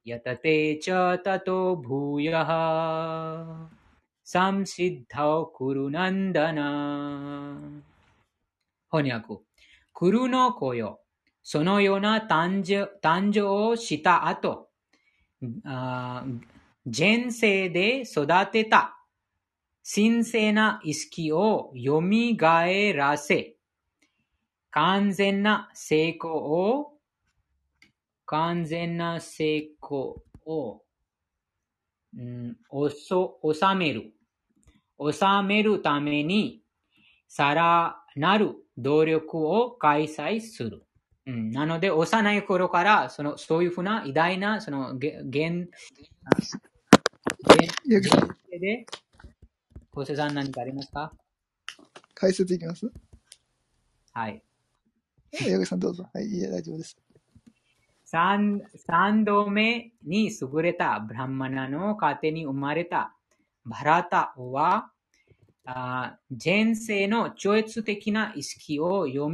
[0.07, 0.89] यतते च
[1.25, 2.51] ततो भूयः
[4.33, 6.59] संसिद्धौ कुरु नन्दन
[8.91, 9.41] 翻訳。
[9.93, 10.99] クルの子よ。
[11.43, 14.69] そのような誕生誕生をした後、
[15.65, 16.23] あ
[16.85, 18.94] 前世で育てた
[19.88, 22.02] 神聖な意識を蘇
[22.94, 23.54] らせ、
[24.72, 26.94] 完全な成功を、
[28.24, 30.82] 完全な成功を、
[32.18, 34.12] うん、おそ収める。
[34.98, 36.62] 収めるために、
[37.28, 40.84] さらなる努力を開催する。
[41.26, 45.68] うん、なので、幼い頃から、その、そういうふうな偉大な、その、現、現、
[47.86, 48.10] 現
[48.50, 48.86] で、
[49.96, 51.10] 小瀬さん何かありますか？
[52.12, 52.92] 解説いきます？
[54.12, 54.42] はい。
[55.32, 56.06] 矢口さんどうぞ。
[56.12, 56.98] はい、いや、大丈夫です。
[58.04, 63.16] 三三度目に優れたブランマナの家庭に生まれた
[63.64, 64.90] バラタは、
[65.64, 69.30] あ前世の超越的な意識を蘇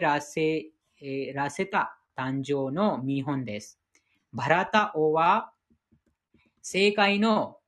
[0.00, 0.66] らせ
[1.32, 3.78] らせた誕生の見本です。
[4.32, 5.52] バラタ王は、
[6.60, 7.58] 正解の、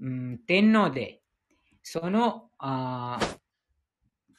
[0.00, 1.20] うん、天皇で、
[1.86, 3.20] その、あ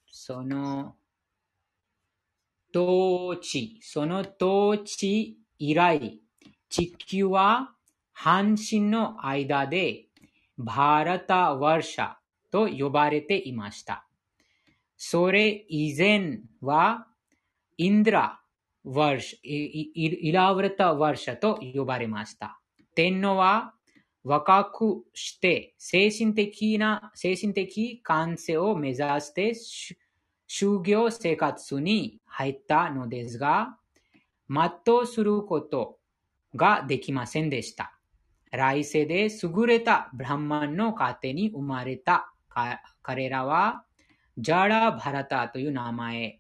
[0.10, 0.96] その、
[2.76, 6.20] 統治、その統治以来、
[6.70, 7.76] 地球は
[8.14, 10.08] 半身の間で
[10.58, 12.16] バーラタワーシャ
[12.52, 14.08] と呼ばれていました。
[14.98, 17.06] それ以前は
[17.78, 18.42] インドラ
[18.84, 22.60] ワーシャ、イラウレタワーシャと呼ばれました。
[22.96, 23.75] 天皇は
[24.26, 29.54] 若くして精神的な、精神的完成を目指して
[30.48, 33.78] 修行生活に入ったのですが、
[34.50, 36.00] 全うすること
[36.56, 38.00] ができませんでした。
[38.52, 42.34] 来世で優れたブランマンの家庭に生まれた
[43.04, 43.86] 彼らは、
[44.40, 46.40] ジャラ・バラタという名前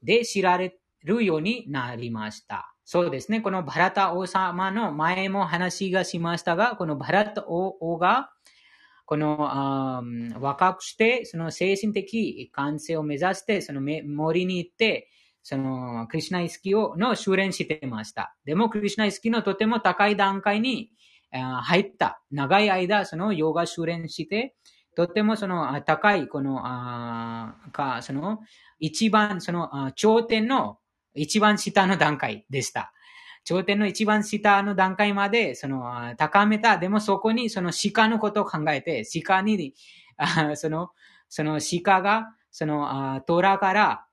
[0.00, 2.75] で知られるようになりました。
[2.88, 3.40] そうですね。
[3.40, 8.30] このバラタ王様の前も話がしましたが、このバラタ王が、
[9.06, 9.38] この
[10.38, 15.10] 若くして、その精神的完成を目指して、その森に行って、
[15.42, 18.36] そのクリュナイスキをの修練してました。
[18.44, 20.92] でも、クリュナイスキのとても高い段階に
[21.32, 22.22] 入った。
[22.30, 24.54] 長い間、そのヨガ修練して、
[24.94, 28.38] とてもその高い、この、あか、その、
[28.78, 30.78] 一番、その、頂点の
[31.16, 32.92] 一番下の段階でした。
[33.44, 36.78] 頂点の一番下の段階まで、その、高めた。
[36.78, 39.74] でもそこに、その鹿のことを考えて、鹿に、
[40.56, 40.90] その、
[41.28, 44.06] その鹿が、その、虎から、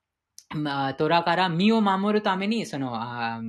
[0.98, 3.42] 虎から身を守るために、その、あ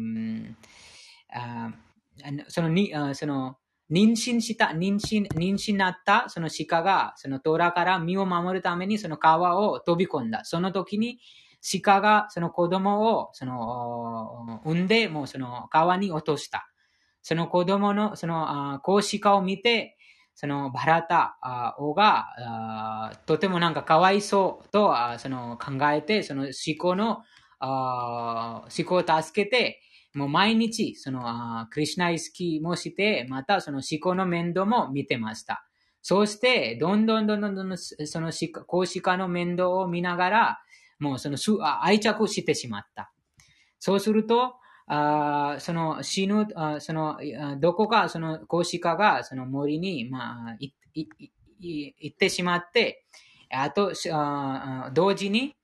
[2.48, 3.58] そのに、その、
[3.90, 10.44] 妊娠した、妊娠、妊娠なった、その鹿が、その虎から身を守るために、その川を飛び込んだ。
[10.44, 11.18] その時に、
[11.82, 16.68] 鹿がその子供を、その、産んで、もうその川に落とした。
[17.22, 19.96] その子供の、その、子鹿を見て、
[20.34, 21.38] そのバラタ
[21.78, 27.22] 王が、とてもなんかかわいそうと、その考えて、その鹿の、
[27.60, 29.80] 鹿を助けて、
[30.12, 35.64] もう毎日、その、クリュナイスキーもして、またその思考の面倒も見てました。
[36.02, 38.30] そうして、どんどんどんどんどん、その
[38.66, 40.58] 公子化の面倒を見ながら、
[40.98, 41.36] もうその
[41.82, 43.12] 愛着してしまった。
[43.78, 44.54] そうすると、
[44.86, 47.18] あその死ぬあ、その、
[47.58, 50.72] どこかその公子化がその森に、まあ、行
[52.14, 53.04] ってしまって、
[53.50, 55.56] あと、あ同時に、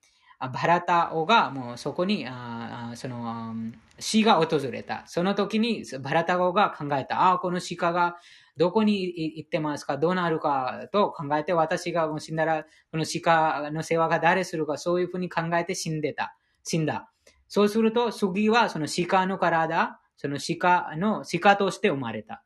[0.49, 3.55] バラタオがもうそこに、あその、
[3.99, 5.03] 死が訪れた。
[5.07, 7.21] その時にバラタオが考えた。
[7.21, 8.17] ああ、この鹿が
[8.57, 9.03] どこに
[9.37, 9.99] 行ってますか？
[9.99, 10.89] どうなるか？
[10.93, 16.35] と考えて、私がもう死んだら、この鹿の世話が誰するか、そういうふうに考えて死んでた。
[16.65, 17.11] 死んだ。
[17.49, 22.43] そうすると、次はその鹿の体、その鹿の、鹿として生まれた。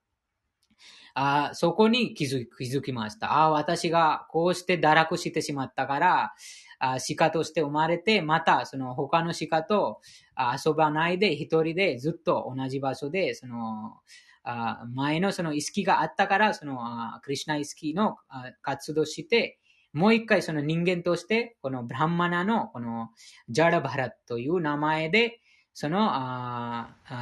[1.14, 3.38] あそこに気づ気づきました。
[3.38, 6.34] あ私がこうして堕落してしまったから、
[6.80, 10.00] あ鹿として生まれて、またその他の鹿と
[10.36, 13.94] 遊ばないで一人でずっと同じ場所で、その、
[14.42, 16.78] あ前のその意識があったから、その
[17.22, 18.16] クリュナ意識の
[18.60, 19.58] 活動して、
[19.92, 23.10] もう一回その人間として、このブランマナのこの
[23.48, 25.40] ジャラバラという名前で、
[25.72, 26.10] その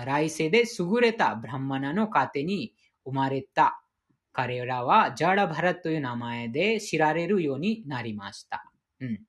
[0.06, 2.74] 来世で優れたブランマナの家庭に
[3.04, 3.81] 生まれた
[4.32, 8.70] 彼らはジャラバラという名前で知られるようになりました。
[9.00, 9.20] うん、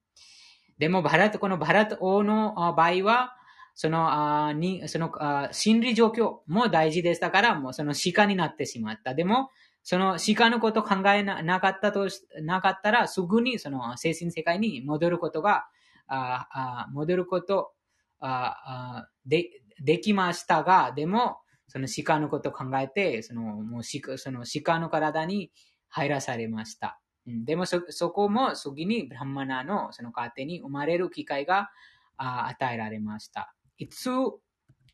[0.78, 3.36] でも、バラト、このバラト王の場合は、
[3.76, 9.16] その、あにそのあ心理状況も大事でしたから、もうその鹿になってしまった。
[9.16, 9.50] でも、
[9.84, 12.08] その鹿のこと考えなかったと、
[12.42, 15.66] なかったら、すぐにその精神世界に戻ることが、
[16.08, 17.72] ああ戻ること
[18.20, 19.50] あで
[19.82, 21.38] できましたが、でも、
[21.74, 25.52] その鹿のことを考えて、そのもう鹿その鹿の体に
[25.90, 27.00] 入らされました。
[27.26, 31.72] でもそ、そこも次にブランマナのその家庭に生まれる機会が
[32.18, 33.56] 与えられました。
[33.80, 34.12] いつ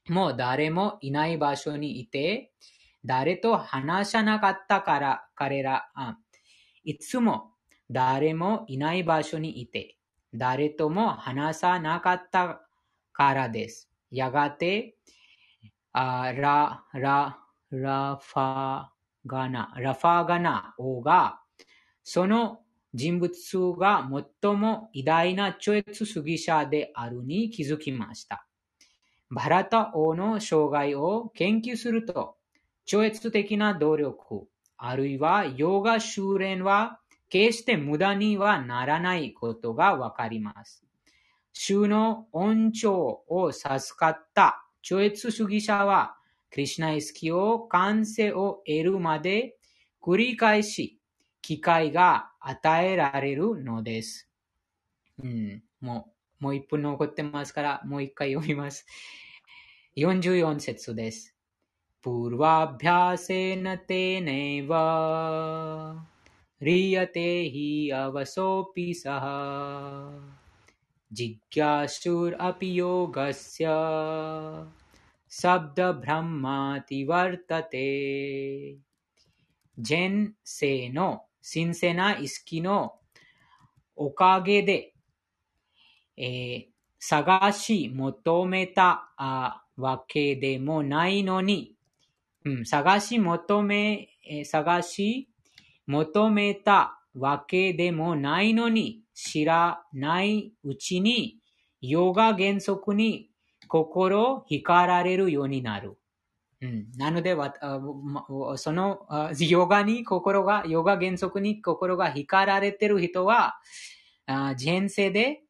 [0.07, 2.53] も誰もいない場所にいて、
[3.03, 6.17] 誰と話さなかったから彼ら、あ
[6.85, 7.51] いつも
[7.89, 9.97] 誰もいない場所にいて、
[10.33, 12.61] 誰とも話さなかった
[13.11, 13.89] からです。
[14.11, 14.95] やがて、
[15.91, 17.39] あラ、ラ、
[17.71, 18.87] ラファ
[19.25, 21.41] ガナ、ラファガナ王が、
[22.03, 22.59] その
[22.93, 24.07] 人物数が
[24.41, 28.45] 最も偉大な超越主義者であるに気づきました。
[29.31, 32.37] バラタ王の生涯を研究すると、
[32.85, 34.47] 超越的な努力、
[34.77, 36.99] あるいはヨガ修練は
[37.29, 40.83] 決して無駄にはならないことがわかります。
[41.53, 46.16] 主の恩寵を授かった超越主義者は、
[46.50, 49.56] クリシナイスキを完成を得るまで
[50.00, 51.00] 繰り返し
[51.42, 54.28] 機会が与えられるのです。
[55.22, 58.86] うん、もう、もう一分残ってますから、もう一回読みます。
[59.96, 61.34] 44節です。
[62.04, 64.72] पूर्वाभ्यासेन तेनैव
[66.62, 67.68] ह्रियते हि
[68.00, 69.24] अवसोऽपि सः
[71.12, 73.66] जिज्ञासुरपि योगस्य
[75.30, 77.88] शब्दब्रह्माति वर्तते
[79.76, 82.94] 前世の神聖な意識の
[83.96, 84.94] おかげで、
[86.16, 86.66] えー、
[86.98, 89.12] 探し求めた
[89.76, 91.74] わけでもないのに、
[92.44, 95.28] うん、探し求め、えー、探し
[95.86, 101.39] 求めた わけでもないのに、知らないうちに、
[101.81, 103.29] ヨガ原則に
[103.67, 105.97] 心惹かられるようになる。
[106.61, 107.37] うん、なので、
[108.57, 109.07] その
[109.39, 113.55] ヨガに心が、ヨガ原則に心が惹かられてる人は、
[114.61, 115.41] 前世で、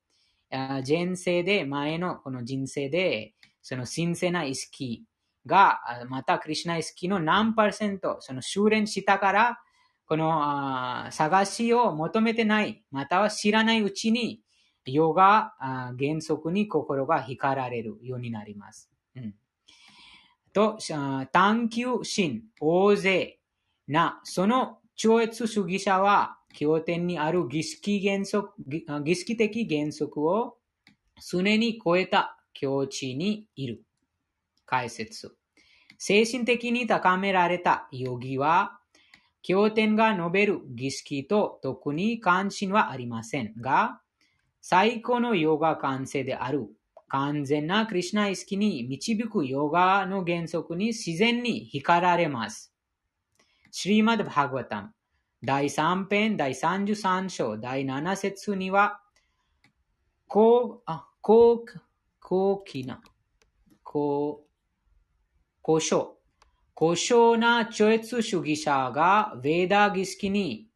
[0.87, 5.03] 前世で、前のこの人生で、その神聖な意識
[5.45, 5.79] が、
[6.09, 9.59] またクリュナ意識の何パーセント、その修練したから、
[10.09, 14.41] このあ探しを求めてない、または知らないうちに、
[14.85, 15.53] ヨガ
[15.99, 18.89] 原則に心が惹かられるようになります。
[19.15, 19.35] うん
[20.51, 20.79] と、
[21.31, 23.37] 探求心、大勢
[23.87, 28.51] な、その超越主義者は、経典にある儀式原則、
[29.03, 30.57] 儀式的原則を
[31.21, 33.83] 常に超えた境地にいる。
[34.65, 35.35] 解説。
[35.99, 38.78] 精神的に高められたヨギは、
[39.41, 44.01] 経典が述べる儀式と特に関心はありませんが、
[44.61, 46.67] 最高のヨガ完成である
[47.07, 52.73] 完全なクリュナ意識に導くヨガの原則に自然に光られます。
[53.71, 54.89] シリマド・バーガタム
[55.43, 59.01] 第3編第33章第7節には、
[60.27, 61.65] こう、あ、こう、
[62.19, 63.01] 高貴な、
[63.83, 64.49] こう、
[65.61, 66.18] 故障、
[66.79, 70.69] 故障な超越主義者がヴェーダ儀式に、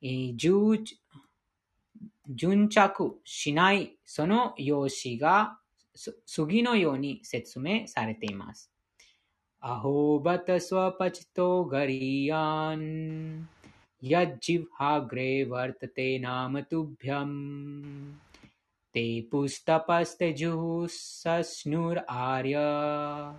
[0.00, 0.84] えー
[2.28, 5.58] 順着しないその用紙が
[6.26, 8.70] 次のように説明されています。
[9.58, 13.48] アホバタスワパチトガリアン
[14.00, 18.20] ヤジヴハグレワルタテナマトゥビャン
[18.92, 23.34] テプスタパステジュサスヌルアリア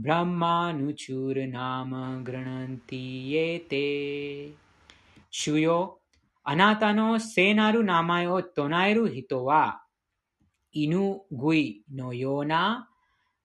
[0.00, 4.54] ブランマヌチュルナマグラナンティエテ
[5.28, 5.98] 主よ
[6.44, 9.82] あなたの聖なる名前を唱える人は
[10.70, 12.88] 犬食いのような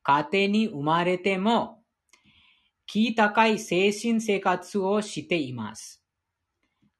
[0.03, 1.79] 家庭に生まれても、
[2.85, 6.03] 気高い精神生活をしています。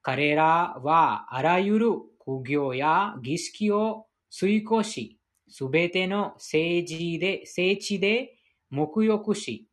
[0.02, 8.33] 彼らはあらゆる苦行や儀式を遂行し、すべての政治で、聖地で
[8.74, 9.68] 沐浴し、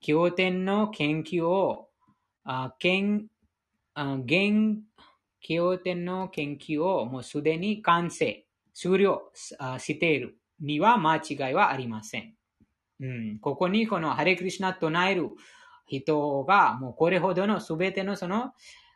[0.00, 1.88] 経典の研究を、
[2.44, 3.28] あ研
[3.94, 4.80] あ現
[5.40, 8.44] 経典の研究をもうすでに完成
[8.74, 9.30] 終了
[9.78, 12.34] しているには間違いはありません。
[13.00, 15.30] うん、ここにこのハレクリシナ唱える
[15.86, 18.52] 人がもうこれほどのすべてのその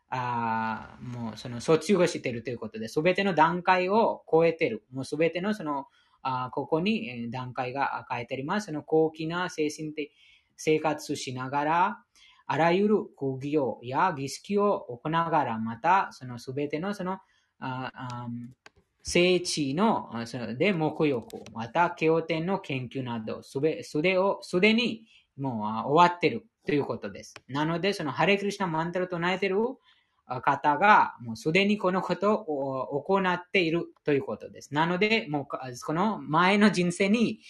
[0.09, 4.85] あもうその卒業しているということで、すべての段階を超えている。
[4.93, 5.87] もうすべてのその
[6.23, 8.67] あここに段階が書いてあります。
[8.67, 10.13] その高貴な精神的
[10.57, 11.99] 生活しながら、
[12.47, 17.19] あらゆる苦行や儀式を行いながら、またそのすべてのその
[19.03, 25.05] 聖地の、そので、目欲、また、経典の研究など、すべ、すでを、すでに
[25.37, 27.35] もう終わっているということです。
[27.49, 29.59] なので、そのハレクリシナマンタルを唱えている
[30.27, 34.75] 方が、もうすでにこのことを行っているということです。
[34.75, 35.59] なので、もうこ
[35.93, 37.41] の前の人生に、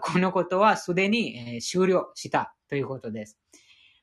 [0.00, 3.38] このことはすでに終了したということです。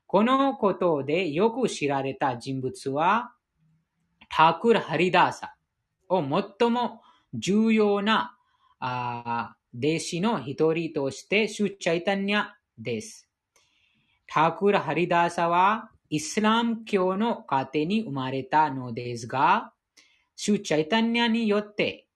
[0.06, 3.34] このことでよく知られた人物は、
[4.30, 5.56] タクル・ハリダーサ
[6.08, 7.02] を最も
[7.34, 8.38] 重要な
[8.80, 12.46] 弟子の一人として、シュ・チャイタニャ
[12.78, 13.28] です。
[14.28, 19.74] タクル・ハリダーサは、イスラム教の家庭に生まれたのですが、
[20.36, 22.08] シュ・チャイタニャによって、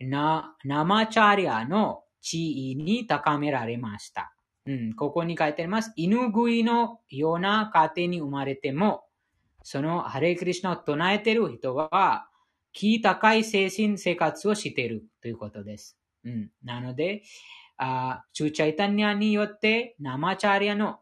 [0.00, 4.32] ナマチャリアの地位に高められました。
[4.66, 5.92] うん、ここに書いてあります。
[5.96, 9.04] 犬食いのような家庭に生まれても、
[9.62, 12.28] そのハレクリシナを唱えている人は、
[12.72, 15.96] 気高い精神生活をしているということです。
[16.24, 17.22] うん、なので、
[17.78, 21.00] あチュチャイタニアによってナマチャリアの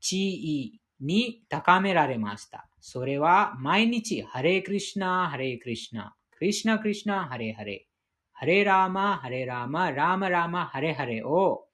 [0.00, 2.68] 地位に高められました。
[2.80, 7.86] それは毎日ハレクリシナ、ハレクリシナ、クリシナクリシナ、ハレハレ、
[8.32, 11.66] ハレラーマ、ハレラーマ、ラーマラーマ、ハレハレを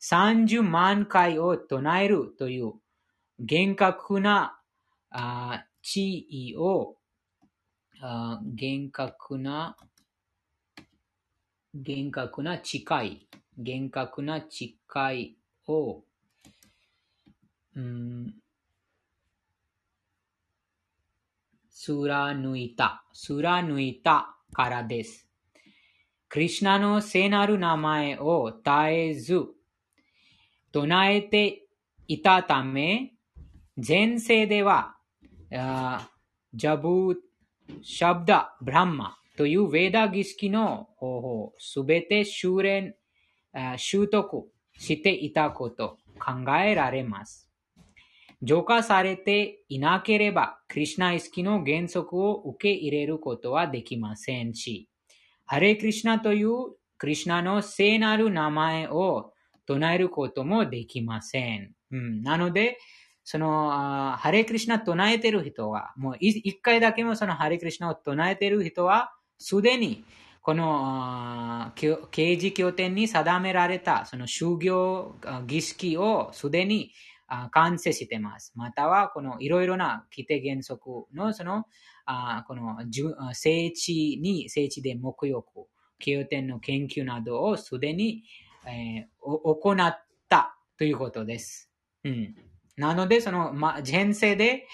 [0.00, 2.72] 30万回を唱えるという
[3.38, 4.58] 厳格な
[5.82, 6.96] 地位を
[8.54, 9.76] 厳格な
[11.74, 14.74] 厳格な誓い、厳格な誓
[15.14, 15.36] い
[15.68, 16.02] を、
[17.76, 18.34] うん、
[21.82, 25.26] 貫いた、貫いたからです。
[26.28, 29.46] クリシナの聖なる名前を絶えず
[30.72, 31.66] 唱えて
[32.06, 33.14] いたため、
[33.76, 34.98] 前世では、
[35.50, 37.16] ジャブ、
[37.82, 42.94] シャブダ、ブランマというヴェーダ儀式の方法、すべて修練、
[43.78, 47.49] 習得していたこと考えられます。
[48.42, 54.88] 浄化されていなければ、クリュナ意識の原則を受け入れることはできませんし、
[55.44, 56.50] ハレクリシナという
[56.96, 59.32] クリュナの聖なる名前を
[59.66, 61.72] 唱えることもできません。
[61.90, 62.78] うん、なので、
[63.24, 63.70] その、
[64.16, 70.04] ハレクリシナ唱えてる人は、もう一回だけもそのハレクリシナを唱えてる人は、すでに、
[70.42, 71.72] この
[72.10, 76.92] 刑事経典に定められた、その修行儀式をすでに
[77.52, 78.52] 完成してます。
[78.56, 81.64] または、このいろいろな規定原則の、その、
[82.06, 82.78] あこの
[83.32, 85.44] 聖地に、聖地で目欲、
[85.98, 88.24] 経典の研究などをすでに、
[88.66, 91.70] えー、行ったということです。
[92.04, 92.34] うん。
[92.76, 94.66] なので、その、ま、前世で、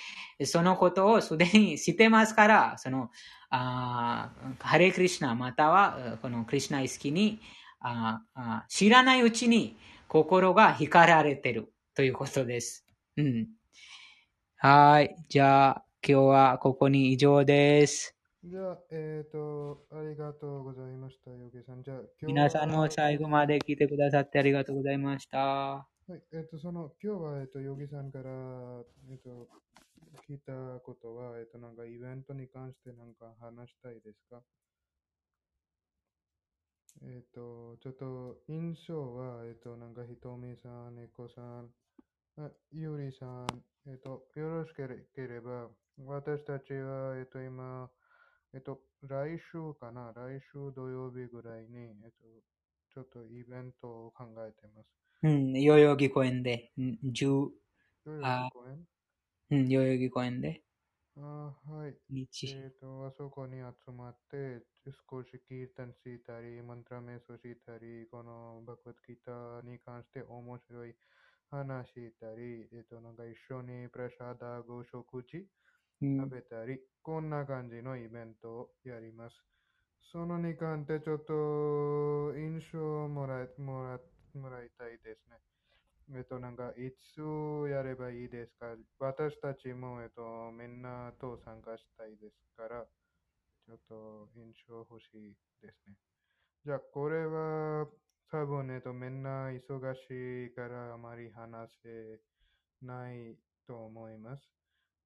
[0.45, 3.11] そのことをすでに知ってますから、その、
[3.51, 4.31] あ
[4.61, 7.41] ハレクリシナまたはこのクリシナ意識に
[7.81, 9.77] ああ知らないうちに
[10.09, 12.85] 心が光られてるということです。
[13.17, 13.49] うん。
[14.59, 15.17] はい。
[15.31, 18.15] じゃあ、今日はここに以上です。
[18.45, 21.83] じゃあ、えっ、ー、と、ありがとうございました、ヨゲさん。
[21.83, 25.39] じゃあ、皆さんの最後まで聞いてくださってありがとうございました。
[25.39, 28.31] はい、えっ、ー、と、その、今日は、えっ、ー、と、ヨギさんから、
[29.11, 29.49] えっ、と、
[30.29, 34.43] 聞いたことは、えっ、と、なんか、イベントに関してなんか話したいですか？
[37.01, 41.71] えっ、と、ちょっと、印象は、えっ、と、なんか、ひとみさん、猫さん、
[42.71, 43.47] ゆりさん、
[43.89, 44.83] えっ、と、よろしけ
[45.23, 45.69] れば、
[46.05, 47.89] 私たちは、えっ、と、今、
[48.53, 52.25] えっと、来週かな、来週土曜日ぐらいに、えっと、
[52.93, 54.89] ちょっとイベントを考えてます。
[55.23, 57.49] うん、代々木公園で、10、
[58.05, 58.87] 代々木公園？
[59.51, 60.63] うん、代々木公園で。
[61.17, 61.95] あはい。
[62.11, 62.49] 日。
[62.49, 64.61] えっ、と、あそこに集まって、
[65.11, 70.95] 少しキータンしたり、マントラメソしたり、このバクワッキータに関して面白い
[71.51, 75.49] 話したり、えっ、と、なんか一緒にプレシャーダーゴ食事
[76.17, 79.37] 食べたり、こんな感じのイベントをやります。
[80.13, 84.01] そのに関してちょっと印象をもらもら
[84.35, 85.39] もらいたいですね。
[86.17, 87.21] えっと、なんか、いつ
[87.71, 88.77] やればいいですか？
[88.99, 92.87] 私たちも、えっと、みんなと参加したいですから、
[93.67, 95.97] ちょっと印象欲しいですね。
[96.65, 97.87] じゃあ、これは、
[98.31, 102.21] 多分、えっと、みんな忙しいからあまり話せ
[102.83, 103.37] ない
[103.67, 104.43] と思います。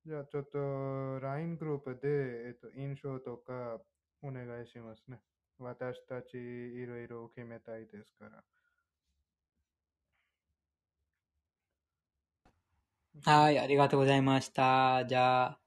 [0.06, 3.78] じゃあちょっと LINE グループで、えっと、印象とか
[4.22, 5.20] お願いしますね。
[5.58, 8.42] 私たちいろいろ決めたいですから。
[13.22, 15.04] はい、ありがとうございました。
[15.06, 15.60] じゃあ、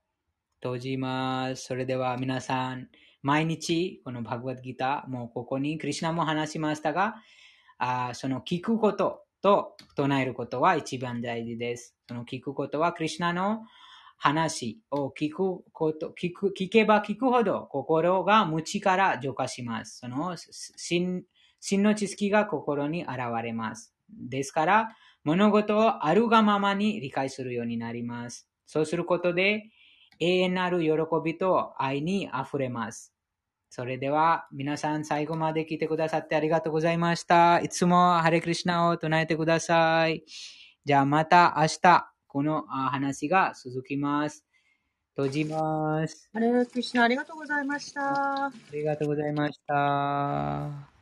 [0.59, 1.65] 閉じます。
[1.65, 2.89] それでは皆さん、
[3.21, 7.15] 毎日、このバグワッドギター、もうここにクリュナも話しましたが、
[7.85, 11.97] あその聞くことと唱えることは一番大事です。
[12.07, 13.63] その聞くことは、クリュナの
[14.17, 19.99] 話を聞くこと、聞く、聞けば聞くほど心が無知から浄化します。
[19.99, 21.25] その真
[21.83, 23.93] の知識が心に現れます。
[24.09, 24.95] ですから、
[25.25, 28.49] 物事をあるがままに理解するようになります。
[28.65, 29.63] そうすることで、
[30.19, 30.89] 永遠なる喜
[31.23, 33.12] びと愛に溢れます。
[33.75, 37.59] それでは、皆さん最後まで聞いてくださってありがとうございました。
[37.59, 40.23] いつもハレクリシナを唱えてください。
[40.85, 44.45] じゃあまた明日、この話が続きます。
[45.15, 46.29] 閉じます。
[46.31, 48.45] ハレクリシナありがとうございました。
[48.45, 50.92] ありがとうございました。